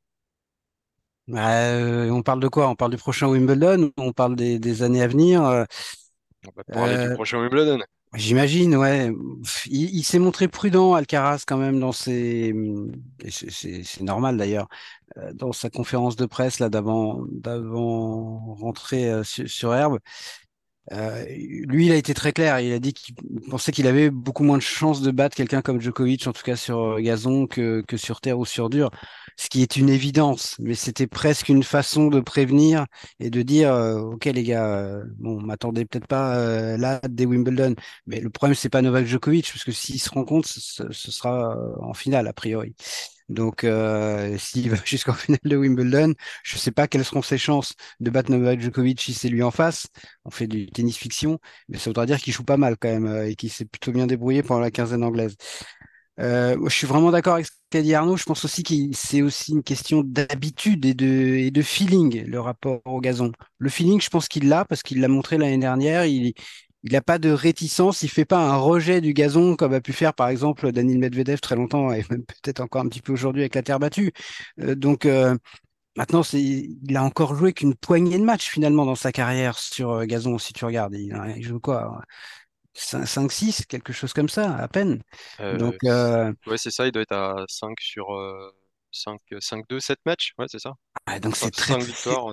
Euh, 1.35 2.11
on 2.11 2.23
parle 2.23 2.41
de 2.41 2.49
quoi? 2.49 2.69
On 2.69 2.75
parle 2.75 2.93
du 2.93 2.97
prochain 2.97 3.29
Wimbledon 3.29 3.91
On 3.97 4.13
parle 4.13 4.37
des, 4.37 4.83
années 4.83 5.03
à 5.03 5.09
venir 5.09 5.45
euh, 5.45 5.65
On 6.47 6.51
va 6.57 6.65
parler 6.65 6.97
du 6.97 7.11
euh, 7.11 7.15
prochain 7.15 7.39
Wimbledon. 7.39 7.81
J'imagine, 8.15 8.75
ouais. 8.77 9.13
Il, 9.67 10.03
s'est 10.03 10.19
montré 10.19 10.49
prudent, 10.49 10.95
Alcaraz, 10.95 11.43
quand 11.47 11.59
même, 11.59 11.79
dans 11.79 11.93
ses. 11.93 12.55
C'est 13.29 14.01
normal 14.01 14.39
d'ailleurs, 14.39 14.67
dans 15.35 15.53
sa 15.53 15.69
conférence 15.69 16.17
de 16.17 16.25
presse 16.25 16.59
là 16.59 16.71
d'avant 16.71 17.21
d'avant 17.31 18.55
rentrer 18.55 19.13
sur 19.25 19.75
herbe. 19.75 19.99
Euh, 20.93 21.25
lui, 21.67 21.87
il 21.87 21.93
a 21.93 21.97
été 21.97 22.15
très 22.15 22.33
clair. 22.33 22.61
Il 22.61 22.73
a 22.73 22.79
dit 22.79 22.93
qu'il 22.95 23.15
pensait 23.51 23.73
qu'il 23.73 23.87
avait 23.87 24.11
beaucoup 24.11 24.43
moins 24.45 24.57
de 24.57 24.63
chances 24.63 25.03
de 25.03 25.11
battre 25.11 25.37
quelqu'un 25.37 25.61
comme 25.63 25.81
Djokovic, 25.81 26.27
en 26.27 26.33
tout 26.33 26.43
cas 26.43 26.57
sur 26.57 26.79
euh, 26.79 27.01
gazon, 27.01 27.47
que, 27.47 27.83
que 27.87 27.97
sur 27.97 28.21
terre 28.21 28.39
ou 28.39 28.47
sur 28.47 28.71
dur, 28.71 28.91
ce 29.37 29.49
qui 29.49 29.63
est 29.63 29.77
une 29.77 29.91
évidence. 29.91 30.57
Mais 30.61 30.75
c'était 30.75 31.07
presque 31.07 31.49
une 31.51 31.63
façon 31.63 32.09
de 32.09 32.21
prévenir 32.21 32.87
et 33.21 33.31
de 33.31 33.43
dire, 33.43 33.73
euh, 33.75 34.01
ok 34.01 34.25
les 34.27 34.43
gars, 34.45 35.01
bon, 35.19 35.41
m'attendez 35.41 35.85
peut-être 35.85 36.07
pas 36.07 36.77
là 36.77 37.01
des 37.09 37.27
Wimbledon, 37.27 37.75
mais 38.07 38.21
le 38.21 38.31
problème 38.31 38.55
c'est 38.55 38.69
pas 38.71 38.83
Novak 38.83 39.07
Djokovic, 39.07 39.51
parce 39.53 39.65
que 39.65 39.73
s'il 39.73 40.01
se 40.01 40.11
rencontre, 40.11 40.49
ce, 40.49 40.91
ce 40.91 41.11
sera 41.11 41.57
en 41.81 41.95
finale 41.95 42.27
a 42.29 42.33
priori. 42.33 42.75
Donc, 43.29 43.65
euh, 43.65 44.37
s'il 44.39 44.71
va 44.71 44.77
jusqu'en 44.85 45.13
finale 45.13 45.41
de 45.45 45.57
Wimbledon, 45.57 46.15
je 46.45 46.57
ne 46.57 46.59
sais 46.61 46.71
pas 46.71 46.89
quelles 46.89 47.05
seront 47.05 47.23
ses 47.23 47.39
chances 47.39 47.75
de 48.01 48.11
battre 48.11 48.31
Novak 48.31 48.61
Djokovic 48.61 49.01
si 49.01 49.15
c'est 49.15 49.29
lui 49.29 49.43
en 49.43 49.51
face. 49.51 49.87
On 50.25 50.31
fait 50.31 50.47
du 50.47 50.67
tennis 50.67 50.97
fiction, 50.97 51.39
mais 51.69 51.79
ça 51.79 51.91
voudra 51.91 52.07
dire 52.07 52.19
qu'il 52.19 52.33
joue 52.33 52.45
pas 52.45 52.57
mal 52.57 52.77
quand 52.79 52.89
même 52.89 53.07
euh, 53.07 53.29
et 53.29 53.37
qu'il 53.37 53.51
s'est 53.51 53.65
plutôt 53.67 53.93
bien 53.93 54.07
débrouillé 54.07 54.43
pendant 54.43 54.61
la 54.61 54.71
quinzaine 54.71 55.05
anglaise. 55.05 55.37
Euh, 56.21 56.57
je 56.69 56.75
suis 56.75 56.87
vraiment 56.87 57.13
d'accord 57.13 57.35
avec 57.35 57.47
ce 57.47 57.53
qu'a 57.71 57.83
dit 57.83 57.95
Arnaud. 57.95 58.17
Je 58.17 58.25
pense 58.25 58.45
aussi 58.45 58.63
que 58.65 58.75
c'est 58.93 59.23
aussi 59.23 59.53
une 59.53 59.63
question 59.63 60.03
d'habitude 60.05 60.85
et 60.85 60.95
de, 60.95 61.07
et 61.07 61.51
de 61.53 61.63
feeling, 61.63 62.25
le 62.27 62.41
rapport 62.41 62.81
au 62.87 63.01
gazon. 63.01 63.31
Le 63.59 63.71
feeling, 63.71 64.01
je 64.01 64.11
pense 64.11 64.27
qu'il 64.29 64.49
l'a 64.49 64.65
parce 64.65 64.83
qu'il 64.83 65.01
l'a 65.01 65.09
montré 65.09 65.39
l'année 65.39 65.59
dernière. 65.59 66.05
Il 66.85 66.93
n'a 66.93 67.01
pas 67.01 67.19
de 67.19 67.31
réticence, 67.31 68.03
il 68.03 68.09
fait 68.09 68.25
pas 68.25 68.39
un 68.39 68.57
rejet 68.57 69.01
du 69.01 69.13
gazon 69.13 69.57
comme 69.57 69.75
a 69.75 69.81
pu 69.81 69.93
faire 69.93 70.15
par 70.15 70.29
exemple 70.29 70.71
Daniel 70.73 70.99
Medvedev 70.99 71.41
très 71.41 71.57
longtemps 71.57 71.93
et 71.93 72.05
même 72.11 72.25
peut-être 72.25 72.61
encore 72.61 72.83
un 72.83 72.89
petit 72.89 73.03
peu 73.03 73.13
aujourd'hui 73.13 73.43
avec 73.43 73.55
la 73.55 73.63
terre 73.63 73.81
battue. 73.81 74.13
Euh, 74.61 74.75
donc 74.75 75.05
euh, 75.05 75.37
maintenant, 75.97 76.23
c'est, 76.23 76.41
il 76.41 76.97
a 76.97 77.03
encore 77.03 77.35
joué 77.35 77.53
qu'une 77.53 77.75
poignée 77.75 78.19
de 78.19 78.25
matchs 78.25 78.49
finalement 78.49 78.85
dans 78.85 78.95
sa 78.95 79.11
carrière 79.13 79.59
sur 79.59 79.91
euh, 79.91 80.05
gazon 80.05 80.39
si 80.39 80.53
tu 80.53 80.65
regardes. 80.65 80.95
Il, 80.95 81.21
il 81.37 81.43
joue 81.43 81.61
quoi 81.61 82.01
5-6, 82.77 83.67
quelque 83.67 83.93
chose 83.93 84.13
comme 84.13 84.29
ça, 84.29 84.55
à 84.57 84.69
peine. 84.69 85.03
Donc, 85.41 85.75
ouais, 85.83 86.59
c'est 86.59 86.71
ça, 86.71 86.87
il 86.87 86.93
doit 86.93 87.03
être 87.03 87.13
à 87.13 87.45
5 87.49 87.77
sur 87.81 88.07
5, 88.91 89.21
2 89.69 89.81
7 89.81 89.99
matchs, 90.07 90.33
ouais, 90.39 90.47
c'est 90.49 90.59
ça. 90.59 90.75
Ah, 91.07 91.21
donc 91.21 91.37
c'est 91.37 91.51
très, 91.51 91.79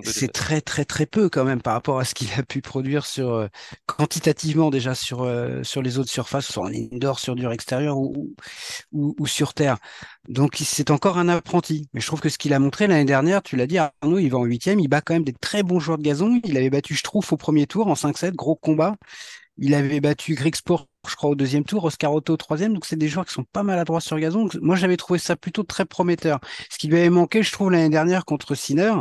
c'est 0.03 0.31
très 0.31 0.61
très 0.61 0.85
très 0.85 1.05
peu 1.05 1.29
quand 1.29 1.45
même 1.45 1.61
par 1.61 1.73
rapport 1.73 1.99
à 1.99 2.05
ce 2.05 2.13
qu'il 2.13 2.27
a 2.37 2.43
pu 2.43 2.61
produire 2.61 3.05
sur 3.05 3.33
euh, 3.33 3.47
quantitativement 3.85 4.69
déjà 4.69 4.95
sur 4.95 5.23
euh, 5.23 5.63
sur 5.63 5.81
les 5.81 5.97
autres 5.97 6.09
surfaces, 6.09 6.51
soit 6.51 6.65
en 6.65 6.73
indoor, 6.73 7.19
sur 7.19 7.35
dur 7.35 7.51
extérieur 7.51 7.97
ou, 7.97 8.35
ou, 8.91 9.15
ou 9.19 9.27
sur 9.27 9.53
terre. 9.53 9.77
Donc 10.27 10.55
c'est 10.59 10.91
encore 10.91 11.17
un 11.17 11.29
apprenti. 11.29 11.89
Mais 11.93 12.01
je 12.01 12.07
trouve 12.07 12.21
que 12.21 12.29
ce 12.29 12.37
qu'il 12.37 12.53
a 12.53 12.59
montré 12.59 12.87
l'année 12.87 13.05
dernière, 13.05 13.43
tu 13.43 13.55
l'as 13.55 13.67
dit, 13.67 13.77
Arnaud, 13.77 14.19
il 14.19 14.29
va 14.29 14.37
en 14.37 14.43
huitième, 14.43 14.79
il 14.79 14.87
bat 14.87 15.01
quand 15.01 15.13
même 15.13 15.23
des 15.23 15.33
très 15.33 15.63
bons 15.63 15.79
joueurs 15.79 15.97
de 15.97 16.03
gazon. 16.03 16.39
Il 16.43 16.57
avait 16.57 16.69
battu 16.69 16.95
Schtroumpf 16.95 17.31
au 17.31 17.37
premier 17.37 17.67
tour 17.67 17.87
en 17.87 17.93
5-7, 17.93 18.31
gros 18.31 18.55
combat. 18.55 18.95
Il 19.57 19.73
avait 19.73 20.01
battu 20.01 20.35
Sport, 20.53 20.87
je 21.07 21.15
crois, 21.15 21.29
au 21.29 21.35
deuxième 21.35 21.63
tour, 21.63 21.83
Oscar 21.85 22.13
Otto 22.13 22.33
au 22.33 22.37
troisième. 22.37 22.73
Donc, 22.73 22.85
c'est 22.85 22.97
des 22.97 23.07
joueurs 23.07 23.25
qui 23.25 23.33
sont 23.33 23.45
pas 23.45 23.63
maladroits 23.63 24.01
sur 24.01 24.19
gazon. 24.19 24.49
moi, 24.61 24.75
j'avais 24.75 24.97
trouvé 24.97 25.19
ça 25.19 25.35
plutôt 25.35 25.63
très 25.63 25.85
prometteur. 25.85 26.39
Ce 26.69 26.77
qui 26.77 26.87
lui 26.87 26.97
avait 26.97 27.09
manqué, 27.09 27.41
je 27.43 27.51
trouve, 27.51 27.71
l'année 27.71 27.89
dernière 27.89 28.25
contre 28.25 28.55
Sinner, 28.55 28.93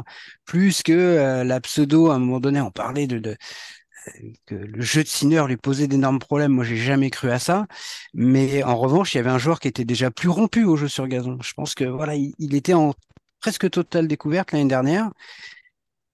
plus 0.44 0.82
que 0.82 0.92
euh, 0.92 1.44
la 1.44 1.60
pseudo, 1.60 2.10
à 2.10 2.14
un 2.14 2.18
moment 2.18 2.40
donné, 2.40 2.60
on 2.60 2.70
parlait 2.70 3.06
de, 3.06 3.18
de 3.18 3.36
que 4.46 4.54
le 4.54 4.82
jeu 4.82 5.02
de 5.02 5.08
Sinner 5.08 5.44
lui 5.48 5.56
posait 5.56 5.88
d'énormes 5.88 6.18
problèmes. 6.18 6.52
Moi, 6.52 6.64
j'ai 6.64 6.76
jamais 6.76 7.10
cru 7.10 7.30
à 7.30 7.38
ça. 7.38 7.66
Mais 8.12 8.62
en 8.62 8.76
revanche, 8.76 9.14
il 9.14 9.18
y 9.18 9.20
avait 9.20 9.30
un 9.30 9.38
joueur 9.38 9.60
qui 9.60 9.68
était 9.68 9.84
déjà 9.84 10.10
plus 10.10 10.28
rompu 10.28 10.64
au 10.64 10.76
jeu 10.76 10.88
sur 10.88 11.06
gazon. 11.08 11.38
Je 11.42 11.52
pense 11.54 11.74
que 11.74 11.84
voilà, 11.84 12.14
il 12.14 12.54
était 12.54 12.74
en 12.74 12.92
presque 13.40 13.70
totale 13.70 14.08
découverte 14.08 14.52
l'année 14.52 14.68
dernière 14.68 15.10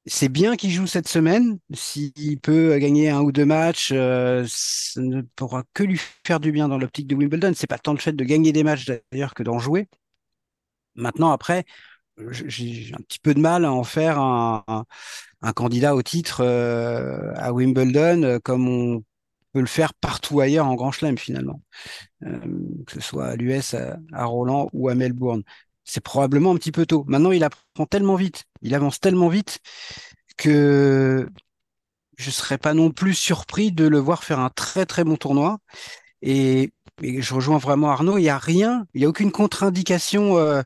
c'est 0.07 0.29
bien 0.29 0.57
qu'il 0.57 0.71
joue 0.71 0.87
cette 0.87 1.09
semaine. 1.09 1.59
S'il 1.75 2.41
peut 2.41 2.77
gagner 2.79 3.11
un 3.11 3.21
ou 3.21 3.33
deux 3.33 3.45
matchs, 3.45 3.91
euh, 3.93 4.45
ça 4.49 5.01
ne 5.01 5.23
pourra 5.37 5.65
que 5.75 5.83
lui 5.83 6.01
faire 6.27 6.41
du 6.41 6.53
bien 6.53 6.69
dans 6.69 6.79
l'optique 6.79 7.07
de 7.07 7.15
Wimbledon. 7.15 7.53
C'est 7.55 7.67
pas 7.67 7.79
tant 7.79 7.93
le 7.93 7.99
fait 7.99 8.13
de 8.13 8.25
gagner 8.25 8.53
des 8.53 8.65
matchs 8.65 8.91
d'ailleurs 9.13 9.35
que 9.35 9.43
d'en 9.43 9.59
jouer. 9.59 9.89
Maintenant, 10.95 11.31
après, 11.31 11.65
j'ai 12.31 12.93
un 12.95 13.03
petit 13.03 13.19
peu 13.21 13.35
de 13.35 13.41
mal 13.41 13.65
à 13.65 13.73
en 13.73 13.85
faire 13.85 14.19
un, 14.19 14.85
candidat 15.55 15.95
au 15.95 16.03
titre 16.03 16.43
euh, 16.43 17.33
à 17.37 17.53
Wimbledon, 17.53 18.23
euh, 18.23 18.39
comme 18.39 18.69
on 18.69 19.05
peut 19.53 19.61
le 19.61 19.67
faire 19.67 19.95
partout 19.95 20.41
ailleurs 20.41 20.67
en 20.67 20.75
Grand 20.75 20.93
Chelem 20.93 21.19
finalement, 21.19 21.63
que 22.21 22.93
ce 22.93 23.01
soit 23.01 23.27
à 23.29 23.37
l'US, 23.37 23.75
à, 23.75 23.99
à 24.13 24.25
Roland 24.25 24.69
ou 24.73 24.89
à 24.89 24.95
Melbourne 24.95 25.43
c'est 25.91 26.01
probablement 26.01 26.53
un 26.53 26.57
petit 26.57 26.73
peu 26.73 26.87
tôt. 26.87 27.05
Maintenant, 27.09 27.33
il 27.33 27.45
apprend 27.45 27.87
tellement 27.87 28.15
vite, 28.15 28.45
il 28.63 28.75
avance 28.75 29.01
tellement 29.01 29.29
vite 29.29 29.59
que 30.37 31.29
je 32.17 32.27
ne 32.27 32.33
serais 32.33 32.59
pas 32.59 32.75
non 32.75 32.91
plus 32.91 33.15
surpris 33.15 33.73
de 33.73 33.87
le 33.87 33.99
voir 33.99 34.25
faire 34.25 34.39
un 34.39 34.51
très 34.51 34.87
très 34.87 35.05
bon 35.05 35.17
tournoi. 35.17 35.59
Et, 36.23 36.73
je 37.03 37.35
rejoins 37.35 37.57
vraiment 37.57 37.91
Arnaud, 37.91 38.19
il 38.19 38.23
n'y 38.23 38.29
a 38.29 38.37
rien, 38.37 38.87
il 38.93 39.01
n'y 39.01 39.07
a 39.07 39.09
aucune 39.09 39.33
contre-indication 39.33 40.37
euh, 40.37 40.61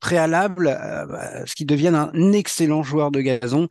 préalable 0.00 0.66
à 0.68 1.46
ce 1.46 1.54
qu'il 1.54 1.66
devienne 1.66 1.94
un 1.94 2.32
excellent 2.32 2.82
joueur 2.82 3.12
de 3.12 3.20
gazon 3.20 3.68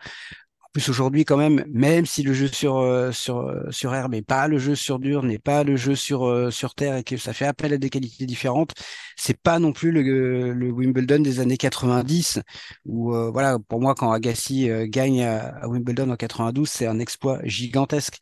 plus 0.78 0.90
aujourd'hui 0.90 1.26
quand 1.26 1.38
même, 1.38 1.66
même 1.74 2.06
si 2.06 2.22
le 2.22 2.34
jeu 2.34 2.48
sur 2.48 2.78
euh, 2.78 3.12
sur 3.12 3.40
euh, 3.40 3.64
sur 3.72 3.96
herbe 3.96 4.12
n'est 4.12 4.22
pas 4.22 4.48
le 4.48 4.60
jeu 4.60 4.76
sur 4.76 5.00
dur, 5.00 5.24
n'est 5.24 5.40
pas 5.40 5.64
le 5.64 5.76
jeu 5.76 5.96
sur 5.96 6.28
euh, 6.28 6.52
sur 6.52 6.76
terre 6.76 6.96
et 6.98 7.04
que 7.04 7.18
ça 7.18 7.34
fait 7.34 7.48
appel 7.48 7.74
à 7.74 7.80
des 7.80 7.90
qualités 7.90 8.28
différentes, 8.28 8.76
c'est 9.16 9.42
pas 9.42 9.58
non 9.58 9.74
plus 9.74 9.92
le, 9.92 10.54
le 10.54 10.72
Wimbledon 10.72 11.18
des 11.20 11.40
années 11.40 11.58
90 11.58 12.42
où 12.86 13.12
voilà 13.32 13.58
pour 13.68 13.82
moi 13.82 13.96
quand 13.96 14.12
Agassi 14.12 14.70
gagne 14.84 15.24
à, 15.24 15.68
Wimbledon 15.68 16.12
en 16.12 16.16
92 16.16 16.70
c'est 16.70 16.86
un 16.86 17.00
exploit 17.00 17.40
gigantesque 17.44 18.20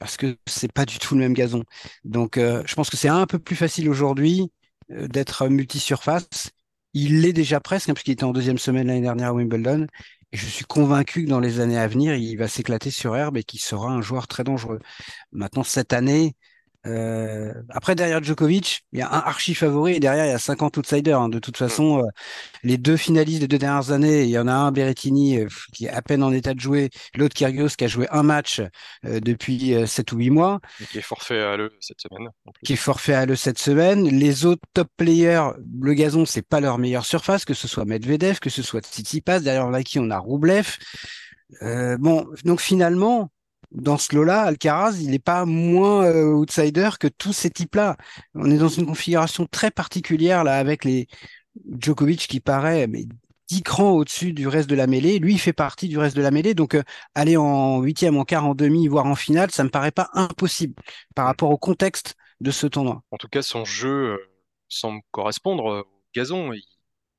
parce 0.00 0.16
que 0.16 0.36
c'est 0.48 0.72
pas 0.72 0.84
du 0.86 0.98
tout 0.98 1.14
le 1.14 1.20
même 1.20 1.34
gazon. 1.34 1.62
Donc 2.04 2.36
je 2.36 2.74
pense 2.74 2.90
que 2.90 2.96
c'est 2.96 3.08
un 3.08 3.26
peu 3.26 3.38
plus 3.38 3.54
facile 3.54 3.88
aujourd'hui 3.88 4.50
d'être 4.88 5.48
multi-surface. 5.48 6.50
Il 6.94 7.20
l'est 7.22 7.32
déjà 7.32 7.60
presque, 7.60 7.88
hein, 7.88 7.94
puisqu'il 7.94 8.12
était 8.12 8.24
en 8.24 8.32
deuxième 8.32 8.58
semaine 8.58 8.88
l'année 8.88 9.00
dernière 9.00 9.28
à 9.28 9.32
Wimbledon. 9.32 9.86
Je 10.32 10.46
suis 10.46 10.64
convaincu 10.64 11.24
que 11.24 11.28
dans 11.28 11.40
les 11.40 11.60
années 11.60 11.78
à 11.78 11.86
venir, 11.86 12.14
il 12.14 12.36
va 12.36 12.48
s'éclater 12.48 12.90
sur 12.90 13.16
herbe 13.16 13.36
et 13.36 13.44
qu'il 13.44 13.60
sera 13.60 13.90
un 13.90 14.00
joueur 14.00 14.26
très 14.28 14.44
dangereux. 14.44 14.80
Maintenant, 15.32 15.62
cette 15.62 15.92
année, 15.92 16.36
euh, 16.86 17.52
après, 17.68 17.94
derrière 17.94 18.22
Djokovic, 18.22 18.84
il 18.92 18.98
y 18.98 19.02
a 19.02 19.08
un 19.08 19.18
archi 19.18 19.54
favori 19.54 19.94
et 19.94 20.00
derrière, 20.00 20.26
il 20.26 20.30
y 20.30 20.34
a 20.34 20.38
50 20.38 20.76
outsiders. 20.78 21.20
Hein. 21.20 21.28
De 21.28 21.38
toute 21.38 21.60
mm. 21.60 21.68
façon, 21.68 21.98
euh, 22.00 22.08
les 22.64 22.76
deux 22.76 22.96
finalistes 22.96 23.40
des 23.40 23.48
deux 23.48 23.58
dernières 23.58 23.92
années, 23.92 24.24
il 24.24 24.30
y 24.30 24.38
en 24.38 24.48
a 24.48 24.52
un, 24.52 24.72
Berrettini, 24.72 25.38
euh, 25.38 25.48
qui 25.72 25.86
est 25.86 25.90
à 25.90 26.02
peine 26.02 26.22
en 26.22 26.32
état 26.32 26.54
de 26.54 26.60
jouer, 26.60 26.90
l'autre 27.14 27.34
Kyrgios, 27.34 27.68
qui 27.76 27.84
a 27.84 27.88
joué 27.88 28.08
un 28.10 28.22
match 28.22 28.60
depuis 29.04 29.74
7 29.86 30.12
ou 30.12 30.18
8 30.18 30.30
mois. 30.30 30.60
Et 30.80 30.86
qui 30.86 30.98
est 30.98 31.02
forfait 31.02 31.40
à 31.40 31.56
l'E 31.56 31.70
cette 31.80 32.00
semaine. 32.00 32.28
Qui 32.64 32.72
est 32.72 32.76
forfait 32.76 33.14
à 33.14 33.26
l'E 33.26 33.36
cette 33.36 33.58
semaine. 33.58 34.08
Les 34.08 34.46
autres 34.46 34.62
top 34.74 34.88
players, 34.96 35.50
le 35.80 35.94
gazon, 35.94 36.26
c'est 36.26 36.46
pas 36.46 36.60
leur 36.60 36.78
meilleure 36.78 37.06
surface, 37.06 37.44
que 37.44 37.54
ce 37.54 37.68
soit 37.68 37.84
Medvedev, 37.84 38.40
que 38.40 38.50
ce 38.50 38.62
soit 38.62 38.80
Tsitsipas. 38.84 39.40
Derrière, 39.40 39.72
a 39.72 39.82
qui? 39.82 39.98
On 39.98 40.10
a 40.10 40.18
Roublev. 40.18 40.78
bon, 41.60 42.26
donc 42.44 42.60
finalement, 42.60 43.30
dans 43.74 43.98
ce 43.98 44.14
lot-là, 44.14 44.42
Alcaraz, 44.42 44.98
il 45.00 45.10
n'est 45.10 45.18
pas 45.18 45.44
moins 45.44 46.04
euh, 46.04 46.32
outsider 46.32 46.90
que 47.00 47.08
tous 47.08 47.32
ces 47.32 47.50
types-là. 47.50 47.96
On 48.34 48.50
est 48.50 48.58
dans 48.58 48.68
une 48.68 48.86
configuration 48.86 49.46
très 49.46 49.70
particulière 49.70 50.44
là 50.44 50.56
avec 50.56 50.84
les 50.84 51.06
Djokovic 51.78 52.26
qui 52.28 52.40
paraît 52.40 52.86
mais 52.86 53.06
dix 53.48 53.62
crans 53.62 53.92
au-dessus 53.92 54.32
du 54.32 54.48
reste 54.48 54.68
de 54.68 54.74
la 54.74 54.86
mêlée. 54.86 55.18
Lui, 55.18 55.34
il 55.34 55.38
fait 55.38 55.52
partie 55.52 55.88
du 55.88 55.98
reste 55.98 56.16
de 56.16 56.22
la 56.22 56.30
mêlée. 56.30 56.54
Donc, 56.54 56.74
euh, 56.74 56.82
aller 57.14 57.36
en 57.36 57.80
huitième, 57.80 58.16
en 58.16 58.24
quart, 58.24 58.46
en 58.46 58.54
demi, 58.54 58.88
voire 58.88 59.06
en 59.06 59.14
finale, 59.14 59.50
ça 59.50 59.64
me 59.64 59.70
paraît 59.70 59.90
pas 59.90 60.08
impossible 60.14 60.74
par 61.14 61.26
rapport 61.26 61.50
au 61.50 61.58
contexte 61.58 62.14
de 62.40 62.50
ce 62.50 62.66
tournoi. 62.66 63.02
En 63.10 63.16
tout 63.16 63.28
cas, 63.28 63.42
son 63.42 63.64
jeu 63.64 64.14
euh, 64.14 64.18
semble 64.68 65.00
correspondre 65.10 65.64
au 65.64 65.84
gazon. 66.14 66.52
Il, 66.52 66.62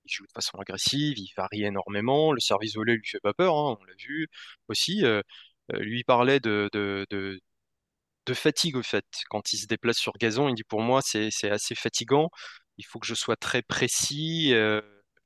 joue 0.06 0.26
de 0.26 0.32
façon 0.34 0.58
agressive, 0.58 1.18
il 1.18 1.32
varie 1.38 1.64
énormément. 1.64 2.34
Le 2.34 2.42
service 2.42 2.76
volé 2.76 2.96
lui 2.96 3.08
fait 3.08 3.22
pas 3.22 3.34
peur, 3.34 3.56
hein, 3.56 3.78
on 3.80 3.84
l'a 3.86 3.94
vu 3.98 4.28
aussi. 4.68 5.06
Euh, 5.06 5.22
lui 5.70 6.04
parlait 6.04 6.40
de, 6.40 6.70
de, 6.74 7.06
de, 7.10 8.34
fatigue 8.34 8.76
au 8.76 8.84
fait. 8.84 9.06
Quand 9.30 9.54
il 9.54 9.58
se 9.58 9.68
déplace 9.68 9.98
sur 9.98 10.14
gazon, 10.20 10.50
il 10.50 10.56
dit 10.56 10.64
pour 10.64 10.82
moi 10.82 11.02
c'est 11.02 11.30
assez 11.50 11.76
fatigant, 11.76 12.30
il 12.78 12.86
faut 12.86 13.00
que 13.00 13.08
je 13.08 13.16
sois 13.16 13.36
très 13.36 13.62
précis. 13.62 14.54
Euh, 14.54 14.82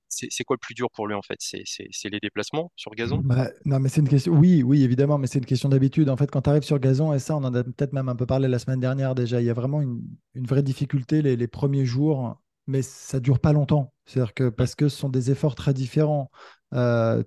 c'est 0.09 0.43
quoi 0.43 0.55
le 0.55 0.59
plus 0.59 0.73
dur 0.73 0.89
pour 0.93 1.07
lui 1.07 1.15
en 1.15 1.21
fait? 1.21 1.37
C'est 1.39 2.09
les 2.09 2.19
déplacements 2.19 2.71
sur 2.75 2.91
gazon? 2.95 3.17
Bah, 3.23 3.49
Non, 3.65 3.79
mais 3.79 3.89
c'est 3.89 4.01
une 4.01 4.09
question. 4.09 4.33
Oui, 4.33 4.63
oui, 4.63 4.83
évidemment, 4.83 5.17
mais 5.17 5.27
c'est 5.27 5.39
une 5.39 5.45
question 5.45 5.69
d'habitude. 5.69 6.09
En 6.09 6.17
fait, 6.17 6.31
quand 6.31 6.41
tu 6.41 6.49
arrives 6.49 6.63
sur 6.63 6.79
gazon, 6.79 7.13
et 7.13 7.19
ça, 7.19 7.35
on 7.35 7.43
en 7.43 7.53
a 7.53 7.63
peut-être 7.63 7.93
même 7.93 8.09
un 8.09 8.15
peu 8.15 8.25
parlé 8.25 8.47
la 8.47 8.59
semaine 8.59 8.79
dernière 8.79 9.15
déjà, 9.15 9.41
il 9.41 9.45
y 9.45 9.49
a 9.49 9.53
vraiment 9.53 9.81
une, 9.81 10.01
une 10.33 10.45
vraie 10.45 10.63
difficulté 10.63 11.21
les, 11.21 11.35
les, 11.35 11.47
premiers 11.47 11.85
jours, 11.85 12.41
mais 12.67 12.81
ça 12.81 13.19
dure 13.19 13.39
pas 13.39 13.53
longtemps. 13.53 13.93
C'est-à-dire 14.05 14.33
que 14.33 14.49
parce 14.49 14.75
que 14.75 14.87
ce 14.89 14.97
sont 14.97 15.09
des 15.09 15.31
efforts 15.31 15.55
très 15.55 15.73
différents. 15.73 16.31
Euh, 16.73 17.23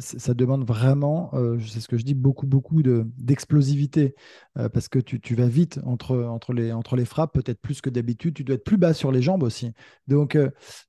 ça 0.00 0.34
demande 0.34 0.66
vraiment, 0.66 1.30
euh, 1.34 1.58
c'est 1.60 1.80
ce 1.80 1.88
que 1.88 1.96
je 1.96 2.04
dis, 2.04 2.14
beaucoup, 2.14 2.46
beaucoup 2.46 2.82
d'explosivité 2.82 4.14
euh, 4.58 4.68
parce 4.68 4.88
que 4.88 4.98
tu, 4.98 5.34
vas 5.34 5.46
vite 5.46 5.80
entre, 5.84 6.16
entre, 6.24 6.52
les, 6.52 6.72
entre 6.72 6.96
les 6.96 7.04
frappes, 7.04 7.32
peut-être 7.32 7.60
plus 7.60 7.80
que 7.80 7.90
d'habitude. 7.90 8.34
Tu 8.34 8.44
dois 8.44 8.56
être 8.56 8.64
plus 8.64 8.78
bas 8.78 8.94
sur 8.94 9.12
les 9.12 9.22
jambes 9.22 9.42
aussi. 9.42 9.72
Donc, 10.08 10.36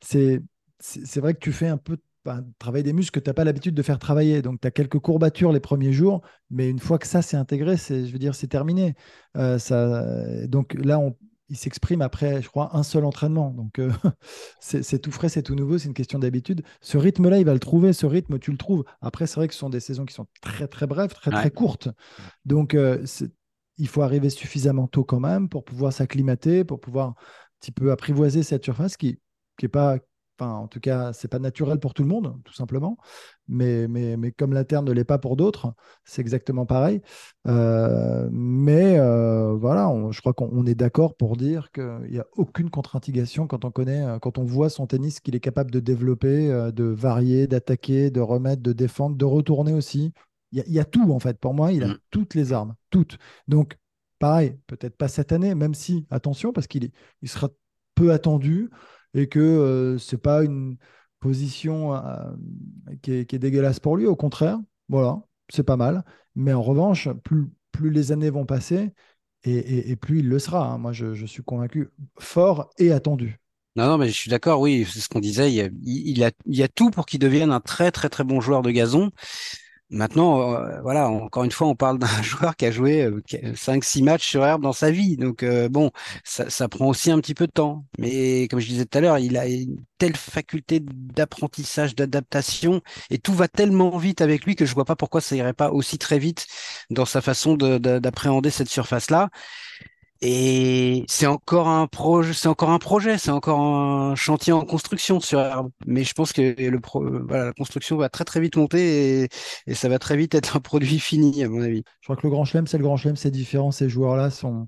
c'est 0.01 0.41
vrai 1.17 1.33
que 1.33 1.39
tu 1.39 1.51
fais 1.51 1.67
un 1.67 1.77
peu 1.77 1.97
bah, 2.25 2.41
travailler 2.59 2.83
des 2.83 2.93
muscles 2.93 3.19
que 3.19 3.23
tu 3.23 3.29
n'as 3.29 3.33
pas 3.33 3.43
l'habitude 3.43 3.75
de 3.75 3.81
faire 3.81 3.99
travailler. 3.99 4.41
Donc, 4.41 4.61
tu 4.61 4.67
as 4.67 4.71
quelques 4.71 4.99
courbatures 4.99 5.51
les 5.51 5.59
premiers 5.59 5.93
jours, 5.93 6.21
mais 6.49 6.69
une 6.69 6.79
fois 6.79 6.97
que 6.97 7.07
ça 7.07 7.21
c'est 7.21 7.37
intégré, 7.37 7.77
je 7.77 8.11
veux 8.11 8.19
dire, 8.19 8.35
c'est 8.35 8.47
terminé. 8.47 8.95
donc 9.35 10.73
là, 10.73 10.99
on, 10.99 11.15
il 11.51 11.57
s'exprime 11.57 12.01
après, 12.01 12.41
je 12.41 12.47
crois, 12.47 12.77
un 12.77 12.81
seul 12.81 13.03
entraînement. 13.03 13.51
Donc, 13.51 13.77
euh, 13.77 13.91
c'est 14.61 14.99
tout 14.99 15.11
frais, 15.11 15.27
c'est 15.27 15.43
tout 15.43 15.53
nouveau, 15.53 15.77
c'est 15.77 15.89
une 15.89 15.93
question 15.93 16.17
d'habitude. 16.17 16.63
Ce 16.79 16.97
rythme-là, 16.97 17.39
il 17.39 17.45
va 17.45 17.53
le 17.53 17.59
trouver. 17.59 17.91
Ce 17.91 18.05
rythme, 18.05 18.39
tu 18.39 18.51
le 18.51 18.57
trouves. 18.57 18.85
Après, 19.01 19.27
c'est 19.27 19.35
vrai 19.35 19.49
que 19.49 19.53
ce 19.53 19.59
sont 19.59 19.69
des 19.69 19.81
saisons 19.81 20.05
qui 20.05 20.13
sont 20.13 20.27
très, 20.39 20.69
très 20.69 20.87
brèves, 20.87 21.13
très, 21.13 21.29
très 21.29 21.51
courtes. 21.51 21.89
Donc, 22.45 22.73
euh, 22.73 23.05
il 23.77 23.87
faut 23.89 24.01
arriver 24.01 24.29
suffisamment 24.29 24.87
tôt 24.87 25.03
quand 25.03 25.19
même 25.19 25.49
pour 25.49 25.65
pouvoir 25.65 25.91
s'acclimater, 25.91 26.63
pour 26.63 26.79
pouvoir 26.79 27.09
un 27.09 27.15
petit 27.59 27.73
peu 27.73 27.91
apprivoiser 27.91 28.43
cette 28.43 28.63
surface 28.63 28.95
qui 28.95 29.19
n'est 29.61 29.67
pas 29.67 29.97
en 30.47 30.67
tout 30.67 30.79
cas, 30.79 31.13
c'est 31.13 31.27
pas 31.27 31.39
naturel 31.39 31.79
pour 31.79 31.93
tout 31.93 32.03
le 32.03 32.09
monde, 32.09 32.39
tout 32.43 32.53
simplement. 32.53 32.97
Mais, 33.47 33.87
mais, 33.87 34.17
mais 34.17 34.31
comme 34.31 34.53
l'interne 34.53 34.85
ne 34.85 34.91
l'est 34.91 35.03
pas 35.03 35.17
pour 35.17 35.35
d'autres, 35.35 35.73
c'est 36.05 36.21
exactement 36.21 36.65
pareil. 36.65 37.01
Euh, 37.47 38.29
mais 38.31 38.97
euh, 38.97 39.53
voilà, 39.53 39.93
je 40.11 40.19
crois 40.21 40.33
qu'on 40.33 40.65
est 40.65 40.75
d'accord 40.75 41.15
pour 41.15 41.37
dire 41.37 41.71
qu'il 41.71 42.07
n'y 42.09 42.19
a 42.19 42.25
aucune 42.37 42.69
contre-indication 42.69 43.47
quand 43.47 43.65
on 43.65 43.71
connaît, 43.71 44.05
euh, 44.05 44.19
quand 44.19 44.37
on 44.37 44.45
voit 44.45 44.69
son 44.69 44.87
tennis 44.87 45.19
qu'il 45.19 45.35
est 45.35 45.39
capable 45.39 45.71
de 45.71 45.79
développer, 45.79 46.47
de 46.73 46.83
varier, 46.83 47.47
d'attaquer, 47.47 48.09
de 48.11 48.21
remettre, 48.21 48.61
de 48.61 48.73
défendre, 48.73 49.15
de 49.15 49.25
retourner 49.25 49.73
aussi. 49.73 50.13
Il 50.53 50.63
y, 50.67 50.79
a, 50.79 50.85
tout 50.85 51.11
en 51.13 51.19
fait. 51.19 51.39
Pour 51.39 51.53
moi, 51.53 51.71
il 51.71 51.83
a 51.83 51.87
mm. 51.87 51.97
toutes 52.09 52.35
les 52.35 52.51
armes, 52.51 52.75
toutes. 52.89 53.17
Donc 53.47 53.77
pareil, 54.19 54.57
peut-être 54.67 54.97
pas 54.97 55.07
cette 55.07 55.31
année, 55.31 55.55
même 55.55 55.73
si, 55.73 56.05
attention, 56.09 56.51
parce 56.51 56.67
qu'il 56.67 56.91
il 57.21 57.29
sera 57.29 57.49
peu 57.95 58.11
attendu 58.11 58.69
et 59.13 59.27
que 59.27 59.39
euh, 59.39 59.97
c'est 59.97 60.17
pas 60.21 60.43
une 60.43 60.77
position 61.19 61.95
euh, 61.95 61.99
qui, 63.01 63.13
est, 63.13 63.39
dégueulasse 63.39 63.79
pour 63.79 63.97
lui. 63.97 64.05
Au 64.05 64.15
contraire, 64.15 64.59
voilà, 64.89 65.21
c'est 65.49 65.63
pas 65.63 65.77
mal. 65.77 66.03
Mais 66.35 66.53
en 66.53 66.61
revanche, 66.61 67.09
plus, 67.23 67.47
les 67.89 68.11
années 68.11 68.29
vont 68.29 68.45
passer 68.45 68.91
et, 69.43 69.95
plus 69.95 70.19
il 70.19 70.29
le 70.29 70.39
sera. 70.39 70.67
Hein. 70.67 70.77
Moi, 70.77 70.93
je, 70.93 71.25
suis 71.25 71.43
convaincu, 71.43 71.89
fort 72.19 72.69
et 72.77 72.91
attendu. 72.91 73.39
Non, 73.75 73.87
non, 73.87 73.97
mais 73.97 74.07
je 74.07 74.13
suis 74.13 74.29
d'accord, 74.29 74.59
oui, 74.59 74.85
c'est 74.89 74.99
ce 74.99 75.07
qu'on 75.07 75.19
disait. 75.19 75.51
Il 75.51 75.55
y, 75.55 75.61
a, 76.23 76.27
a, 76.27 76.31
il 76.45 76.57
y 76.57 76.63
a 76.63 76.67
tout 76.67 76.91
pour 76.91 77.05
qu'il 77.05 77.19
devienne 77.19 77.51
un 77.51 77.61
très, 77.61 77.91
très, 77.91 78.09
très 78.09 78.23
bon 78.23 78.41
joueur 78.41 78.61
de 78.61 78.71
gazon. 78.71 79.11
Maintenant, 79.91 80.55
euh, 80.55 80.79
voilà, 80.81 81.09
encore 81.09 81.43
une 81.43 81.51
fois, 81.51 81.67
on 81.67 81.75
parle 81.75 81.99
d'un 81.99 82.21
joueur 82.21 82.55
qui 82.55 82.65
a 82.65 82.71
joué 82.71 83.09
5-6 83.27 83.99
euh, 83.99 84.05
matchs 84.05 84.27
sur 84.27 84.45
herbe 84.45 84.61
dans 84.63 84.71
sa 84.71 84.89
vie. 84.89 85.17
Donc, 85.17 85.43
euh, 85.43 85.67
bon, 85.67 85.91
ça, 86.23 86.69
prend 86.69 86.87
aussi 86.87 87.11
un 87.11 87.19
petit 87.19 87.33
peu 87.33 87.45
de 87.45 87.51
temps. 87.51 87.85
Mais 87.99 88.47
comme 88.47 88.61
je 88.61 88.67
disais 88.67 88.85
tout 88.85 88.97
à 88.97 89.01
l'heure, 89.01 89.19
il 89.19 89.37
a 89.37 89.47
une 89.47 89.83
telle 89.97 90.15
faculté 90.15 90.79
d'apprentissage, 90.81 91.93
d'adaptation, 91.93 92.81
et 93.09 93.19
tout 93.19 93.33
va 93.33 93.49
tellement 93.49 93.97
vite 93.97 94.21
avec 94.21 94.45
lui 94.45 94.55
que 94.55 94.65
je 94.65 94.73
vois 94.73 94.85
pas 94.85 94.95
pourquoi 94.95 95.19
ça 95.19 95.35
irait 95.35 95.53
pas 95.53 95.71
aussi 95.71 95.97
très 95.97 96.19
vite 96.19 96.47
dans 96.89 97.05
sa 97.05 97.21
façon 97.21 97.55
d'appréhender 97.55 98.49
cette 98.49 98.69
surface-là. 98.69 99.29
Et 100.23 101.03
c'est 101.07 101.25
encore 101.25 101.67
un 101.67 101.87
projet, 101.87 102.33
c'est 102.33 102.47
encore 103.31 103.59
un 103.59 104.15
chantier 104.15 104.53
en 104.53 104.63
construction 104.63 105.19
sur. 105.19 105.39
Mais 105.87 106.03
je 106.03 106.13
pense 106.13 106.31
que 106.31 106.55
la 107.31 107.53
construction 107.53 107.97
va 107.97 108.07
très 108.09 108.23
très 108.23 108.39
vite 108.39 108.55
monter 108.55 109.23
et, 109.65 109.73
ça 109.73 109.89
va 109.89 109.97
très 109.97 110.15
vite 110.17 110.35
être 110.35 110.57
un 110.57 110.59
produit 110.59 110.99
fini 110.99 111.43
à 111.43 111.49
mon 111.49 111.61
avis. 111.61 111.83
Je 112.01 112.05
crois 112.05 112.15
que 112.15 112.21
le 112.27 112.29
Grand 112.29 112.45
Chelem, 112.45 112.67
c'est 112.67 112.77
le 112.77 112.83
Grand 112.83 112.97
Chelem, 112.97 113.15
c'est 113.15 113.31
différent. 113.31 113.71
Ces 113.71 113.89
joueurs-là 113.89 114.29
sont 114.29 114.67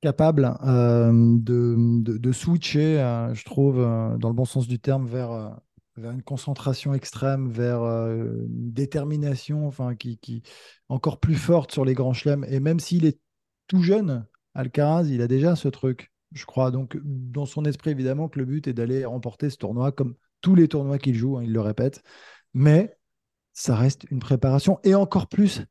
capables 0.00 0.56
euh, 0.64 1.10
de, 1.38 2.32
switcher, 2.32 3.00
euh, 3.00 3.34
je 3.34 3.44
trouve, 3.44 3.80
euh, 3.80 4.16
dans 4.18 4.28
le 4.28 4.34
bon 4.34 4.44
sens 4.44 4.68
du 4.68 4.78
terme, 4.78 5.06
vers 5.06 5.58
une 5.96 6.22
concentration 6.22 6.94
extrême, 6.94 7.48
vers 7.50 7.82
une 7.82 8.46
détermination, 8.72 9.66
enfin, 9.66 9.96
qui 9.96 10.42
encore 10.88 11.18
plus 11.18 11.34
forte 11.34 11.72
sur 11.72 11.84
les 11.84 11.94
grands 11.94 12.12
chelems. 12.12 12.46
Et 12.48 12.60
même 12.60 12.78
s'il 12.78 13.06
est 13.06 13.18
tout 13.66 13.82
jeune, 13.82 14.24
Alcaraz, 14.56 15.04
il 15.04 15.20
a 15.20 15.28
déjà 15.28 15.54
ce 15.54 15.68
truc, 15.68 16.10
je 16.32 16.46
crois. 16.46 16.70
Donc, 16.70 16.98
dans 17.04 17.46
son 17.46 17.64
esprit, 17.64 17.90
évidemment, 17.90 18.28
que 18.28 18.38
le 18.38 18.46
but 18.46 18.66
est 18.66 18.72
d'aller 18.72 19.04
remporter 19.04 19.50
ce 19.50 19.56
tournoi, 19.56 19.92
comme 19.92 20.14
tous 20.40 20.54
les 20.54 20.66
tournois 20.66 20.98
qu'il 20.98 21.14
joue, 21.14 21.36
hein, 21.36 21.42
il 21.44 21.52
le 21.52 21.60
répète. 21.60 22.02
Mais 22.54 22.96
ça 23.52 23.76
reste 23.76 24.06
une 24.10 24.18
préparation, 24.18 24.78
et 24.82 24.94
encore 24.94 25.28
plus 25.28 25.62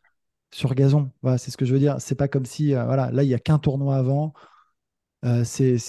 sur 0.52 0.74
gazon. 0.76 1.12
Voilà, 1.22 1.38
c'est 1.38 1.52
ce 1.52 1.58
que 1.58 1.66
je 1.66 1.74
veux 1.74 1.80
dire. 1.80 1.96
C'est 2.00 2.16
pas 2.16 2.28
comme 2.28 2.46
si, 2.46 2.74
euh, 2.74 2.86
voilà, 2.86 3.12
là, 3.12 3.24
il 3.24 3.28
n'y 3.28 3.34
a 3.34 3.40
qu'un 3.40 3.60
tournoi 3.60 3.96
avant. 3.98 4.34
Euh, 5.26 5.44
c'est 5.44 5.80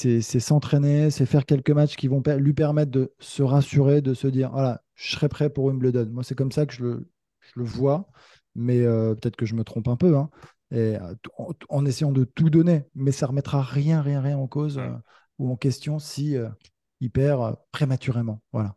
s'entraîner, 0.40 1.10
c'est 1.10 1.26
faire 1.26 1.44
quelques 1.44 1.70
matchs 1.70 1.96
qui 1.96 2.08
vont 2.08 2.22
lui 2.38 2.54
permettre 2.54 2.90
de 2.90 3.12
se 3.18 3.42
rassurer, 3.42 4.00
de 4.00 4.14
se 4.14 4.26
dire, 4.26 4.50
voilà, 4.50 4.82
je 4.94 5.12
serai 5.12 5.28
prêt 5.28 5.50
pour 5.50 5.66
Wimbledon. 5.66 6.08
Moi, 6.10 6.24
c'est 6.24 6.34
comme 6.34 6.52
ça 6.52 6.64
que 6.64 6.72
je 6.72 6.82
le, 6.84 7.06
vois, 7.56 8.08
mais 8.54 8.80
euh, 8.80 9.14
peut-être 9.14 9.36
que 9.36 9.44
je 9.44 9.54
me 9.54 9.64
trompe 9.64 9.88
un 9.88 9.96
peu. 9.96 10.16
Hein 10.16 10.30
et, 10.70 10.96
euh, 10.96 11.14
en, 11.68 11.86
essayant 11.86 12.12
de 12.12 12.24
tout 12.24 12.50
donner. 12.50 12.84
Mais 12.94 13.12
ça 13.12 13.26
remettra 13.26 13.62
rien, 13.62 14.02
rien, 14.02 14.20
rien 14.20 14.38
en 14.38 14.46
cause 14.46 14.78
euh, 14.78 14.90
ou 15.38 15.52
en 15.52 15.56
question 15.56 15.98
si 15.98 16.36
euh, 16.36 16.48
il 17.00 17.10
perd 17.10 17.56
prématurément. 17.72 18.40
Voilà. 18.52 18.74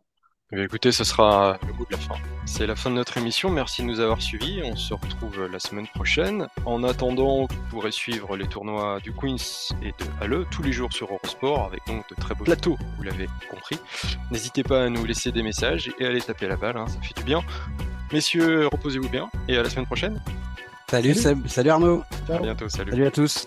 Eh 0.52 0.60
écoutez, 0.64 0.90
ce 0.90 1.04
sera 1.04 1.58
le 1.64 1.72
mot 1.74 1.84
de 1.84 1.92
la 1.92 1.98
fin. 1.98 2.16
C'est 2.44 2.66
la 2.66 2.74
fin 2.74 2.90
de 2.90 2.96
notre 2.96 3.16
émission. 3.16 3.50
Merci 3.50 3.82
de 3.82 3.86
nous 3.86 4.00
avoir 4.00 4.20
suivis. 4.20 4.60
On 4.64 4.74
se 4.74 4.92
retrouve 4.94 5.46
la 5.46 5.60
semaine 5.60 5.86
prochaine. 5.86 6.48
En 6.66 6.82
attendant, 6.82 7.42
vous 7.42 7.68
pourrez 7.70 7.92
suivre 7.92 8.36
les 8.36 8.48
tournois 8.48 8.98
du 8.98 9.12
Queens 9.12 9.36
et 9.80 9.90
de 9.92 10.10
Halle 10.20 10.44
tous 10.50 10.64
les 10.64 10.72
jours 10.72 10.92
sur 10.92 11.06
Eurosport 11.12 11.66
avec 11.66 11.86
donc 11.86 12.08
de 12.10 12.16
très 12.16 12.34
beaux 12.34 12.42
plateaux, 12.42 12.76
vous 12.96 13.02
l'avez 13.04 13.28
compris. 13.48 13.78
N'hésitez 14.32 14.64
pas 14.64 14.86
à 14.86 14.88
nous 14.88 15.04
laisser 15.04 15.30
des 15.30 15.44
messages 15.44 15.92
et 16.00 16.04
à 16.04 16.08
aller 16.08 16.20
taper 16.20 16.48
la 16.48 16.56
balle, 16.56 16.78
hein, 16.78 16.88
ça 16.88 17.00
fait 17.00 17.14
du 17.16 17.22
bien. 17.22 17.42
Messieurs, 18.12 18.66
reposez-vous 18.66 19.08
bien 19.08 19.30
et 19.46 19.56
à 19.56 19.62
la 19.62 19.70
semaine 19.70 19.86
prochaine. 19.86 20.20
Salut, 20.90 21.14
salut, 21.46 21.70
Arnaud. 21.70 22.02
À 22.28 22.38
bientôt, 22.38 22.68
salut. 22.68 22.90
Salut 22.90 23.06
à 23.06 23.12
tous. 23.12 23.46